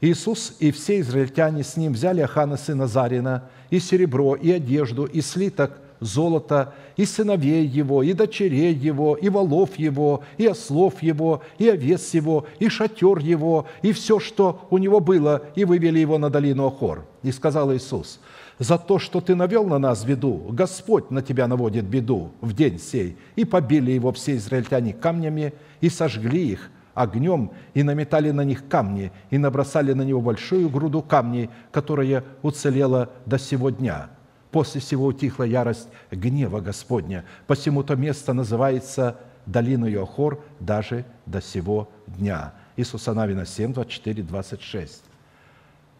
Иисус 0.00 0.56
и 0.60 0.70
все 0.70 1.00
израильтяне 1.00 1.64
с 1.64 1.76
ним 1.76 1.92
взяли 1.92 2.20
Ахана, 2.20 2.56
сына 2.56 2.86
Зарина, 2.86 3.44
и 3.70 3.80
серебро, 3.80 4.36
и 4.36 4.50
одежду, 4.52 5.04
и 5.04 5.20
слиток– 5.20 5.78
золото, 6.00 6.74
и 6.96 7.04
сыновей 7.04 7.66
его, 7.66 8.02
и 8.02 8.12
дочерей 8.12 8.74
его, 8.74 9.14
и 9.14 9.28
волов 9.28 9.76
его, 9.76 10.22
и 10.36 10.46
ослов 10.46 11.02
его, 11.02 11.42
и 11.58 11.68
овец 11.68 12.14
его, 12.14 12.46
и 12.58 12.68
шатер 12.68 13.18
его, 13.18 13.66
и 13.82 13.92
все, 13.92 14.18
что 14.18 14.66
у 14.70 14.78
него 14.78 15.00
было, 15.00 15.42
и 15.54 15.64
вывели 15.64 15.98
его 15.98 16.18
на 16.18 16.30
долину 16.30 16.66
Охор. 16.66 17.06
И 17.22 17.32
сказал 17.32 17.72
Иисус, 17.74 18.20
«За 18.58 18.78
то, 18.78 18.98
что 18.98 19.20
ты 19.20 19.34
навел 19.34 19.64
на 19.66 19.78
нас 19.78 20.04
беду, 20.04 20.46
Господь 20.50 21.10
на 21.10 21.22
тебя 21.22 21.46
наводит 21.46 21.84
беду 21.84 22.32
в 22.40 22.52
день 22.54 22.78
сей». 22.78 23.16
И 23.36 23.44
побили 23.44 23.92
его 23.92 24.12
все 24.12 24.36
израильтяне 24.36 24.92
камнями, 24.92 25.52
и 25.80 25.88
сожгли 25.88 26.52
их 26.52 26.70
огнем, 26.94 27.52
и 27.74 27.84
наметали 27.84 28.32
на 28.32 28.42
них 28.42 28.66
камни, 28.68 29.12
и 29.30 29.38
набросали 29.38 29.92
на 29.92 30.02
него 30.02 30.20
большую 30.20 30.68
груду 30.68 31.00
камней, 31.00 31.48
которая 31.70 32.24
уцелела 32.42 33.10
до 33.24 33.38
сего 33.38 33.70
дня– 33.70 34.10
После 34.50 34.80
всего 34.80 35.06
утихла 35.06 35.44
ярость 35.44 35.88
гнева 36.10 36.60
Господня. 36.60 37.24
Посему 37.46 37.82
то 37.82 37.96
место 37.96 38.32
называется 38.32 39.20
долиной 39.44 39.94
Охор 40.00 40.42
даже 40.58 41.04
до 41.26 41.42
сего 41.42 41.90
дня. 42.06 42.54
Иисуса 42.76 43.12
Навина 43.12 43.44
7, 43.44 43.74
24, 43.74 44.22
26. 44.22 45.02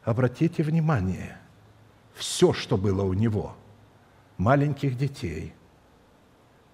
Обратите 0.04 0.62
внимание, 0.62 1.36
все, 2.14 2.52
что 2.52 2.78
было 2.78 3.02
у 3.02 3.12
него, 3.12 3.54
маленьких 4.38 4.96
детей, 4.96 5.52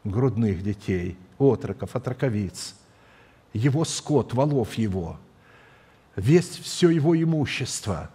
грудных 0.04 0.62
детей, 0.62 1.16
отроков, 1.38 1.96
отроковиц, 1.96 2.76
его 3.52 3.84
скот, 3.84 4.32
волов 4.32 4.74
его, 4.74 5.18
весь 6.14 6.50
все 6.58 6.90
его 6.90 7.20
имущество, 7.20 8.10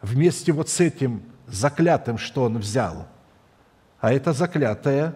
вместе 0.00 0.52
вот 0.52 0.70
с 0.70 0.80
этим– 0.80 1.22
заклятым, 1.46 2.18
что 2.18 2.44
он 2.44 2.58
взял. 2.58 3.06
А 4.00 4.12
это 4.12 4.32
заклятое, 4.32 5.14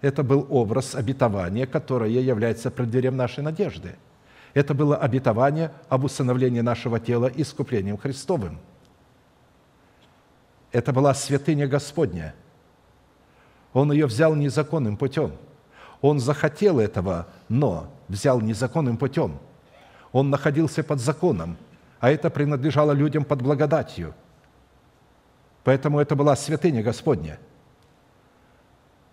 это 0.00 0.22
был 0.22 0.46
образ 0.48 0.94
обетования, 0.94 1.66
которое 1.66 2.10
является 2.10 2.70
преддверием 2.70 3.16
нашей 3.16 3.42
надежды. 3.42 3.96
Это 4.54 4.74
было 4.74 4.96
обетование 4.96 5.72
об 5.88 6.04
усыновлении 6.04 6.60
нашего 6.60 6.98
тела 6.98 7.30
искуплением 7.34 7.98
Христовым. 7.98 8.58
Это 10.72 10.92
была 10.92 11.14
святыня 11.14 11.66
Господня. 11.66 12.34
Он 13.72 13.92
ее 13.92 14.06
взял 14.06 14.34
незаконным 14.34 14.96
путем. 14.96 15.32
Он 16.00 16.18
захотел 16.18 16.80
этого, 16.80 17.26
но 17.48 17.92
взял 18.08 18.40
незаконным 18.40 18.96
путем. 18.96 19.38
Он 20.12 20.30
находился 20.30 20.82
под 20.82 21.00
законом, 21.00 21.56
а 22.00 22.10
это 22.10 22.30
принадлежало 22.30 22.92
людям 22.92 23.24
под 23.24 23.42
благодатью– 23.42 24.14
Поэтому 25.64 26.00
это 26.00 26.16
была 26.16 26.36
святыня 26.36 26.82
Господня. 26.82 27.38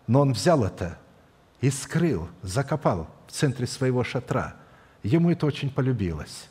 Но 0.05 0.21
он 0.21 0.33
взял 0.33 0.63
это 0.63 0.97
и 1.59 1.69
скрыл, 1.69 2.29
закопал 2.41 3.07
в 3.27 3.31
центре 3.31 3.67
своего 3.67 4.03
шатра. 4.03 4.55
Ему 5.03 5.31
это 5.31 5.45
очень 5.45 5.69
полюбилось. 5.69 6.47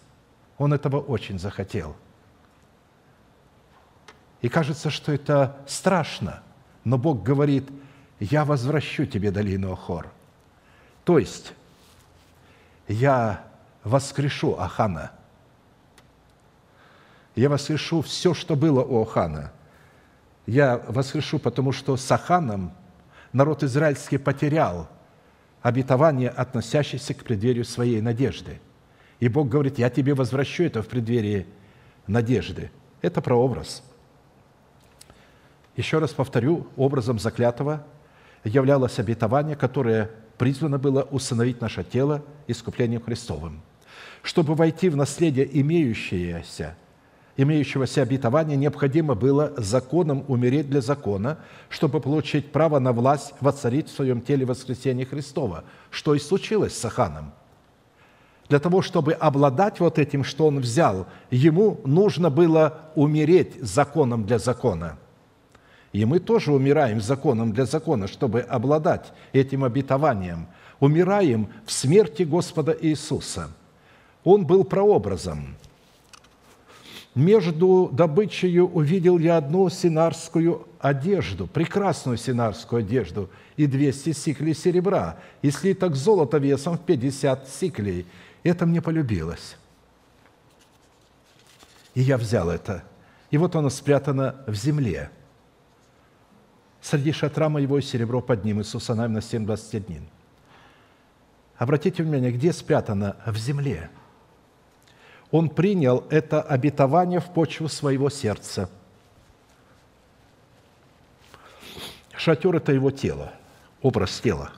Он 0.59 0.73
этого 0.73 1.01
очень 1.01 1.39
захотел. 1.39 1.97
И 4.43 4.49
кажется, 4.49 4.91
что 4.91 5.13
это 5.13 5.57
страшно, 5.67 6.43
но 6.85 6.99
Бог 6.99 7.23
говорит, 7.23 7.69
я 8.21 8.45
возвращу 8.45 9.07
тебе 9.07 9.31
долину 9.31 9.73
Охор. 9.73 10.13
То 11.05 11.19
есть, 11.19 11.55
я 12.87 13.45
воскрешу 13.83 14.59
Ахана. 14.59 15.13
Я 17.35 17.49
воскрешу 17.49 18.03
все, 18.03 18.35
что 18.35 18.57
было 18.57 18.85
у 18.85 19.03
Ахана– 19.03 19.53
я 20.47 20.79
воскрешу, 20.87 21.39
потому 21.39 21.73
что 21.73 21.97
с 21.97 22.11
Аханом 22.11 22.73
народ 23.33 23.63
израильский 23.63 24.19
потерял 24.19 24.89
обетование, 25.61 26.31
относящееся 26.31 27.15
к 27.15 27.25
преддверию 27.25 27.65
своей 27.65 28.01
надежды. 28.01 28.61
И 29.19 29.29
Бог 29.29 29.49
говорит, 29.49 29.79
я 29.79 29.91
тебе 29.91 30.15
возвращу 30.15 30.63
это 30.63 30.83
в 30.83 30.89
преддверии 30.89 31.47
надежды. 32.07 32.71
Это 33.03 33.21
прообраз. 33.21 33.83
Еще 35.75 35.99
раз 35.99 36.13
повторю, 36.13 36.69
образом 36.77 37.19
заклятого 37.19 37.85
являлось 38.45 38.99
обетование, 38.99 39.57
которое 39.57 40.11
призвано 40.39 40.79
было 40.79 41.03
установить 41.03 41.61
наше 41.61 41.83
тело 41.83 42.23
искуплением 42.47 43.03
Христовым. 43.03 43.61
Чтобы 44.23 44.55
войти 44.55 44.89
в 44.89 44.97
наследие 44.97 45.49
имеющееся– 45.61 46.77
имеющегося 47.37 48.03
обетования 48.03 48.57
необходимо 48.57 49.15
было 49.15 49.53
законом 49.57 50.25
умереть 50.29 50.69
для 50.69 50.81
закона, 50.81 51.39
чтобы 51.69 52.01
получить 52.01 52.51
право 52.51 52.79
на 52.79 52.93
власть 52.93 53.35
воцарить 53.41 53.89
в 53.89 53.95
своем 53.95 54.21
теле 54.21 54.47
воскресение 54.47 55.07
Христова, 55.07 55.65
что 55.91 56.15
и 56.15 56.19
случилось 56.19 56.77
с 56.77 56.85
Аханом. 56.85 57.33
Для 58.49 58.59
того, 58.61 58.81
чтобы 58.81 59.13
обладать 59.13 59.81
вот 59.81 59.99
этим, 59.99 60.23
что 60.23 60.47
он 60.47 60.61
взял, 60.61 61.07
ему 61.31 61.81
нужно 61.85 62.31
было 62.31 62.91
умереть 62.95 63.61
законом 63.61 64.25
для 64.25 64.39
закона. 64.39 64.99
И 65.93 66.05
мы 66.05 66.21
тоже 66.21 66.53
умираем 66.53 67.01
законом 67.01 67.53
для 67.53 67.65
закона, 67.65 68.07
чтобы 68.07 68.41
обладать 68.41 69.13
этим 69.33 69.65
обетованием. 69.65 70.47
Умираем 70.79 71.49
в 71.65 71.73
смерти 71.73 72.23
Господа 72.23 72.77
Иисуса. 72.81 73.51
Он 74.23 74.47
был 74.47 74.63
прообразом– 74.65 75.57
между 77.17 77.89
добычей 77.93 78.61
увидел 78.61 79.19
я 79.19 79.39
одну 79.39 79.71
синарскую 79.71 80.69
одежду, 80.79 81.47
прекрасную 81.47 82.19
синарскую 82.19 82.81
одежду, 82.81 83.31
и 83.57 83.67
200 83.67 84.13
сиклей 84.13 84.55
серебра, 84.55 85.17
и 85.41 85.51
слиток 85.51 85.97
золота 85.97 86.37
весом 86.37 86.77
в 86.77 86.83
50 86.83 87.49
сиклей. 87.49 88.07
Это 88.43 88.67
мне 88.67 88.83
полюбилось. 88.83 89.57
И 91.95 92.03
я 92.03 92.19
взял 92.19 92.51
это. 92.51 92.85
И 93.31 93.39
вот 93.39 93.57
оно 93.57 93.71
спрятано 93.71 94.37
в 94.47 94.55
земле. 94.55 95.11
Среди 96.83 97.13
шатра 97.13 97.49
моего 97.49 97.81
серебро 97.81 98.21
под 98.21 98.45
ним. 98.45 98.61
Иисуса 98.61 98.95
Навина 98.95 99.19
7:21. 99.19 100.03
Обратите 101.57 102.03
внимание, 102.03 102.31
где 102.31 102.53
спрятано? 102.53 103.17
В 103.25 103.39
земле 103.39 103.89
он 105.37 105.51
принял 105.51 106.07
это 106.09 106.41
обетование 106.41 107.21
в 107.21 107.27
почву 107.27 107.69
своего 107.69 108.09
сердца. 108.09 108.71
Шатер– 112.17 112.57
это 112.57 112.73
его 112.73 112.91
тело, 112.91 113.33
образ 113.83 114.19
тела. 114.19 114.53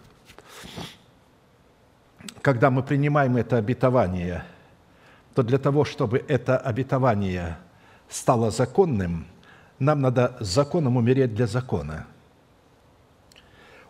Когда 2.42 2.70
мы 2.70 2.84
принимаем 2.84 3.36
это 3.36 3.56
обетование, 3.56 4.44
то 5.34 5.42
для 5.42 5.58
того, 5.58 5.84
чтобы 5.84 6.24
это 6.28 6.56
обетование 6.56 7.58
стало 8.08 8.52
законным, 8.52 9.26
нам 9.80 10.00
надо 10.00 10.36
законом 10.38 10.96
умереть 10.96 11.34
для 11.34 11.48
закона. 11.48 12.06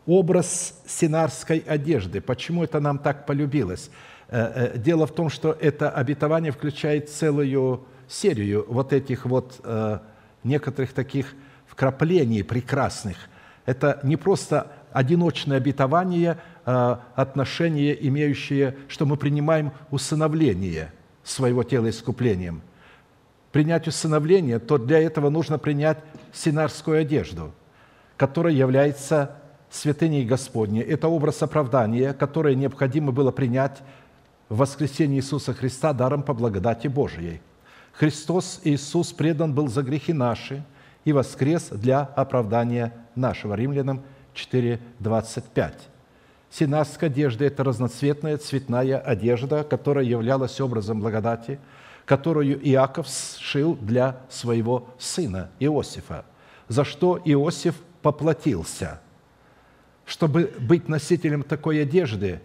Образ 0.07 0.80
синарской 0.86 1.59
одежды. 1.59 2.22
Почему 2.22 2.64
это 2.64 2.80
нам 2.80 2.99
так 2.99 3.26
полюбилось? 3.26 3.91
Э, 4.29 4.72
э, 4.74 4.79
дело 4.79 5.07
в 5.07 5.12
том, 5.12 5.31
что 5.31 5.57
это 5.59 5.91
обетование 5.91 6.53
включает 6.53 7.09
целую 7.09 7.85
серию 8.09 8.66
вот 8.68 8.93
этих 8.93 9.24
вот 9.24 9.61
э, 9.64 9.99
некоторых 10.45 10.93
таких 10.93 11.35
вкраплений 11.66 12.45
прекрасных. 12.45 13.16
Это 13.64 14.01
не 14.03 14.16
просто 14.16 14.70
одиночное 14.93 15.57
обетование, 15.59 16.39
а 16.64 17.03
отношения, 17.14 17.93
имеющие, 17.93 18.76
что 18.89 19.07
мы 19.07 19.16
принимаем 19.16 19.72
усыновление 19.91 20.93
своего 21.22 21.62
тела 21.62 21.89
искуплением. 21.89 22.62
Принять 23.53 23.89
усыновление, 23.89 24.59
то 24.59 24.76
для 24.76 24.99
этого 24.99 25.31
нужно 25.31 25.59
принять 25.59 25.99
синарскую 26.33 27.01
одежду, 27.01 27.53
которая 28.16 28.53
является 28.53 29.37
святыней 29.70 30.24
Господней. 30.24 30.83
Это 30.83 31.09
образ 31.09 31.43
оправдания, 31.43 32.12
которое 32.12 32.55
необходимо 32.55 33.12
было 33.12 33.31
принять 33.31 33.83
в 34.49 34.57
воскресении 34.57 35.18
Иисуса 35.18 35.55
Христа 35.55 35.92
даром 35.92 36.22
по 36.22 36.34
благодати 36.34 36.88
Божией. 36.88 37.40
Христос 37.92 38.61
Иисус 38.64 39.12
предан 39.12 39.55
был 39.55 39.68
за 39.68 39.82
грехи 39.82 40.12
наши 40.12 40.64
и 41.05 41.12
воскрес 41.12 41.68
для 41.70 42.01
оправдания 42.01 42.94
нашего. 43.14 43.55
Римлянам 43.55 44.03
4:25. 44.34 45.72
Синарская 46.51 47.11
одежда– 47.11 47.44
это 47.46 47.62
разноцветная 47.62 48.38
цветная 48.38 48.99
одежда, 48.99 49.64
которая 49.64 50.05
являлась 50.05 50.61
образом 50.61 51.01
благодати, 51.01 51.59
которую 52.07 52.59
Иаков 52.66 53.07
сшил 53.09 53.76
для 53.76 54.20
своего 54.30 54.88
сына 54.99 55.51
Иосифа, 55.61 56.24
за 56.68 56.84
что 56.84 57.20
Иосиф 57.22 57.74
поплатился. 58.01 59.01
Чтобы 60.07 60.55
быть 60.59 60.88
носителем 60.88 61.42
такой 61.42 61.82
одежды, 61.82 62.40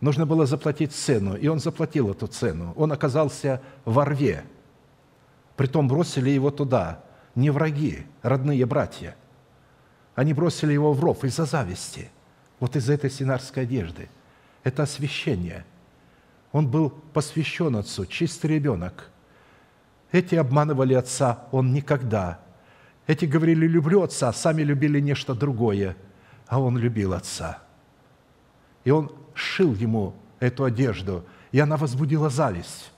нужно 0.00 0.26
было 0.26 0.46
заплатить 0.46 0.92
цену, 0.92 1.36
и 1.36 1.48
он 1.48 1.60
заплатил 1.60 2.10
эту 2.10 2.26
цену. 2.26 2.72
Он 2.76 2.92
оказался 2.92 3.60
во 3.84 4.04
рве, 4.04 4.44
притом 5.56 5.88
бросили 5.88 6.30
его 6.30 6.50
туда, 6.50 7.02
не 7.34 7.50
враги, 7.50 8.06
родные 8.22 8.66
братья– 8.66 9.16
они 10.16 10.32
бросили 10.32 10.72
его 10.72 10.92
в 10.94 11.04
ров 11.04 11.22
из-за 11.24 11.44
зависти, 11.44 12.10
вот 12.58 12.74
из-за 12.74 12.94
этой 12.94 13.10
синарской 13.10 13.62
одежды. 13.64 14.08
Это 14.64 14.82
освящение. 14.82 15.64
Он 16.52 16.68
был 16.68 16.90
посвящен 16.90 17.76
отцу, 17.76 18.06
чистый 18.06 18.46
ребенок. 18.46 19.10
Эти 20.10 20.34
обманывали 20.34 20.94
отца, 20.94 21.44
он 21.52 21.74
никогда. 21.74 22.40
Эти 23.06 23.26
говорили, 23.26 23.66
люблю 23.66 24.02
отца, 24.02 24.32
сами 24.32 24.62
любили 24.62 25.00
нечто 25.00 25.34
другое, 25.34 25.96
а 26.46 26.60
он 26.60 26.78
любил 26.78 27.12
отца. 27.12 27.58
И 28.84 28.90
он 28.90 29.12
шил 29.36 29.74
ему 29.74 30.14
эту 30.40 30.64
одежду, 30.64 31.24
и 31.52 31.60
она 31.60 31.76
возбудила 31.76 32.30
зависть. 32.30 32.90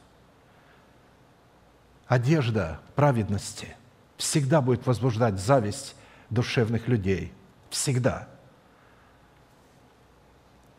Одежда 2.07 2.81
праведности 2.95 3.77
всегда 4.17 4.63
будет 4.63 4.87
возбуждать 4.87 5.39
зависть 5.39 5.95
душевных 6.31 6.89
людей. 6.89 7.33
Всегда. 7.69 8.29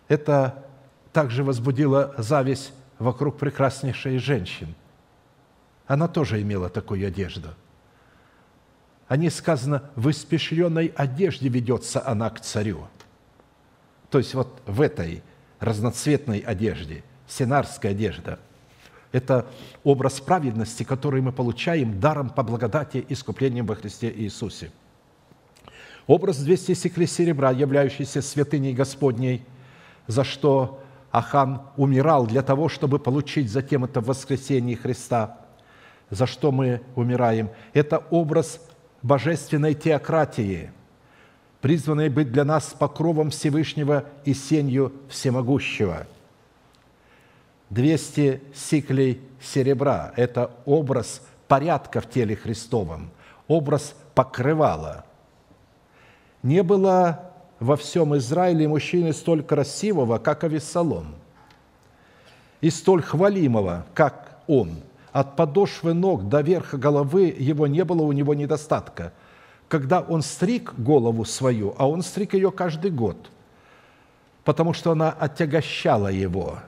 Это 0.08 0.66
также 1.14 1.44
возбудило 1.44 2.16
зависть 2.18 2.74
вокруг 2.98 3.38
прекраснейшей 3.38 4.18
женщин. 4.18 4.74
Она 5.86 6.08
тоже 6.08 6.42
имела 6.42 6.70
такую 6.70 7.08
одежду. 7.08 7.50
О 9.08 9.18
ней 9.18 9.30
сказано, 9.30 9.90
в 9.96 10.10
испещренной 10.10 10.88
одежде 10.96 11.50
ведется 11.50 12.06
она 12.06 12.30
к 12.30 12.40
царю. 12.40 12.88
То 14.10 14.18
есть 14.18 14.34
вот 14.34 14.62
в 14.66 14.82
этой 14.82 15.24
разноцветной 15.60 16.40
одежде, 16.40 17.04
сенарская 17.28 17.92
одежда, 17.92 18.40
это 19.12 19.48
образ 19.84 20.20
праведности, 20.20 20.84
который 20.84 21.22
мы 21.22 21.32
получаем 21.32 22.00
даром 22.00 22.30
по 22.30 22.44
благодати 22.44 23.06
искуплением 23.10 23.66
во 23.66 23.76
Христе 23.76 24.12
Иисусе– 24.16 24.72
Образ 26.10 26.40
200 26.40 26.74
сиклей 26.74 27.06
серебра, 27.06 27.52
являющийся 27.52 28.24
святыней 28.24 28.74
Господней, 28.74 29.46
за 30.08 30.24
что 30.24 30.82
Ахан 31.12 31.62
умирал 31.78 32.26
для 32.26 32.42
того, 32.42 32.68
чтобы 32.68 32.98
получить 32.98 33.52
затем 33.52 33.86
это 33.86 34.02
воскресение 34.02 34.76
Христа, 34.76 35.38
за 36.10 36.26
что 36.26 36.52
мы 36.52 36.82
умираем. 36.96 37.52
Это 37.74 38.00
образ 38.10 38.60
божественной 39.04 39.76
теократии, 39.76 40.72
призванной 41.62 42.10
быть 42.10 42.32
для 42.32 42.46
нас 42.46 42.76
покровом 42.78 43.30
Всевышнего 43.30 44.06
и 44.26 44.34
сенью 44.34 44.94
Всемогущего. 45.10 46.08
200 47.70 48.42
сиклей 48.54 49.22
серебра– 49.42 50.14
это 50.16 50.52
образ 50.66 51.22
порядка 51.48 52.02
в 52.02 52.10
теле 52.10 52.36
Христовом, 52.36 53.12
образ 53.48 53.96
покрывала– 54.16 55.06
не 56.44 56.64
было 56.64 57.32
во 57.60 57.76
всем 57.76 58.16
Израиле 58.18 58.68
мужчины 58.68 59.14
столь 59.14 59.44
красивого, 59.44 60.18
как 60.18 60.44
Авессалом, 60.44 61.16
и 62.62 62.70
столь 62.70 63.02
хвалимого, 63.02 63.86
как 63.94 64.40
он. 64.48 64.72
От 65.12 65.36
подошвы 65.36 65.94
ног 65.94 66.30
до 66.30 66.42
верха 66.42 66.78
головы 66.78 67.36
его 67.38 67.68
не 67.68 67.84
было 67.84 68.04
у 68.04 68.12
него 68.12 68.34
недостатка. 68.34 69.12
Когда 69.70 70.02
он 70.02 70.24
стриг 70.24 70.74
голову 70.78 71.24
свою, 71.24 71.76
а 71.78 71.88
он 71.88 72.02
стриг 72.02 72.34
ее 72.34 72.52
каждый 72.52 72.90
год, 72.90 73.30
потому 74.44 74.74
что 74.74 74.92
она 74.92 75.12
отягощала 75.12 76.08
его, 76.08 76.60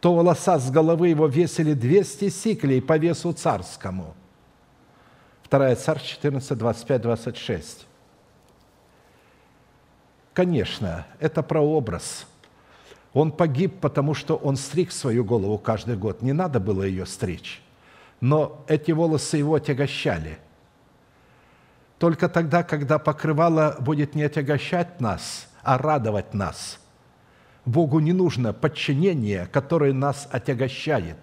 то 0.00 0.12
волоса 0.12 0.58
с 0.58 0.68
головы 0.70 1.08
его 1.08 1.26
весили 1.26 1.74
200 1.74 2.28
сиклей 2.28 2.82
по 2.82 2.98
весу 2.98 3.32
царскому. 3.32 4.14
2 5.48 5.76
Царь 5.76 6.00
14, 6.02 6.58
25, 6.58 7.02
26. 7.02 7.86
Конечно, 10.32 11.06
это 11.20 11.42
прообраз. 11.42 12.26
Он 13.12 13.30
погиб, 13.30 13.80
потому 13.80 14.14
что 14.14 14.36
он 14.36 14.56
стриг 14.56 14.90
свою 14.90 15.24
голову 15.24 15.58
каждый 15.58 15.96
год. 15.96 16.22
Не 16.22 16.32
надо 16.32 16.58
было 16.58 16.82
ее 16.82 17.06
стричь. 17.06 17.62
Но 18.20 18.64
эти 18.68 18.90
волосы 18.92 19.36
его 19.36 19.54
отягощали. 19.54 20.38
Только 22.00 22.30
тогда, 22.30 22.62
когда 22.62 22.98
покрывало 22.98 23.76
будет 23.78 24.14
не 24.14 24.22
отягощать 24.22 25.02
нас, 25.02 25.50
а 25.62 25.76
радовать 25.76 26.32
нас. 26.32 26.80
Богу 27.66 28.00
не 28.00 28.14
нужно 28.14 28.54
подчинение, 28.54 29.46
которое 29.52 29.92
нас 29.92 30.26
отягощает. 30.30 31.18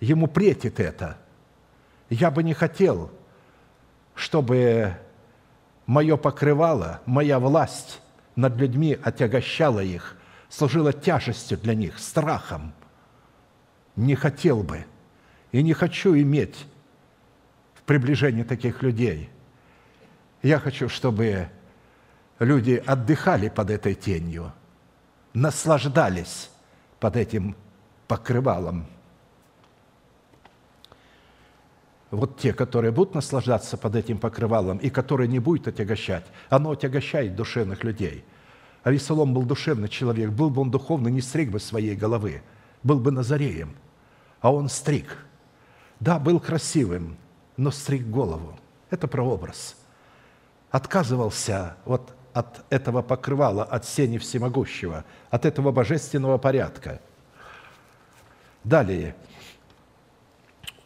Ему 0.00 0.28
претит 0.28 0.80
это. 0.80 1.18
Я 2.08 2.30
бы 2.30 2.42
не 2.42 2.54
хотел, 2.54 3.10
чтобы 4.14 4.96
мое 5.84 6.16
покрывало, 6.16 7.02
моя 7.04 7.38
власть 7.38 8.00
над 8.34 8.56
людьми 8.56 8.98
отягощала 9.04 9.80
их, 9.80 10.16
служила 10.48 10.94
тяжестью 10.94 11.58
для 11.58 11.74
них, 11.74 11.98
страхом. 11.98 12.72
Не 13.94 14.14
хотел 14.14 14.62
бы 14.62 14.86
и 15.52 15.62
не 15.62 15.74
хочу 15.74 16.16
иметь 16.16 16.64
в 17.74 17.82
приближении 17.82 18.42
таких 18.42 18.82
людей. 18.82 19.28
Я 20.46 20.60
хочу, 20.60 20.88
чтобы 20.88 21.48
люди 22.38 22.80
отдыхали 22.86 23.48
под 23.48 23.68
этой 23.70 23.94
тенью, 23.94 24.52
наслаждались 25.34 26.50
под 27.00 27.16
этим 27.16 27.56
покрывалом– 28.06 28.86
вот 32.12 32.38
те, 32.38 32.52
которые 32.52 32.92
будут 32.92 33.16
наслаждаться 33.16 33.76
под 33.76 33.96
этим 33.96 34.18
покрывалом 34.18 34.78
и 34.78 34.88
которые 34.88 35.26
не 35.26 35.40
будут 35.40 35.66
отягощать, 35.66 36.24
оно 36.48 36.70
отягощает 36.70 37.34
душевных 37.34 37.82
людей. 37.82 38.24
А 38.84 38.92
Весолом 38.92 39.34
был 39.34 39.42
душевный 39.42 39.88
человек, 39.88 40.30
был 40.30 40.50
бы 40.50 40.62
он 40.62 40.70
духовный, 40.70 41.10
не 41.10 41.20
стриг 41.20 41.50
бы 41.50 41.58
своей 41.58 41.96
головы, 41.96 42.42
был 42.84 43.00
бы 43.00 43.10
Назареем, 43.10 43.74
а 44.40 44.52
он 44.52 44.68
стриг. 44.68 45.26
Да, 45.98 46.20
был 46.20 46.38
красивым, 46.38 47.16
но 47.56 47.72
стриг 47.72 48.06
голову. 48.06 48.56
Это 48.90 49.08
прообраз. 49.08 49.74
Отказывался 50.70 51.76
вот 51.84 52.12
от 52.32 52.64
этого 52.70 53.02
покрывала, 53.02 53.64
от 53.64 53.86
сени 53.86 54.18
всемогущего, 54.18 55.04
от 55.30 55.46
этого 55.46 55.72
божественного 55.72 56.38
порядка. 56.38 57.00
Далее– 58.64 59.14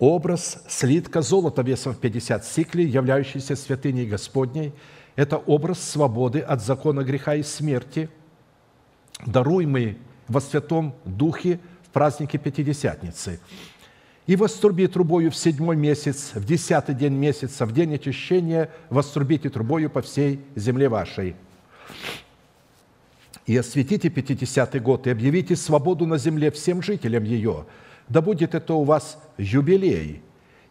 Образ 0.00 0.62
слитка 0.66 1.20
золота 1.20 1.60
весом 1.60 1.92
в 1.92 1.98
50 1.98 2.42
сиклей, 2.46 2.86
являющийся 2.86 3.54
святыней 3.54 4.06
Господней, 4.06 4.72
это 5.14 5.36
образ 5.36 5.78
свободы 5.78 6.40
от 6.40 6.62
закона 6.62 7.02
греха 7.02 7.34
и 7.34 7.42
смерти, 7.42 8.08
даруемый 9.26 9.98
во 10.26 10.40
Святом 10.40 10.94
Духе 11.04 11.60
в 11.82 11.90
празднике 11.90 12.38
Пятидесятницы. 12.38 13.40
И 14.30 14.36
воструби 14.36 14.86
трубою 14.86 15.32
в 15.32 15.34
седьмой 15.34 15.74
месяц, 15.74 16.30
в 16.36 16.44
десятый 16.44 16.94
день 16.94 17.14
месяца, 17.14 17.66
в 17.66 17.72
день 17.72 17.96
очищения, 17.96 18.70
вострубите 18.88 19.50
трубою 19.50 19.90
по 19.90 20.02
всей 20.02 20.38
земле 20.54 20.88
вашей. 20.88 21.34
И 23.44 23.56
осветите 23.56 24.08
пятидесятый 24.08 24.80
год, 24.80 25.08
и 25.08 25.10
объявите 25.10 25.56
свободу 25.56 26.06
на 26.06 26.16
земле 26.16 26.52
всем 26.52 26.80
жителям 26.80 27.24
ее. 27.24 27.66
Да 28.08 28.22
будет 28.22 28.54
это 28.54 28.74
у 28.74 28.84
вас 28.84 29.20
юбилей, 29.36 30.22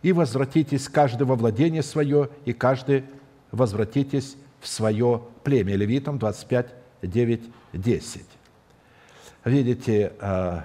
и 0.04 0.14
возвратитесь 0.14 0.88
каждый 0.88 1.28
во 1.28 1.36
владение 1.36 1.84
свое, 1.84 2.30
и 2.46 2.54
каждый 2.54 3.04
возвратитесь 3.52 4.38
в 4.62 4.70
свое 4.70 5.24
племя. 5.44 5.76
Левитам 5.76 6.18
25, 6.18 6.74
9, 7.02 7.42
10. 7.74 8.22
Видите, 9.44 10.14
а, 10.22 10.64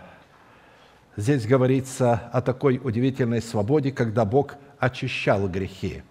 здесь 1.17 1.47
говорится 1.47 2.31
о 2.33 2.41
такой 2.43 2.81
удивительной 2.83 3.43
свободе, 3.43 3.93
когда 3.93 4.25
Бог 4.25 4.57
очищал 4.79 5.49
грехи. 5.49 6.03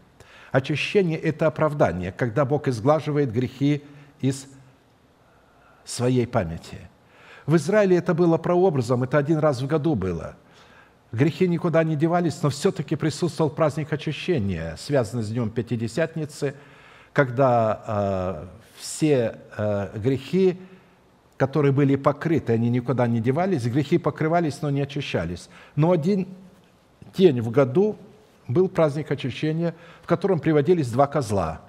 Очищение– 0.52 1.18
это 1.20 1.48
оправдание, 1.48 2.12
когда 2.12 2.46
Бог 2.46 2.68
изглаживает 2.68 3.32
грехи 3.32 3.84
из 4.22 4.48
своей 5.84 6.28
памяти. 6.28 6.90
В 7.46 7.56
Израиле 7.58 7.98
это 7.98 8.14
было 8.14 8.38
прообразом, 8.38 9.04
это 9.04 9.18
один 9.18 9.40
раз 9.40 9.62
в 9.62 9.68
году 9.68 9.96
было. 9.96 10.36
Грехи 11.12 11.48
никуда 11.48 11.84
не 11.84 11.96
девались, 11.96 12.42
но 12.42 12.50
все-таки 12.50 12.96
присутствовал 12.96 13.52
праздник 13.52 13.92
очищения, 13.92 14.76
связанный 14.78 15.24
с 15.24 15.30
Днем 15.30 15.50
Пятидесятницы, 15.50 16.56
когда 17.12 17.84
э, 17.86 18.46
все 18.80 19.38
э, 19.58 19.90
грехи 19.96 20.60
которые 21.44 21.74
были 21.74 21.98
покрыты, 21.98 22.54
они 22.54 22.70
никуда 22.70 23.06
не 23.06 23.20
девались, 23.20 23.66
грехи 23.66 23.98
покрывались, 23.98 24.62
но 24.62 24.70
не 24.70 24.80
очищались. 24.80 25.50
Но 25.76 25.92
один 25.92 26.30
день 27.18 27.42
в 27.42 27.52
году 27.52 27.98
был 28.48 28.70
праздник 28.70 29.12
очищения, 29.12 29.76
в 30.04 30.08
котором 30.08 30.40
приводились 30.40 30.90
два 30.90 31.06
козла. 31.06 31.60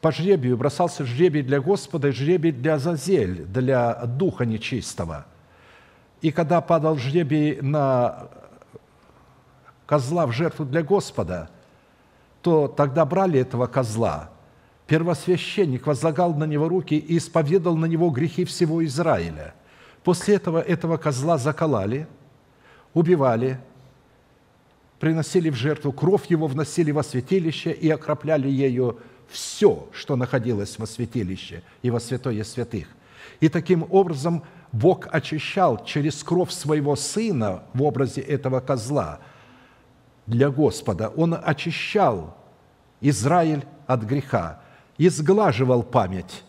По 0.00 0.10
жребию 0.10 0.56
бросался 0.56 1.04
жребий 1.04 1.42
для 1.42 1.60
Господа 1.60 2.08
и 2.08 2.12
жребий 2.12 2.50
для 2.50 2.78
Зазель, 2.78 3.44
для 3.44 4.06
духа 4.06 4.46
нечистого. 4.46 5.26
И 6.22 6.30
когда 6.32 6.62
падал 6.62 6.96
жребий 6.96 7.60
на 7.60 8.28
козла 9.84 10.26
в 10.26 10.32
жертву 10.32 10.64
для 10.64 10.82
Господа, 10.82 11.50
то 12.40 12.68
тогда 12.68 13.04
брали 13.04 13.38
этого 13.38 13.66
козла– 13.66 14.30
первосвященник 14.92 15.86
возлагал 15.86 16.34
на 16.34 16.44
него 16.44 16.68
руки 16.68 16.98
и 16.98 17.16
исповедал 17.16 17.78
на 17.78 17.86
него 17.86 18.10
грехи 18.10 18.44
всего 18.44 18.84
Израиля. 18.84 19.54
После 20.04 20.34
этого 20.34 20.60
этого 20.60 20.98
козла 20.98 21.38
заколали, 21.38 22.06
убивали, 22.92 23.58
приносили 25.00 25.48
в 25.48 25.54
жертву, 25.54 25.92
кровь 25.92 26.26
его 26.26 26.46
вносили 26.46 26.90
во 26.90 27.02
святилище 27.02 27.72
и 27.72 27.88
окропляли 27.88 28.50
ею 28.50 28.98
все, 29.30 29.88
что 29.92 30.14
находилось 30.14 30.78
во 30.78 30.86
святилище 30.86 31.62
и 31.80 31.90
во 31.90 31.98
святое 31.98 32.44
святых. 32.44 32.86
И 33.40 33.48
таким 33.48 33.86
образом 33.88 34.42
Бог 34.72 35.08
очищал 35.10 35.82
через 35.86 36.22
кровь 36.22 36.50
своего 36.50 36.96
Сына 36.96 37.62
в 37.72 37.82
образе 37.82 38.20
этого 38.20 38.60
козла 38.60 39.20
для 40.26 40.50
Господа. 40.50 41.08
Он 41.08 41.34
очищал 41.42 42.36
Израиль 43.00 43.64
от 43.86 44.02
греха 44.02 44.61
изглаживал 44.98 45.82
память 45.82 46.42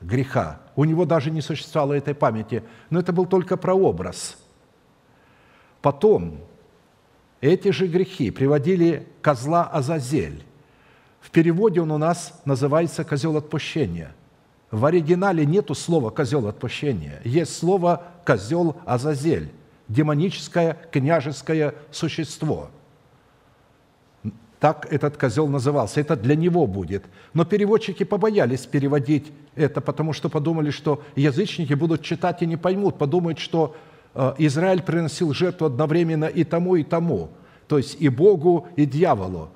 греха. 0.00 0.60
У 0.74 0.84
него 0.84 1.04
даже 1.04 1.30
не 1.30 1.40
существовало 1.40 1.94
этой 1.94 2.14
памяти, 2.14 2.62
но 2.90 3.00
это 3.00 3.12
был 3.12 3.26
только 3.26 3.56
прообраз. 3.56 4.36
Потом 5.80 6.40
эти 7.40 7.70
же 7.70 7.86
грехи 7.86 8.30
приводили 8.30 9.06
козла 9.22 9.64
Азазель. 9.64 10.44
В 11.20 11.30
переводе 11.30 11.80
он 11.80 11.90
у 11.90 11.98
нас 11.98 12.40
называется 12.44 13.04
«козел 13.04 13.36
отпущения». 13.36 14.14
В 14.70 14.84
оригинале 14.84 15.46
нету 15.46 15.74
слова 15.74 16.10
«козел 16.10 16.46
отпущения». 16.46 17.20
Есть 17.24 17.56
слово 17.56 18.04
«козел 18.24 18.76
Азазель», 18.84 19.50
демоническое 19.88 20.76
княжеское 20.90 21.74
существо– 21.90 22.70
так 24.60 24.90
этот 24.90 25.16
козел 25.16 25.48
назывался. 25.48 26.00
Это 26.00 26.16
для 26.16 26.34
него 26.34 26.66
будет. 26.66 27.04
Но 27.34 27.44
переводчики 27.44 28.04
побоялись 28.04 28.66
переводить 28.66 29.32
это, 29.54 29.80
потому 29.80 30.12
что 30.12 30.28
подумали, 30.28 30.70
что 30.70 31.02
язычники 31.14 31.74
будут 31.74 32.02
читать 32.02 32.42
и 32.42 32.46
не 32.46 32.56
поймут, 32.56 32.98
подумают, 32.98 33.38
что 33.38 33.76
э, 34.14 34.34
Израиль 34.38 34.82
приносил 34.82 35.34
жертву 35.34 35.66
одновременно 35.66 36.24
и 36.24 36.44
тому, 36.44 36.76
и 36.76 36.84
тому, 36.84 37.30
то 37.68 37.76
есть 37.76 38.00
и 38.00 38.08
Богу, 38.08 38.66
и 38.76 38.86
дьяволу. 38.86 39.50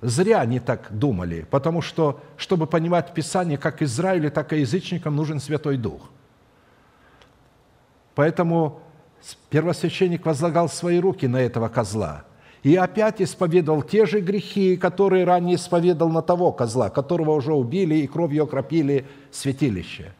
Зря 0.00 0.40
они 0.40 0.60
так 0.60 0.88
думали, 0.90 1.46
потому 1.50 1.80
что, 1.80 2.20
чтобы 2.36 2.66
понимать 2.66 3.14
Писание 3.14 3.58
как 3.58 3.82
Израилю, 3.82 4.30
так 4.30 4.52
и 4.52 4.60
язычникам, 4.60 5.16
нужен 5.16 5.40
Святой 5.40 5.76
Дух. 5.76 6.10
Поэтому 8.14 8.80
первосвященник 9.50 10.24
возлагал 10.24 10.68
свои 10.68 11.00
руки 11.00 11.26
на 11.26 11.38
этого 11.38 11.68
козла– 11.68 12.24
и 12.64 12.76
опять 12.76 13.20
исповедовал 13.20 13.82
те 13.82 14.06
же 14.06 14.20
грехи, 14.20 14.76
которые 14.78 15.24
ранее 15.24 15.56
исповедовал 15.56 16.10
на 16.10 16.22
того 16.22 16.50
козла, 16.50 16.88
которого 16.88 17.32
уже 17.32 17.52
убили 17.52 17.96
и 17.96 18.06
кровью 18.06 18.44
окропили 18.44 19.06
святилище. 19.30 20.12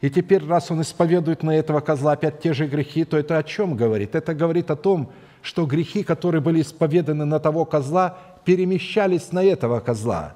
И 0.00 0.10
теперь, 0.10 0.44
раз 0.44 0.72
он 0.72 0.82
исповедует 0.82 1.44
на 1.44 1.52
этого 1.52 1.80
козла 1.80 2.12
опять 2.12 2.40
те 2.40 2.52
же 2.52 2.66
грехи, 2.66 3.04
то 3.04 3.16
это 3.16 3.38
о 3.38 3.44
чем 3.44 3.76
говорит? 3.76 4.16
Это 4.16 4.34
говорит 4.34 4.72
о 4.72 4.76
том, 4.76 5.12
что 5.40 5.66
грехи, 5.66 6.02
которые 6.02 6.42
были 6.42 6.60
исповеданы 6.60 7.24
на 7.24 7.38
того 7.38 7.64
козла, 7.64 8.18
перемещались 8.44 9.30
на 9.30 9.42
этого 9.42 9.78
козла. 9.78 10.34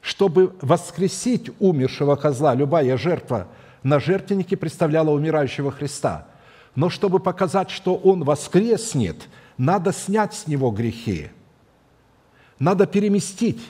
Чтобы 0.00 0.54
воскресить 0.62 1.50
умершего 1.60 2.16
козла, 2.16 2.54
любая 2.54 2.96
жертва 2.96 3.48
на 3.82 4.00
жертвеннике 4.00 4.56
представляла 4.56 5.10
умирающего 5.10 5.70
Христа. 5.70 6.26
Но 6.74 6.90
чтобы 6.90 7.20
показать, 7.20 7.70
что 7.70 7.94
он 7.94 8.24
воскреснет– 8.24 9.28
надо 9.58 9.92
снять 9.92 10.34
с 10.34 10.46
него 10.46 10.70
грехи, 10.70 11.30
надо 12.58 12.86
переместить. 12.86 13.60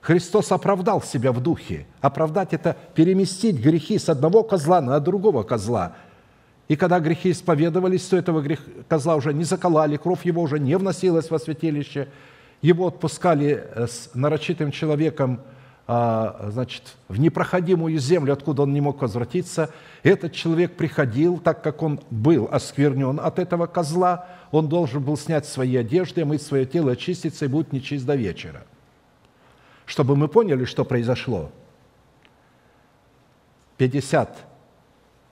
Христос 0.00 0.52
оправдал 0.52 1.00
себя 1.00 1.32
в 1.32 1.40
духе. 1.40 1.86
Оправдать– 2.02 2.48
это 2.52 2.76
переместить 2.94 3.56
грехи 3.56 3.98
с 3.98 4.10
одного 4.10 4.42
козла 4.42 4.82
на 4.82 5.00
другого 5.00 5.44
козла. 5.44 5.96
И 6.68 6.76
когда 6.76 7.00
грехи 7.00 7.30
исповедовались, 7.30 8.02
то 8.02 8.16
этого 8.16 8.42
грех, 8.42 8.60
козла 8.86 9.16
уже 9.16 9.32
не 9.32 9.44
заколали, 9.44 9.96
кровь 9.96 10.26
его 10.26 10.42
уже 10.42 10.58
не 10.58 10.76
вносилась 10.76 11.30
во 11.30 11.38
святилище. 11.38 12.08
Его 12.60 12.88
отпускали 12.88 13.64
э, 13.64 13.86
с 13.86 14.10
нарочитым 14.14 14.70
человеком– 14.72 15.40
значит, 15.86 16.96
в 17.08 17.20
непроходимую 17.20 17.98
землю, 17.98 18.32
откуда 18.32 18.62
он 18.62 18.72
не 18.72 18.80
мог 18.80 19.02
возвратиться. 19.02 19.70
Этот 20.02 20.32
человек 20.32 20.76
приходил, 20.76 21.38
так 21.38 21.62
как 21.62 21.82
он 21.82 22.00
был 22.10 22.48
осквернен 22.50 23.20
от 23.22 23.38
этого 23.38 23.66
козла, 23.66 24.26
он 24.50 24.68
должен 24.68 25.02
был 25.02 25.18
снять 25.18 25.46
свои 25.46 25.76
одежды, 25.76 26.24
мыть 26.24 26.42
свое 26.42 26.64
тело, 26.64 26.92
очиститься 26.92 27.44
и 27.44 27.48
будет 27.48 27.72
нечист 27.72 28.06
до 28.06 28.14
вечера. 28.14 28.64
Чтобы 29.84 30.16
мы 30.16 30.28
поняли, 30.28 30.64
что 30.64 30.86
произошло. 30.86 31.50
50 33.76 34.38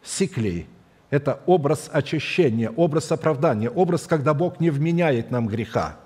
сиклей– 0.02 0.66
это 1.10 1.40
образ 1.46 1.88
очищения, 1.90 2.70
образ 2.70 3.10
оправдания, 3.10 3.70
образ, 3.70 4.02
когда 4.02 4.34
Бог 4.34 4.60
не 4.60 4.68
вменяет 4.68 5.30
нам 5.30 5.46
греха. 5.46 5.96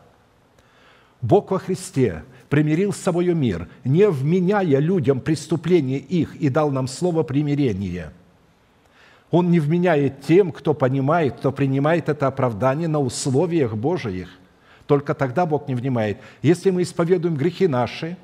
Бог 1.21 1.51
во 1.51 1.59
Христе– 1.59 2.23
примирил 2.49 2.93
с 2.93 2.99
собой 2.99 3.33
мир, 3.35 3.69
не 3.85 4.09
вменяя 4.09 4.79
людям 4.79 5.21
преступления 5.21 5.99
их 5.99 6.37
и 6.37 6.49
дал 6.49 6.71
нам 6.71 6.89
слово 6.89 7.23
примирения. 7.23 8.13
Он 9.31 9.51
не 9.51 9.59
вменяет 9.61 10.23
тем, 10.23 10.53
кто 10.53 10.73
понимает, 10.73 11.35
кто 11.39 11.53
принимает 11.53 12.09
это 12.09 12.29
оправдание 12.29 12.89
на 12.89 13.01
условиях 13.01 13.77
Божиих. 13.77 14.29
Только 14.87 15.15
тогда 15.15 15.47
Бог 15.47 15.67
не 15.67 15.75
внимает. 15.75 16.19
Если 16.43 16.71
мы 16.71 16.83
исповедуем 16.83 17.37
грехи 17.37 17.67
наши, 17.67 18.17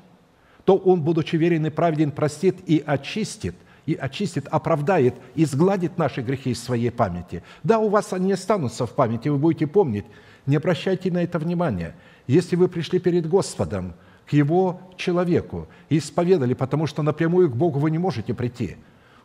то 0.63 0.77
Он, 0.77 1.01
будучи 1.01 1.35
верен 1.35 1.65
и 1.65 1.69
праведен, 1.69 2.11
простит 2.11 2.57
и 2.65 2.81
очистит, 2.85 3.55
и 3.85 3.95
очистит, 3.95 4.47
оправдает 4.49 5.15
и 5.35 5.43
сгладит 5.43 5.97
наши 5.97 6.21
грехи 6.21 6.51
из 6.51 6.63
своей 6.63 6.89
памяти. 6.89 7.43
Да, 7.63 7.79
у 7.79 7.89
вас 7.89 8.13
они 8.13 8.31
останутся 8.31 8.85
в 8.85 8.91
памяти, 8.91 9.27
вы 9.27 9.37
будете 9.37 9.67
помнить. 9.67 10.05
Не 10.45 10.55
обращайте 10.55 11.11
на 11.11 11.23
это 11.23 11.37
внимания. 11.37 11.95
Если 12.27 12.55
вы 12.55 12.69
пришли 12.69 12.99
перед 12.99 13.27
Господом, 13.27 13.93
к 14.25 14.33
Его 14.33 14.81
человеку 14.97 15.67
исповедали, 15.89 16.53
потому 16.53 16.87
что 16.87 17.03
напрямую 17.03 17.49
к 17.49 17.55
Богу 17.55 17.79
вы 17.79 17.91
не 17.91 17.97
можете 17.97 18.33
прийти. 18.33 18.77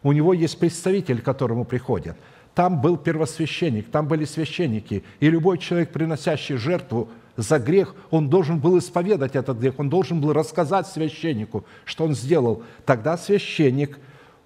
У 0.03 0.13
Него 0.13 0.33
есть 0.33 0.59
представитель, 0.59 1.21
к 1.21 1.25
которому 1.25 1.65
приходят. 1.65 2.17
Там 2.55 2.81
был 2.81 2.97
первосвященник, 2.97 3.91
там 3.91 4.09
были 4.09 4.25
священники, 4.25 5.05
и 5.21 5.31
любой 5.31 5.59
человек, 5.59 5.93
приносящий 5.93 6.57
жертву 6.57 7.09
за 7.37 7.61
грех, 7.61 7.95
он 8.11 8.29
должен 8.29 8.59
был 8.59 8.77
исповедать 8.79 9.37
этот 9.37 9.59
грех, 9.59 9.79
он 9.79 9.89
должен 9.89 10.21
был 10.21 10.33
рассказать 10.33 10.89
священнику, 10.89 11.65
что 11.85 12.05
он 12.05 12.15
сделал. 12.15 12.65
Тогда 12.85 13.17
священник 13.17 14.01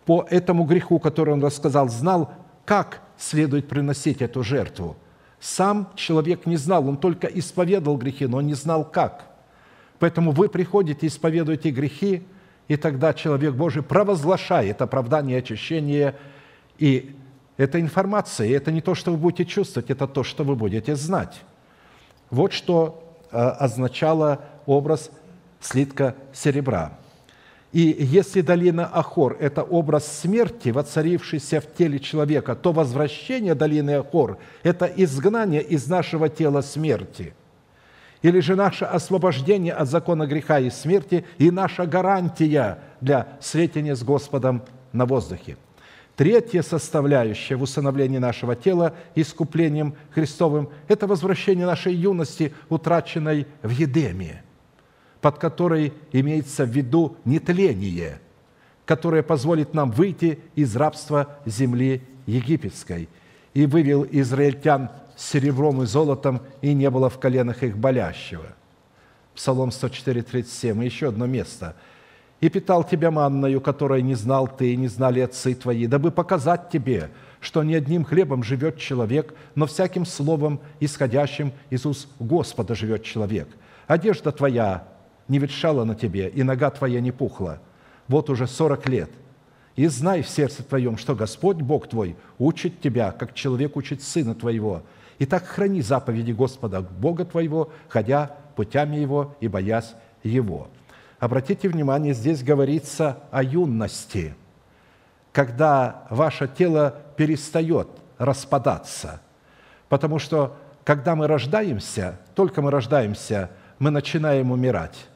по 0.05 0.27
этому 0.29 0.65
греху, 0.65 0.99
который 0.99 1.33
он 1.33 1.43
рассказал, 1.43 1.89
знал, 1.89 2.35
как 2.67 3.01
следует 3.17 3.69
приносить 3.69 4.21
эту 4.21 4.43
жертву. 4.43 4.97
Сам 5.41 5.89
человек 5.97 6.45
не 6.45 6.57
знал, 6.57 6.87
он 6.87 6.99
только 6.99 7.27
исповедовал 7.27 7.97
грехи, 7.97 8.27
но 8.27 8.37
он 8.39 8.47
не 8.47 8.55
знал 8.55 8.85
как. 8.85 9.32
Поэтому 10.03 10.33
вы 10.33 10.49
приходите, 10.49 11.07
исповедуете 11.07 11.71
грехи, 11.71 12.25
и 12.67 12.77
тогда 12.77 13.15
человек 13.15 13.55
Божий 13.55 13.85
провозглашает 13.85 14.83
оправдание, 14.83 15.39
очищение. 15.39 16.17
И 16.81 17.15
это 17.57 17.81
информация, 17.81 18.49
и 18.49 18.51
это 18.51 18.73
не 18.73 18.81
то, 18.81 18.97
что 18.97 19.13
вы 19.13 19.17
будете 19.17 19.45
чувствовать, 19.45 19.91
это 19.91 20.09
то, 20.09 20.25
что 20.25 20.43
вы 20.43 20.57
будете 20.57 20.97
знать. 20.97 21.43
Вот 22.31 22.53
что 22.53 23.17
э, 23.31 23.37
означало 23.39 24.45
образ 24.67 25.13
слитка 25.61 26.17
серебра. 26.33 26.99
И 27.71 27.83
если 28.01 28.41
долина 28.41 28.91
Ахор– 28.93 29.37
это 29.41 29.63
образ 29.63 30.05
смерти, 30.21 30.71
воцарившийся 30.71 31.61
в 31.61 31.73
теле 31.77 32.01
человека, 32.01 32.57
то 32.57 32.73
возвращение 32.73 33.55
долины 33.55 33.99
Ахор– 33.99 34.39
это 34.65 34.87
изгнание 34.87 35.63
из 35.63 35.87
нашего 35.87 36.29
тела 36.29 36.61
смерти. 36.63 37.35
Или 38.23 38.41
же 38.41 38.57
наше 38.57 38.85
освобождение 38.85 39.73
от 39.73 39.89
закона 39.89 40.27
греха 40.27 40.59
и 40.59 40.71
смерти 40.71 41.25
и 41.39 41.51
наша 41.51 41.87
гарантия 41.87 42.79
для 43.01 43.27
встретения 43.41 43.97
с 43.97 44.03
Господом 44.03 44.63
на 44.93 45.07
воздухе. 45.07 45.57
Третья 46.17 46.63
составляющая 46.63 47.57
в 47.57 47.63
усыновлении 47.63 48.19
нашего 48.19 48.55
тела 48.55 48.95
искуплением 49.15 49.95
Христовым– 50.11 50.69
это 50.89 51.07
возвращение 51.07 51.67
нашей 51.67 51.95
юности, 51.95 52.55
утраченной 52.69 53.47
в 53.63 53.71
Едеме– 53.71 54.43
под 55.23 55.39
которой 55.39 55.95
имеется 56.11 56.65
в 56.67 56.69
виду 56.69 57.17
нетление, 57.25 58.21
которое 58.85 59.23
позволит 59.23 59.73
нам 59.73 59.93
выйти 59.93 60.41
из 60.57 60.77
рабства 60.77 61.39
земли 61.47 62.03
египетской. 62.27 63.09
И 63.55 63.67
вывел 63.67 64.07
израильтян 64.11 64.91
серебром 65.17 65.83
и 65.83 65.87
золотом, 65.87 66.43
и 66.61 66.75
не 66.75 66.91
было 66.91 67.09
в 67.09 67.19
коленах 67.19 67.63
их 67.63 67.77
болящего. 67.77 68.47
Псалом 69.35 69.71
104, 69.71 70.23
37. 70.23 70.83
И 70.83 70.87
еще 70.87 71.09
одно 71.09 71.27
место. 71.27 71.75
«И 72.41 72.49
питал 72.49 72.83
тебя 72.83 73.11
манною, 73.11 73.61
которой 73.61 74.03
не 74.03 74.15
знал 74.15 74.49
ты, 74.49 74.73
и 74.73 74.77
не 74.77 74.89
знали 74.89 75.21
отцы 75.21 75.55
твои, 75.55 75.87
дабы 75.87 76.11
показать 76.11 76.71
тебе, 76.71 77.11
что 77.41 77.63
не 77.63 77.75
одним 77.75 78.05
хлебом 78.05 78.43
живет 78.43 78.79
человек, 78.79 79.35
но 79.55 79.67
всяким 79.67 80.05
словом, 80.05 80.61
исходящим 80.81 81.53
из 81.71 81.87
уст 81.87 82.09
Господа 82.19 82.75
живет 82.75 83.05
человек. 83.05 83.49
Одежда 83.87 84.33
твоя 84.33 84.89
не 85.29 85.39
ветшала 85.39 85.85
на 85.85 85.95
тебе, 85.95 86.29
и 86.29 86.43
нога 86.43 86.71
твоя 86.71 87.01
не 87.01 87.13
пухла. 87.13 87.61
Вот 88.09 88.29
уже 88.31 88.47
сорок 88.47 88.89
лет. 88.89 89.11
И 89.75 89.87
знай 89.87 90.23
в 90.23 90.29
сердце 90.29 90.63
твоем, 90.63 90.97
что 90.99 91.15
Господь, 91.15 91.57
Бог 91.57 91.89
твой, 91.89 92.17
учит 92.39 92.81
тебя, 92.81 93.11
как 93.11 93.35
человек 93.35 93.77
учит 93.77 94.03
сына 94.03 94.35
твоего. 94.35 94.83
И 95.23 95.27
так 95.27 95.47
храни 95.47 95.83
заповеди 95.83 96.33
Господа, 96.33 96.81
Бога 96.81 97.25
твоего, 97.25 97.71
ходя 97.89 98.35
путями 98.57 98.97
Его 98.97 99.37
и 99.39 99.47
боясь 99.47 99.95
Его». 100.25 100.67
Обратите 101.21 101.69
внимание, 101.69 102.13
здесь 102.13 102.43
говорится 102.43 103.21
о 103.31 103.45
юности, 103.45 104.35
когда 105.33 106.09
ваше 106.11 106.49
тело 106.49 106.97
перестает 107.17 107.87
распадаться. 108.19 109.21
Потому 109.89 110.19
что, 110.19 110.57
когда 110.83 111.15
мы 111.15 111.29
рождаемся, 111.29 112.19
только 112.35 112.61
мы 112.61 112.73
рождаемся, 112.73 113.51
мы 113.79 113.93
начинаем 113.93 114.51
умирать 114.51 115.07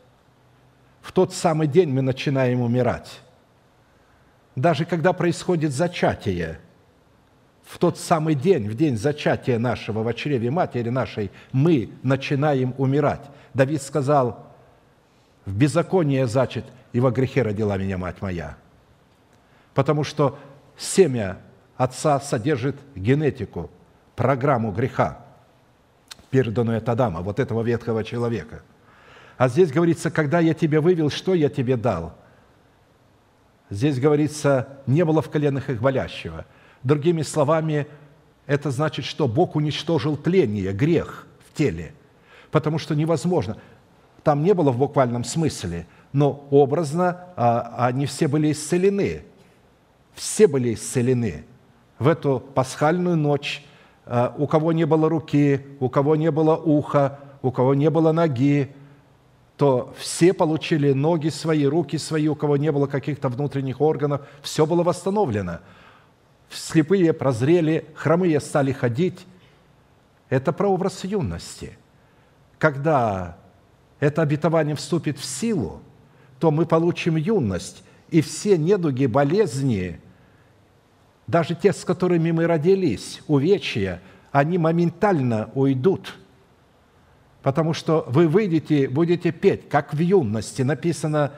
в 1.06 1.12
тот 1.12 1.32
самый 1.32 1.68
день 1.68 1.90
мы 1.90 2.02
начинаем 2.02 2.60
умирать. 2.60 3.20
Даже 4.56 4.84
когда 4.84 5.12
происходит 5.12 5.72
зачатие, 5.72 6.58
в 7.66 7.78
тот 7.78 7.98
самый 7.98 8.34
день, 8.34 8.68
в 8.68 8.74
день 8.74 8.96
зачатия 8.96 9.58
нашего 9.58 10.02
в 10.02 10.14
чреве 10.14 10.50
матери 10.50 10.88
нашей, 10.88 11.30
мы 11.52 11.90
начинаем 12.02 12.74
умирать. 12.78 13.22
Давид 13.54 13.82
сказал, 13.82 14.46
в 15.44 15.54
беззаконие 15.54 16.26
зачат, 16.26 16.64
и 16.92 17.00
во 17.00 17.10
грехе 17.10 17.42
родила 17.42 17.76
меня 17.76 17.98
мать 17.98 18.22
моя. 18.22 18.56
Потому 19.74 20.04
что 20.04 20.38
семя 20.78 21.38
отца 21.76 22.20
содержит 22.20 22.76
генетику, 22.94 23.70
программу 24.14 24.72
греха, 24.72 25.24
переданную 26.30 26.78
от 26.78 26.88
Адама, 26.88 27.20
вот 27.20 27.38
этого 27.38 27.62
ветхого 27.62 28.02
человека– 28.02 28.62
а 29.36 29.48
здесь 29.48 29.70
говорится, 29.70 30.10
когда 30.10 30.40
я 30.40 30.54
тебя 30.54 30.80
вывел, 30.80 31.10
что 31.10 31.34
я 31.34 31.48
тебе 31.48 31.76
дал? 31.76 32.14
Здесь 33.68 33.98
говорится, 33.98 34.80
не 34.86 35.04
было 35.04 35.20
в 35.20 35.30
коленах 35.30 35.68
их 35.68 35.80
болящего. 35.80 36.46
Другими 36.86 37.22
словами, 37.22 37.88
это 38.46 38.70
значит, 38.70 39.06
что 39.06 39.26
Бог 39.26 39.56
уничтожил 39.56 40.16
тление, 40.16 40.72
грех 40.72 41.26
в 41.44 41.52
теле, 41.52 41.92
потому 42.52 42.78
что 42.78 42.94
невозможно. 42.94 43.56
Там 44.22 44.44
не 44.44 44.54
было 44.54 44.70
в 44.70 44.78
буквальном 44.78 45.24
смысле, 45.24 45.88
но 46.12 46.46
образно 46.52 47.26
а, 47.34 47.86
они 47.88 48.06
все 48.06 48.28
были 48.28 48.52
исцелены. 48.52 49.24
Все 50.14 50.46
были 50.46 50.74
исцелены. 50.74 51.44
В 51.98 52.06
эту 52.06 52.38
пасхальную 52.38 53.16
ночь 53.16 53.64
а, 54.04 54.32
у 54.38 54.46
кого 54.46 54.70
не 54.70 54.86
было 54.86 55.08
руки, 55.08 55.66
у 55.80 55.88
кого 55.88 56.14
не 56.14 56.30
было 56.30 56.54
уха, 56.54 57.18
у 57.42 57.50
кого 57.50 57.74
не 57.74 57.90
было 57.90 58.12
ноги, 58.12 58.70
то 59.56 59.92
все 59.98 60.32
получили 60.32 60.92
ноги 60.92 61.30
свои, 61.30 61.64
руки 61.64 61.98
свои, 61.98 62.28
у 62.28 62.36
кого 62.36 62.56
не 62.56 62.70
было 62.70 62.86
каких-то 62.86 63.28
внутренних 63.28 63.80
органов, 63.80 64.20
все 64.40 64.66
было 64.66 64.84
восстановлено. 64.84 65.58
Слепые 66.50 67.12
прозрели, 67.12 67.86
хромые 67.94 68.40
стали 68.40 68.72
ходить. 68.72 69.26
Это 70.28 70.52
прообраз 70.52 71.04
юности. 71.04 71.78
Когда 72.58 73.36
это 74.00 74.22
обетование 74.22 74.74
вступит 74.74 75.18
в 75.18 75.24
силу, 75.24 75.80
то 76.40 76.50
мы 76.50 76.66
получим 76.66 77.16
юность, 77.16 77.82
и 78.10 78.20
все 78.20 78.56
недуги, 78.56 79.06
болезни, 79.06 80.00
даже 81.26 81.54
те, 81.54 81.72
с 81.72 81.84
которыми 81.84 82.30
мы 82.30 82.46
родились, 82.46 83.20
увечья, 83.26 84.00
они 84.32 84.58
моментально 84.58 85.50
уйдут– 85.54 86.16
потому 87.46 87.74
что 87.74 88.04
вы 88.08 88.26
выйдете, 88.26 88.88
будете 88.88 89.30
петь, 89.30 89.68
как 89.68 89.94
в 89.94 90.00
юности. 90.00 90.62
Написано, 90.62 91.30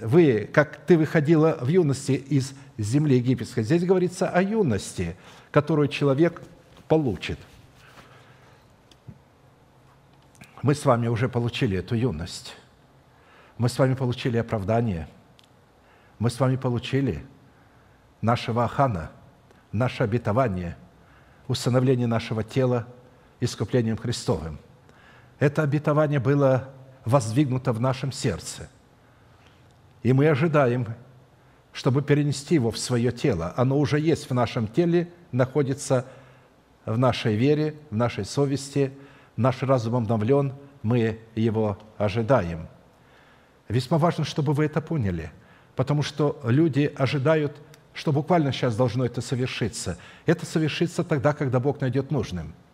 вы, 0.00 0.48
как 0.52 0.76
ты 0.86 0.96
выходила 0.96 1.58
в 1.60 1.68
юности 1.68 2.12
из 2.12 2.54
земли 2.78 3.16
египетской. 3.16 3.62
Здесь 3.62 3.84
говорится 3.84 4.28
о 4.28 4.42
юности, 4.42 5.16
которую 5.50 5.88
человек 5.88 6.42
получит. 6.88 7.38
Мы 10.62 10.74
с 10.74 10.84
вами 10.84 11.08
уже 11.08 11.28
получили 11.28 11.78
эту 11.78 11.94
юность. 11.94 12.56
Мы 13.56 13.68
с 13.68 13.78
вами 13.78 13.94
получили 13.94 14.36
оправдание. 14.36 15.08
Мы 16.18 16.30
с 16.30 16.38
вами 16.38 16.56
получили 16.56 17.24
нашего 18.20 18.64
Ахана, 18.64 19.10
наше 19.72 20.02
обетование, 20.02 20.76
установление 21.48 22.06
нашего 22.06 22.44
тела 22.44 22.86
искуплением 23.40 23.96
Христовым– 23.96 24.58
это 25.40 25.62
обетование 25.62 26.20
было 26.20 26.68
воздвигнуто 27.06 27.72
в 27.72 27.80
нашем 27.80 28.12
сердце. 28.12 28.68
И 30.02 30.12
мы 30.12 30.28
ожидаем, 30.28 30.86
чтобы 31.72 32.02
перенести 32.02 32.54
его 32.54 32.70
в 32.70 32.78
свое 32.78 33.12
тело. 33.12 33.52
Оно 33.56 33.78
уже 33.78 34.00
есть 34.00 34.28
в 34.28 34.34
нашем 34.34 34.66
теле, 34.66 35.08
находится 35.32 36.06
в 36.86 36.98
нашей 36.98 37.36
вере, 37.36 37.74
в 37.90 37.96
нашей 37.96 38.24
совести, 38.24 38.92
наш 39.36 39.62
разум 39.62 39.96
обновлен, 39.96 40.54
мы 40.82 41.18
его 41.34 41.78
ожидаем. 41.98 42.66
Весьма 43.68 43.98
важно, 43.98 44.24
чтобы 44.24 44.52
вы 44.52 44.64
это 44.64 44.80
поняли, 44.80 45.30
потому 45.76 46.02
что 46.02 46.40
люди 46.44 46.92
ожидают, 46.96 47.56
что 47.92 48.12
буквально 48.12 48.52
сейчас 48.52 48.76
должно 48.76 49.04
это 49.04 49.20
совершиться. 49.20 49.98
Это 50.26 50.46
совершится 50.46 51.04
тогда, 51.04 51.32
когда 51.32 51.60
Бог 51.60 51.80
найдет 51.80 52.10
нужным– 52.10 52.54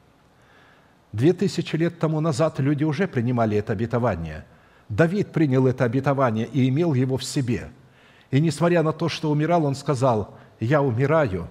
Две 1.16 1.32
тысячи 1.32 1.76
лет 1.76 1.98
тому 1.98 2.20
назад 2.20 2.58
люди 2.58 2.84
уже 2.84 3.08
принимали 3.08 3.56
это 3.56 3.72
обетование. 3.72 4.44
Давид 4.88 5.32
принял 5.32 5.66
это 5.66 5.84
обетование 5.84 6.46
и 6.46 6.68
имел 6.68 6.94
его 6.94 7.16
в 7.16 7.24
себе. 7.24 7.70
И 8.30 8.40
несмотря 8.40 8.82
на 8.82 8.92
то, 8.92 9.08
что 9.08 9.30
умирал, 9.30 9.64
он 9.64 9.74
сказал, 9.74 10.34
«Я 10.60 10.82
умираю 10.82 11.48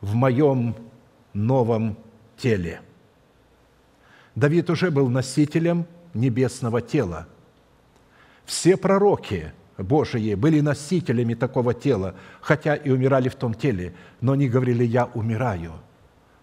в 0.00 0.14
моем 0.14 0.74
новом 1.32 1.96
теле». 2.36 2.80
Давид 4.34 4.68
уже 4.68 4.90
был 4.90 5.08
носителем 5.08 5.86
небесного 6.12 6.80
тела. 6.80 7.28
Все 8.44 8.76
пророки 8.76 9.52
Божии 9.78 10.34
были 10.34 10.60
носителями 10.60 11.34
такого 11.34 11.72
тела, 11.72 12.14
хотя 12.40 12.74
и 12.74 12.90
умирали 12.90 13.28
в 13.28 13.36
том 13.36 13.54
теле, 13.54 13.94
но 14.20 14.32
они 14.32 14.48
говорили, 14.48 14.84
«Я 14.84 15.06
умираю 15.06 15.72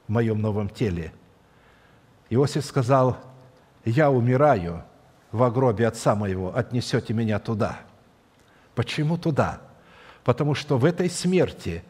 в 0.07 0.11
моем 0.11 0.41
новом 0.41 0.69
теле». 0.69 1.13
Иосиф 2.29 2.65
сказал, 2.65 3.17
«Я 3.83 4.09
умираю 4.09 4.83
в 5.31 5.49
гробе 5.51 5.87
отца 5.87 6.15
моего, 6.15 6.55
отнесете 6.55 7.13
меня 7.13 7.39
туда». 7.39 7.79
Почему 8.75 9.17
туда? 9.17 9.61
Потому 10.23 10.55
что 10.55 10.77
в 10.77 10.85
этой 10.85 11.09
смерти, 11.09 11.83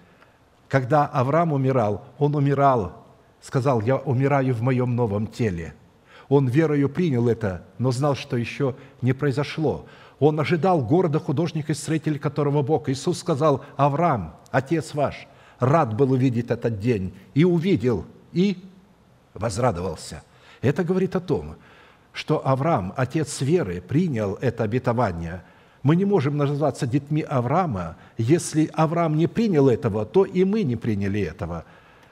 когда 0.67 1.05
Авраам 1.05 1.53
умирал, 1.53 2.05
он 2.17 2.35
умирал 2.35 3.01
сказал, 3.41 3.81
я 3.81 3.97
умираю 3.97 4.53
в 4.53 4.61
моем 4.61 4.95
новом 4.95 5.27
теле. 5.27 5.73
Он 6.29 6.47
верою 6.47 6.87
принял 6.87 7.27
это, 7.27 7.63
но 7.77 7.91
знал, 7.91 8.15
что 8.15 8.37
еще 8.37 8.75
не 9.01 9.11
произошло. 9.11 9.85
Он 10.19 10.39
ожидал 10.39 10.81
города 10.81 11.19
художника 11.19 11.73
и 11.73 11.75
строителя, 11.75 12.19
которого 12.19 12.61
Бог. 12.61 12.87
Иисус 12.87 13.19
сказал, 13.19 13.65
Авраам, 13.75 14.35
отец 14.51 14.93
ваш, 14.93 15.27
рад 15.59 15.95
был 15.95 16.11
увидеть 16.11 16.51
этот 16.51 16.79
день. 16.79 17.13
И 17.33 17.43
увидел, 17.43 18.05
и 18.31 18.63
возрадовался. 19.33 20.23
Это 20.61 20.83
говорит 20.83 21.15
о 21.15 21.19
том, 21.19 21.55
что 22.13 22.45
Авраам, 22.45 22.93
отец 22.97 23.41
веры, 23.41 23.81
принял 23.81 24.35
это 24.41 24.63
обетование. 24.63 25.43
Мы 25.83 25.95
не 25.95 26.05
можем 26.05 26.37
называться 26.37 26.85
детьми 26.85 27.21
Авраама. 27.21 27.95
Если 28.17 28.69
Авраам 28.73 29.15
не 29.17 29.27
принял 29.27 29.69
этого, 29.69 30.05
то 30.05 30.25
и 30.25 30.43
мы 30.43 30.63
не 30.63 30.75
приняли 30.75 31.21
этого. 31.21 31.65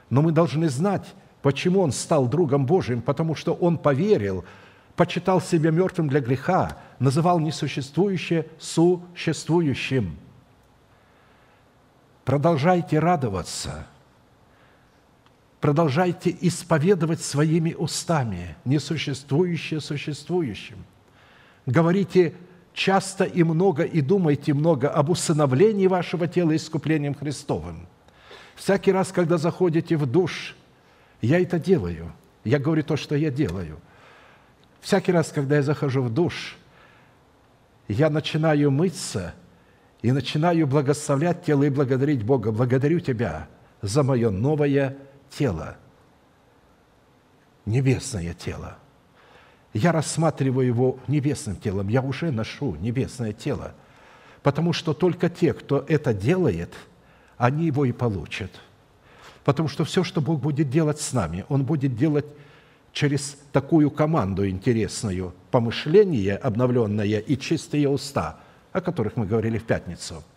Но 0.08 0.22
мы 0.22 0.32
должны 0.32 0.68
знать, 0.68 1.06
почему 1.42 1.80
он 1.80 1.92
стал 1.92 2.26
другом 2.26 2.66
Божьим, 2.66 3.02
потому 3.02 3.34
что 3.34 3.54
он 3.54 3.78
поверил, 3.78 4.44
почитал 4.96 5.40
себя 5.40 5.70
мертвым 5.70 6.08
для 6.08 6.20
греха, 6.20 6.78
называл 6.98 7.38
несуществующее 7.38 8.46
существующим. 8.58 10.16
Продолжайте 12.24 12.98
радоваться– 12.98 13.86
продолжайте 15.60 16.34
исповедовать 16.40 17.20
своими 17.20 17.74
устами 17.74 18.56
несуществующее 18.64 19.80
существующим. 19.80 20.84
Говорите 21.66 22.34
часто 22.72 23.24
и 23.24 23.42
много 23.42 23.82
и 23.82 24.00
думайте 24.00 24.54
много 24.54 24.88
об 24.88 25.10
усыновлении 25.10 25.86
вашего 25.86 26.26
тела 26.26 26.56
искуплением 26.56 27.14
Христовым. 27.14 27.86
Всякий 28.54 28.92
раз, 28.92 29.12
когда 29.12 29.38
заходите 29.38 29.96
в 29.96 30.06
душ, 30.06 30.56
я 31.20 31.40
это 31.40 31.58
делаю. 31.58 32.12
Я 32.44 32.58
говорю 32.58 32.82
то, 32.82 32.96
что 32.96 33.14
я 33.14 33.30
делаю. 33.30 33.78
Всякий 34.80 35.12
раз, 35.12 35.30
когда 35.30 35.56
я 35.56 35.62
захожу 35.62 36.02
в 36.02 36.12
душ, 36.12 36.56
я 37.88 38.08
начинаю 38.08 38.70
мыться 38.70 39.34
и 40.00 40.12
начинаю 40.12 40.66
благословлять 40.66 41.44
тело 41.44 41.64
и 41.64 41.70
благодарить 41.70 42.22
Бога. 42.22 42.50
Благодарю 42.50 43.00
Тебя 43.00 43.48
за 43.82 44.02
мое 44.02 44.30
новое 44.30 44.96
тело, 45.30 45.76
небесное 47.66 48.34
тело. 48.34 48.76
Я 49.72 49.92
рассматриваю 49.92 50.66
его 50.66 50.98
небесным 51.06 51.56
телом, 51.56 51.88
я 51.88 52.02
уже 52.02 52.30
ношу 52.32 52.74
небесное 52.76 53.32
тело, 53.32 53.72
потому 54.42 54.72
что 54.72 54.94
только 54.94 55.30
те, 55.30 55.52
кто 55.52 55.84
это 55.88 56.12
делает, 56.12 56.74
они 57.36 57.66
его 57.66 57.84
и 57.84 57.92
получат. 57.92 58.50
Потому 59.44 59.68
что 59.68 59.84
все, 59.84 60.04
что 60.04 60.20
Бог 60.20 60.40
будет 60.40 60.68
делать 60.68 61.00
с 61.00 61.12
нами, 61.12 61.44
Он 61.48 61.64
будет 61.64 61.96
делать 61.96 62.26
через 62.92 63.38
такую 63.52 63.90
команду 63.90 64.48
интересную, 64.48 65.32
помышление 65.50 66.36
обновленное 66.36 67.20
и 67.20 67.36
чистые 67.38 67.88
уста, 67.88 68.40
о 68.72 68.80
которых 68.80 69.16
мы 69.16 69.26
говорили 69.26 69.58
в 69.58 69.64
пятницу– 69.64 70.22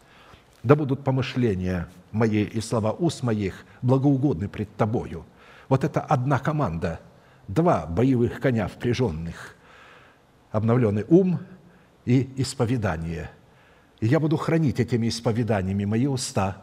да 0.63 0.75
будут 0.75 1.03
помышления 1.03 1.87
мои 2.11 2.43
и 2.43 2.61
слова 2.61 2.91
уст 2.91 3.21
моих 3.21 3.65
благоугодны 3.81 4.47
пред 4.47 4.75
Тобою». 4.75 5.25
Вот 5.69 5.83
это 5.83 6.01
одна 6.01 6.39
команда, 6.39 6.99
два 7.47 7.85
боевых 7.85 8.39
коня 8.39 8.67
впряженных, 8.67 9.55
обновленный 10.51 11.05
ум 11.07 11.39
и 12.05 12.29
исповедание. 12.37 13.31
И 13.99 14.07
я 14.07 14.19
буду 14.19 14.37
хранить 14.37 14.79
этими 14.79 15.07
исповеданиями 15.07 15.85
мои 15.85 16.05
уста, 16.05 16.61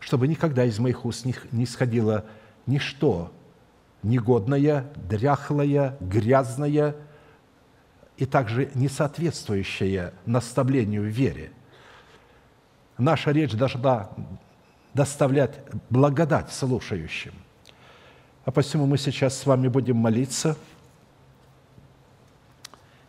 чтобы 0.00 0.28
никогда 0.28 0.64
из 0.64 0.78
моих 0.78 1.04
уст 1.04 1.26
не 1.52 1.66
сходило 1.66 2.24
ничто 2.66 3.32
негодное, 4.02 4.86
дряхлое, 4.96 5.96
грязное 6.00 6.96
и 8.16 8.26
также 8.26 8.70
не 8.74 8.88
соответствующее 8.88 10.14
наставлению 10.24 11.02
в 11.02 11.06
вере– 11.06 11.52
наша 12.98 13.30
речь 13.30 13.52
должна 13.52 14.10
доставлять 14.92 15.60
благодать 15.88 16.52
слушающим. 16.52 17.32
А 18.44 18.50
посему 18.50 18.86
мы 18.86 18.98
сейчас 18.98 19.38
с 19.38 19.46
вами 19.46 19.68
будем 19.68 19.96
молиться. 19.96 20.56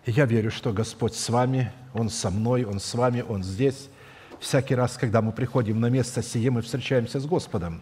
я 0.06 0.26
верю, 0.26 0.52
что 0.52 0.72
Господь 0.72 1.16
с 1.16 1.30
вами, 1.30 1.72
Он 1.94 2.10
со 2.10 2.30
мной, 2.30 2.64
Он 2.64 2.80
с 2.80 2.94
вами, 2.94 3.24
Он 3.28 3.44
здесь. 3.44 3.90
Всякий 4.40 4.76
раз, 4.76 4.98
когда 4.98 5.22
мы 5.22 5.32
приходим 5.32 5.80
на 5.80 5.90
место 5.90 6.22
сие, 6.22 6.52
мы 6.52 6.61
встречаемся 6.61 7.20
с 7.20 7.26
Господом. 7.26 7.82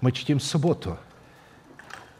Мы 0.00 0.12
чтим 0.12 0.40
субботу. 0.40 0.98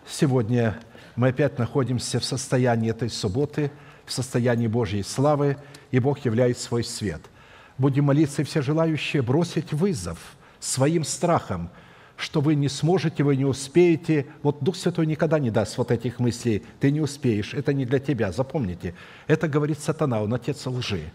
Сегодня 0.06 0.78
мы 1.14 1.28
опять 1.28 1.58
находимся 1.58 2.20
в 2.20 2.24
состоянии 2.24 2.90
этой 2.90 3.10
субботы, 3.10 3.72
в 4.04 4.12
состоянии 4.12 4.66
Божьей 4.66 5.02
славы, 5.02 5.56
и 5.90 5.98
Бог 5.98 6.20
являет 6.20 6.58
свой 6.58 6.84
свет– 6.84 7.22
Будем 7.78 8.04
молиться, 8.04 8.42
все 8.44 8.62
желающие 8.62 9.22
бросить 9.22 9.72
вызов 9.72 10.18
своим 10.60 11.04
страхам, 11.04 11.70
что 12.16 12.40
вы 12.40 12.54
не 12.54 12.70
сможете, 12.70 13.22
вы 13.22 13.36
не 13.36 13.44
успеете. 13.44 14.26
Вот 14.42 14.62
Дух 14.62 14.76
Святой 14.76 15.06
никогда 15.06 15.38
не 15.38 15.50
даст 15.50 15.76
вот 15.76 15.90
этих 15.90 16.18
мыслей. 16.18 16.62
Ты 16.80 16.90
не 16.90 17.02
успеешь, 17.02 17.52
это 17.52 17.74
не 17.74 17.84
для 17.84 17.98
тебя. 17.98 18.32
Запомните, 18.32 18.94
это 19.26 19.48
говорит 19.48 19.78
сатана, 19.78 20.22
он 20.22 20.32
отец 20.32 20.64
лжи. 20.66 21.12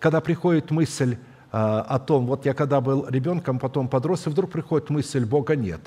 Когда 0.00 0.20
приходит 0.20 0.72
мысль 0.72 1.16
а, 1.52 1.82
о 1.82 2.00
том, 2.00 2.26
вот 2.26 2.44
я 2.46 2.54
когда 2.54 2.80
был 2.80 3.06
ребенком, 3.08 3.60
потом 3.60 3.88
подрос, 3.88 4.26
и 4.26 4.30
вдруг 4.30 4.50
приходит 4.50 4.90
мысль, 4.90 5.24
Бога 5.24 5.54
нет. 5.54 5.80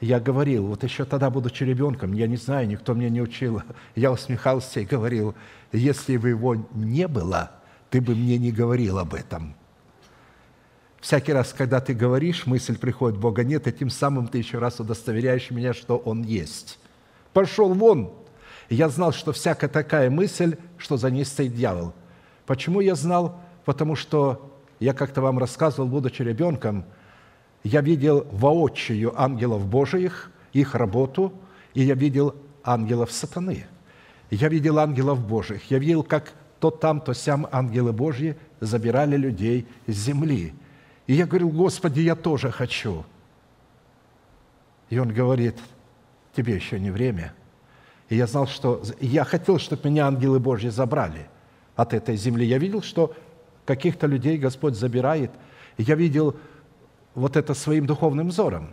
Я 0.00 0.18
говорил, 0.18 0.66
вот 0.66 0.82
еще 0.82 1.04
тогда, 1.04 1.30
будучи 1.30 1.62
ребенком, 1.62 2.12
я 2.12 2.26
не 2.26 2.36
знаю, 2.36 2.66
никто 2.66 2.94
меня 2.94 3.08
не 3.08 3.22
учил, 3.22 3.62
я 3.94 4.10
усмехался 4.10 4.80
и 4.80 4.84
говорил, 4.84 5.36
если 5.70 6.16
бы 6.16 6.30
его 6.30 6.56
не 6.72 7.06
было– 7.06 7.52
ты 7.94 8.00
бы 8.00 8.16
мне 8.16 8.38
не 8.38 8.50
говорил 8.50 8.98
об 8.98 9.14
этом. 9.14 9.54
Всякий 11.00 11.32
раз, 11.32 11.54
когда 11.56 11.80
ты 11.80 11.94
говоришь, 11.94 12.44
мысль 12.44 12.76
приходит, 12.76 13.20
Бога 13.20 13.44
нет, 13.44 13.68
и 13.68 13.72
тем 13.72 13.88
самым 13.88 14.26
ты 14.26 14.38
еще 14.38 14.58
раз 14.58 14.80
удостоверяешь 14.80 15.52
меня, 15.52 15.72
что 15.72 15.96
Он 15.98 16.24
есть. 16.24 16.80
Пошел 17.32 17.72
вон! 17.72 18.12
я 18.68 18.88
знал, 18.88 19.12
что 19.12 19.30
всякая 19.30 19.68
такая 19.68 20.10
мысль, 20.10 20.56
что 20.76 20.96
за 20.96 21.08
ней 21.08 21.24
стоит 21.24 21.54
дьявол. 21.54 21.92
Почему 22.46 22.80
я 22.80 22.96
знал? 22.96 23.40
Потому 23.64 23.94
что 23.94 24.52
я 24.80 24.92
как-то 24.92 25.20
вам 25.20 25.38
рассказывал, 25.38 25.88
будучи 25.88 26.20
ребенком, 26.20 26.86
я 27.62 27.80
видел 27.80 28.26
воочию 28.32 29.14
ангелов 29.16 29.68
Божиих, 29.68 30.32
их 30.52 30.74
работу, 30.74 31.32
и 31.74 31.84
я 31.84 31.94
видел 31.94 32.34
ангелов 32.64 33.12
сатаны. 33.12 33.66
Я 34.32 34.48
видел 34.48 34.80
ангелов 34.80 35.24
Божьих. 35.24 35.70
Я 35.70 35.78
видел, 35.78 36.02
как 36.02 36.32
то 36.64 36.70
там, 36.70 37.02
то 37.02 37.12
сям 37.12 37.46
ангелы 37.52 37.92
Божьи 37.92 38.38
забирали 38.58 39.18
людей 39.18 39.66
с 39.86 39.92
земли. 39.92 40.54
И 41.06 41.12
я 41.12 41.26
говорил, 41.26 41.50
Господи, 41.50 42.00
я 42.00 42.14
тоже 42.14 42.50
хочу. 42.50 43.04
И 44.88 44.98
он 44.98 45.12
говорит, 45.12 45.58
тебе 46.34 46.54
еще 46.54 46.80
не 46.80 46.90
время. 46.90 47.34
И 48.08 48.16
я 48.16 48.26
знал, 48.26 48.46
что... 48.46 48.82
Я 48.98 49.24
хотел, 49.24 49.58
чтобы 49.58 49.90
меня 49.90 50.06
ангелы 50.06 50.40
Божьи 50.40 50.70
забрали 50.70 51.28
от 51.76 51.92
этой 51.92 52.16
земли. 52.16 52.46
Я 52.46 52.56
видел, 52.56 52.80
что 52.80 53.14
каких-то 53.66 54.06
людей 54.06 54.38
Господь 54.38 54.74
забирает. 54.74 55.32
Я 55.76 55.96
видел 55.96 56.34
вот 57.14 57.36
это 57.36 57.52
своим 57.52 57.84
духовным 57.84 58.28
взором. 58.28 58.70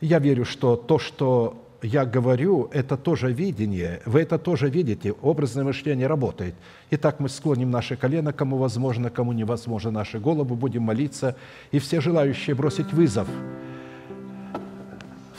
Я 0.00 0.20
верю, 0.20 0.44
что 0.44 0.76
то, 0.76 1.00
что 1.00 1.59
я 1.82 2.04
говорю, 2.04 2.68
это 2.72 2.96
тоже 2.96 3.32
видение, 3.32 4.02
вы 4.04 4.20
это 4.20 4.38
тоже 4.38 4.68
видите, 4.68 5.12
образное 5.22 5.64
мышление 5.64 6.06
работает. 6.06 6.54
Итак, 6.90 7.20
мы 7.20 7.28
склоним 7.28 7.70
наши 7.70 7.96
колено, 7.96 8.32
кому 8.32 8.56
возможно, 8.56 9.10
кому 9.10 9.32
невозможно, 9.32 9.90
наши 9.90 10.18
головы, 10.18 10.56
будем 10.56 10.82
молиться, 10.82 11.36
и 11.72 11.78
все 11.78 12.00
желающие 12.00 12.54
бросить 12.54 12.92
вызов 12.92 13.28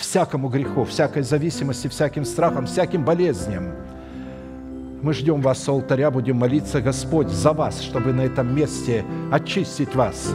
всякому 0.02 0.50
греху, 0.50 0.84
всякой 0.84 1.24
зависимости, 1.24 1.88
всяким 1.88 2.26
страхам, 2.26 2.66
всяким 2.66 3.06
болезням. 3.06 3.72
Мы 5.02 5.14
ждем 5.14 5.42
вас 5.42 5.64
с 5.64 5.70
алтаря, 5.70 6.12
будем 6.12 6.38
молиться, 6.38 6.82
Господь, 6.82 7.30
за 7.30 7.54
вас, 7.54 7.82
чтобы 7.82 8.14
на 8.14 8.22
этом 8.22 8.54
месте 8.54 9.06
очистить 9.32 9.96
вас, 9.96 10.34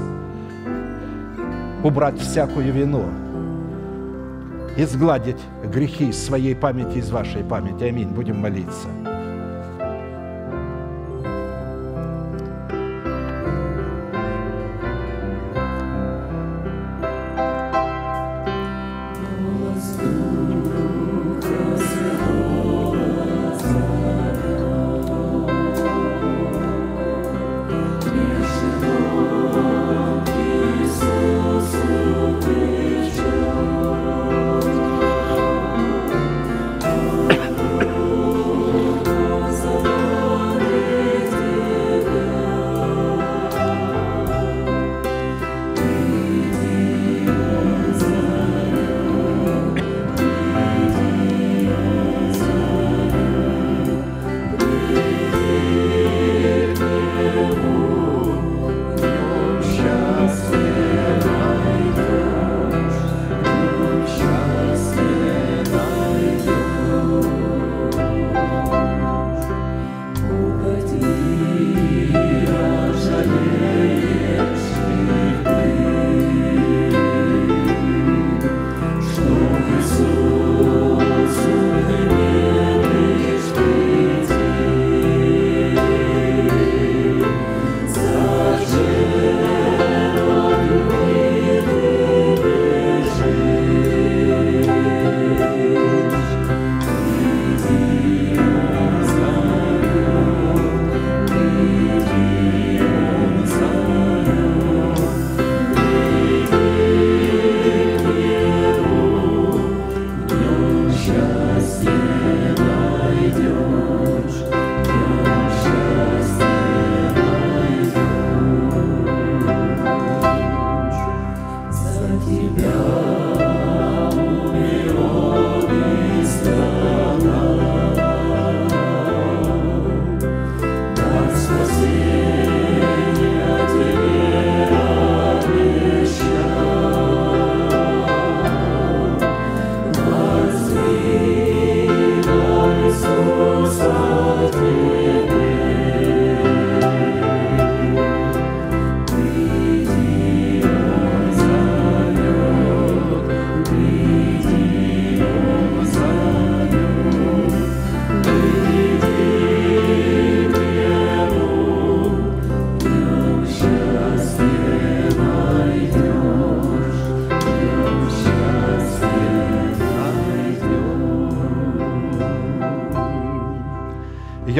убрать 1.84 2.18
всякую 2.18 2.72
вину, 2.72 3.04
изгладить 4.76 5.36
грехи 5.66 6.08
из 6.08 6.24
своей 6.24 6.54
памяти, 6.54 6.98
из 6.98 7.10
вашей 7.10 7.44
памяти. 7.44 7.84
Аминь. 7.84 8.08
Будем 8.08 8.40
молиться. 8.40 9.15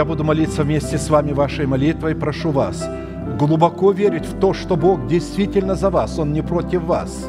Буду 0.06 0.24
молиться 0.24 0.62
вместе 0.62 0.96
с 0.96 1.10
вами 1.10 1.32
вашей 1.32 1.66
молитвой. 1.66 2.14
Прошу 2.14 2.50
вас 2.50 2.88
глубоко 3.38 3.92
верить 3.92 4.24
в 4.24 4.38
то, 4.38 4.54
что 4.54 4.76
Бог 4.76 5.06
действительно 5.06 5.74
за 5.74 5.90
вас, 5.90 6.18
Он 6.18 6.32
не 6.32 6.42
против 6.42 6.84
вас. 6.84 7.26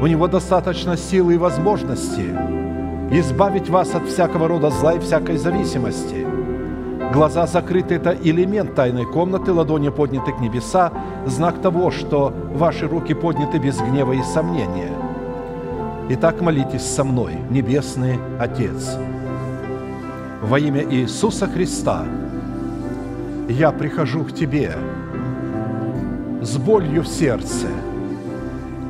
У 0.00 0.06
Него 0.06 0.28
достаточно 0.28 0.96
силы 0.96 1.34
и 1.34 1.38
возможности 1.38 2.24
избавить 3.10 3.68
вас 3.68 3.94
от 3.94 4.06
всякого 4.06 4.48
рода 4.48 4.70
зла 4.70 4.94
и 4.94 5.00
всякой 5.00 5.36
зависимости. 5.36 6.26
Глаза 7.12 7.46
закрыты– 7.46 7.94
это 7.96 8.16
элемент 8.22 8.76
тайной 8.76 9.04
комнаты, 9.04 9.52
ладони 9.52 9.88
подняты 9.88 10.32
к 10.32 10.40
небеса, 10.40 10.92
знак 11.26 11.60
того, 11.60 11.90
что 11.90 12.32
ваши 12.54 12.86
руки 12.86 13.14
подняты 13.14 13.58
без 13.58 13.78
гнева 13.80 14.12
и 14.12 14.22
сомнения. 14.22 14.92
Итак, 16.08 16.40
молитесь 16.40 16.86
со 16.86 17.02
мной, 17.02 17.34
Небесный 17.50 18.18
Отец. 18.38 18.96
Во 20.50 20.58
имя 20.58 20.82
Иисуса 20.82 21.46
Христа 21.46 22.04
я 23.48 23.70
прихожу 23.70 24.24
к 24.24 24.34
Тебе 24.34 24.74
с 26.42 26.56
болью 26.56 27.02
в 27.02 27.06
сердце. 27.06 27.68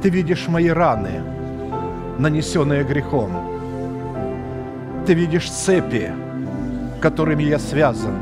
Ты 0.01 0.09
видишь 0.09 0.49
мои 0.49 0.69
раны, 0.69 1.21
нанесенные 2.19 2.83
грехом. 2.83 3.31
Ты 5.05 5.13
видишь 5.13 5.51
цепи, 5.51 6.11
которыми 7.03 7.43
я 7.43 7.59
связан. 7.59 8.15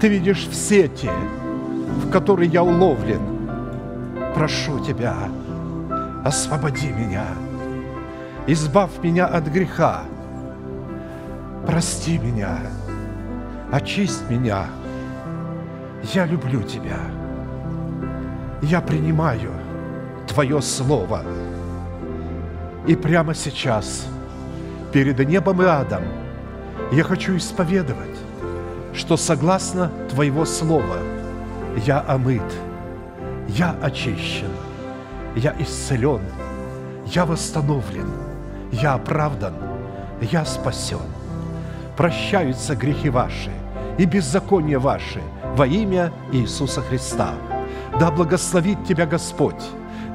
Ты 0.00 0.08
видишь 0.08 0.46
в 0.46 0.54
сети, 0.54 1.10
в 2.06 2.10
которой 2.10 2.48
я 2.48 2.62
уловлен. 2.62 3.20
Прошу 4.34 4.78
Тебя, 4.78 5.14
освободи 6.24 6.88
меня, 6.88 7.26
избавь 8.46 9.02
меня 9.02 9.26
от 9.26 9.46
греха, 9.48 10.04
прости 11.74 12.18
меня, 12.18 12.58
очисть 13.72 14.30
меня. 14.30 14.66
Я 16.12 16.24
люблю 16.24 16.62
Тебя. 16.62 17.00
Я 18.62 18.80
принимаю 18.80 19.50
Твое 20.28 20.62
Слово. 20.62 21.24
И 22.86 22.94
прямо 22.94 23.34
сейчас, 23.34 24.06
перед 24.92 25.18
небом 25.28 25.62
и 25.62 25.64
адом, 25.64 26.04
я 26.92 27.02
хочу 27.02 27.36
исповедовать, 27.36 28.18
что 28.94 29.16
согласно 29.16 29.90
Твоего 30.10 30.44
Слова 30.44 30.98
я 31.84 32.04
омыт, 32.06 32.54
я 33.48 33.74
очищен, 33.82 34.52
я 35.34 35.52
исцелен, 35.58 36.22
я 37.06 37.26
восстановлен, 37.26 38.12
я 38.70 38.94
оправдан, 38.94 39.54
я 40.20 40.44
спасен. 40.44 41.13
Прощаются 41.96 42.74
грехи 42.74 43.08
ваши 43.08 43.52
и 43.98 44.04
беззакония 44.04 44.80
ваши 44.80 45.20
во 45.56 45.66
имя 45.66 46.12
Иисуса 46.32 46.80
Христа. 46.80 47.34
Да 48.00 48.10
благословит 48.10 48.84
тебя 48.84 49.06
Господь, 49.06 49.62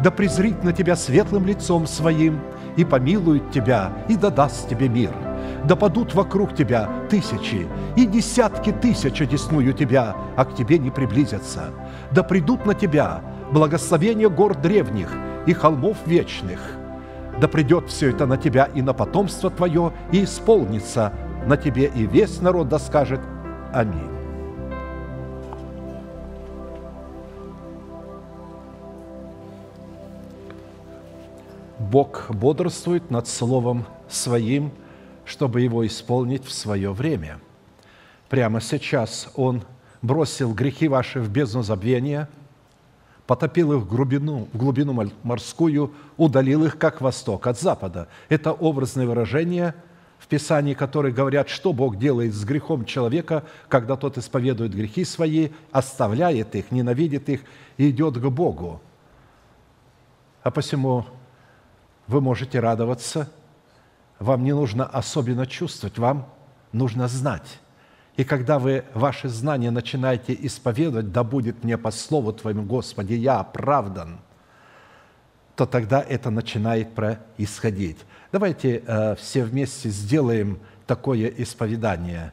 да 0.04 0.12
презрит 0.12 0.62
на 0.64 0.74
тебя 0.74 0.98
светлым 0.98 1.46
лицом 1.46 1.88
своим 1.88 2.42
и 2.76 2.84
помилует 2.84 3.52
тебя 3.52 3.94
и 4.10 4.18
дадаст 4.18 4.68
тебе 4.68 4.90
мир. 4.90 5.14
Да 5.64 5.78
падут 5.78 6.14
вокруг 6.14 6.54
тебя 6.54 6.90
тысячи 7.10 7.68
и 7.96 8.06
десятки 8.06 8.72
тысяч 8.72 9.22
одесную 9.22 9.74
тебя, 9.74 10.16
а 10.36 10.44
к 10.44 10.56
тебе 10.56 10.78
не 10.80 10.92
приблизятся. 10.92 11.72
Да 12.12 12.24
придут 12.24 12.66
на 12.66 12.74
тебя 12.74 13.22
благословения 13.52 14.28
гор 14.28 14.56
древних 14.56 15.14
и 15.46 15.54
холмов 15.54 15.98
вечных. 16.06 16.60
Да 17.40 17.48
придет 17.48 17.88
все 17.88 18.10
это 18.10 18.26
на 18.26 18.36
тебя 18.36 18.66
и 18.66 18.82
на 18.82 18.94
потомство 18.94 19.50
твое, 19.50 19.94
и 20.12 20.26
исполнится 20.26 21.14
на 21.50 21.58
тебе, 21.58 21.88
и 21.88 22.06
весь 22.06 22.42
народ 22.42 22.70
да 22.70 22.78
скажет 22.78 23.20
Аминь. 23.74 24.08
Бог 31.80 32.30
бодрствует 32.30 33.10
над 33.10 33.28
Словом 33.28 33.86
Своим, 34.08 34.72
чтобы 35.26 35.62
его 35.62 35.86
исполнить 35.88 36.46
в 36.46 36.52
свое 36.52 36.94
время. 36.94 37.40
Прямо 38.30 38.62
сейчас 38.62 39.28
Он 39.36 39.64
бросил 40.04 40.54
грехи 40.54 40.88
ваши 40.88 41.20
в 41.20 41.32
бездну 41.32 41.64
забвения, 41.64 42.30
потопил 43.26 43.74
их 43.74 43.80
в 43.80 43.88
глубину, 43.88 44.48
в 44.54 44.58
глубину 44.58 45.10
морскую, 45.24 45.94
удалил 46.16 46.66
их, 46.66 46.78
как 46.78 47.02
восток 47.02 47.48
от 47.48 47.60
запада. 47.60 48.08
Это 48.30 48.52
образное 48.52 49.08
выражение 49.08 49.74
в 50.20 50.28
Писании, 50.28 50.74
которые 50.74 51.14
говорят, 51.14 51.50
что 51.50 51.74
Бог 51.74 51.98
делает 51.98 52.34
с 52.34 52.44
грехом 52.44 52.86
человека, 52.86 53.44
когда 53.70 53.96
тот 53.96 54.18
исповедует 54.18 54.76
грехи 54.76 55.06
свои, 55.06 55.50
оставляет 55.72 56.56
их, 56.56 56.72
ненавидит 56.72 57.30
их 57.30 57.42
и 57.78 57.90
идет 57.90 58.18
к 58.18 58.26
Богу. 58.28 58.82
А 60.44 60.52
посему 60.52 61.06
вы 62.08 62.22
можете 62.22 62.60
радоваться, 62.60 63.32
вам 64.20 64.44
не 64.44 64.54
нужно 64.54 64.86
особенно 64.86 65.48
чувствовать, 65.48 65.98
вам 65.98 66.30
нужно 66.74 67.08
знать. 67.08 67.60
И 68.18 68.26
когда 68.26 68.60
вы 68.60 68.84
ваши 68.94 69.30
знания 69.30 69.72
начинаете 69.72 70.38
исповедовать, 70.42 71.14
да 71.14 71.24
будет 71.24 71.64
мне 71.64 71.78
по 71.78 71.92
слову 71.92 72.34
Твоему, 72.34 72.64
Господи, 72.64 73.14
я 73.14 73.40
оправдан, 73.40 74.20
то 75.56 75.66
тогда 75.66 76.02
это 76.02 76.30
начинает 76.30 76.94
происходить. 76.94 78.00
Давайте 78.32 78.84
э, 78.86 79.16
все 79.16 79.44
вместе 79.44 79.90
сделаем 79.90 80.60
такое 80.86 81.28
исповедание. 81.28 82.32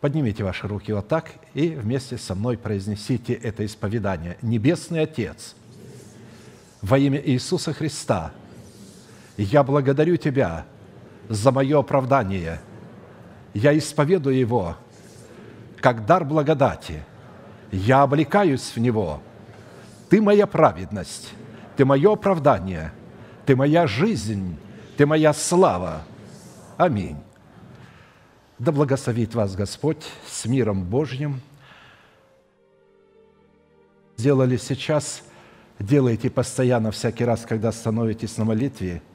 Поднимите 0.00 0.44
ваши 0.44 0.68
руки 0.68 0.92
вот 0.92 1.08
так 1.08 1.32
и 1.54 1.70
вместе 1.70 2.18
со 2.18 2.34
мной 2.34 2.56
произнесите 2.56 3.34
это 3.34 3.66
исповедание. 3.66 4.36
Небесный 4.42 5.02
Отец, 5.02 5.56
во 6.82 6.98
имя 6.98 7.20
Иисуса 7.24 7.72
Христа– 7.72 8.32
я 9.38 9.62
благодарю 9.62 10.16
Тебя 10.16 10.66
за 11.28 11.52
мое 11.52 11.78
оправдание. 11.78 12.60
Я 13.54 13.76
исповедую 13.78 14.36
его 14.36 14.76
как 15.80 16.06
дар 16.06 16.24
благодати. 16.24 17.04
Я 17.70 18.02
облекаюсь 18.02 18.72
в 18.74 18.78
него. 18.78 19.22
Ты 20.10 20.20
моя 20.20 20.48
праведность, 20.48 21.32
Ты 21.76 21.84
мое 21.84 22.12
оправдание, 22.12 22.92
Ты 23.46 23.54
моя 23.54 23.86
жизнь, 23.86 24.58
Ты 24.98 25.06
моя 25.06 25.32
слава. 25.32 26.02
Аминь. 26.76 27.16
Да 28.58 28.72
благословит 28.72 29.34
вас 29.34 29.54
Господь 29.54 30.04
с 30.26 30.44
миром 30.44 30.84
Божьим. 30.84 31.40
Сделали 34.18 34.58
сейчас, 34.58 35.22
делайте 35.78 36.28
постоянно, 36.28 36.90
всякий 36.90 37.24
раз, 37.24 37.46
когда 37.46 37.72
становитесь 37.72 38.36
на 38.36 38.44
молитве– 38.44 39.00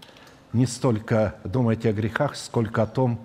не 0.53 0.67
столько 0.67 1.35
думайте 1.43 1.89
о 1.89 1.93
грехах, 1.93 2.35
сколько 2.35 2.83
о 2.83 2.87
том, 2.87 3.19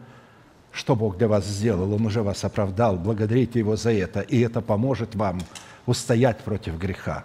что 0.72 0.96
Бог 0.96 1.18
для 1.18 1.28
вас 1.28 1.44
сделал. 1.44 1.92
Он 1.92 2.06
уже 2.06 2.22
вас 2.22 2.42
оправдал. 2.42 2.96
Благодарите 2.96 3.58
Его 3.58 3.76
за 3.76 3.92
это, 3.92 4.20
и 4.20 4.40
это 4.40 4.62
поможет 4.62 5.14
вам 5.14 5.40
устоять 5.84 6.38
против 6.38 6.78
греха. 6.78 7.24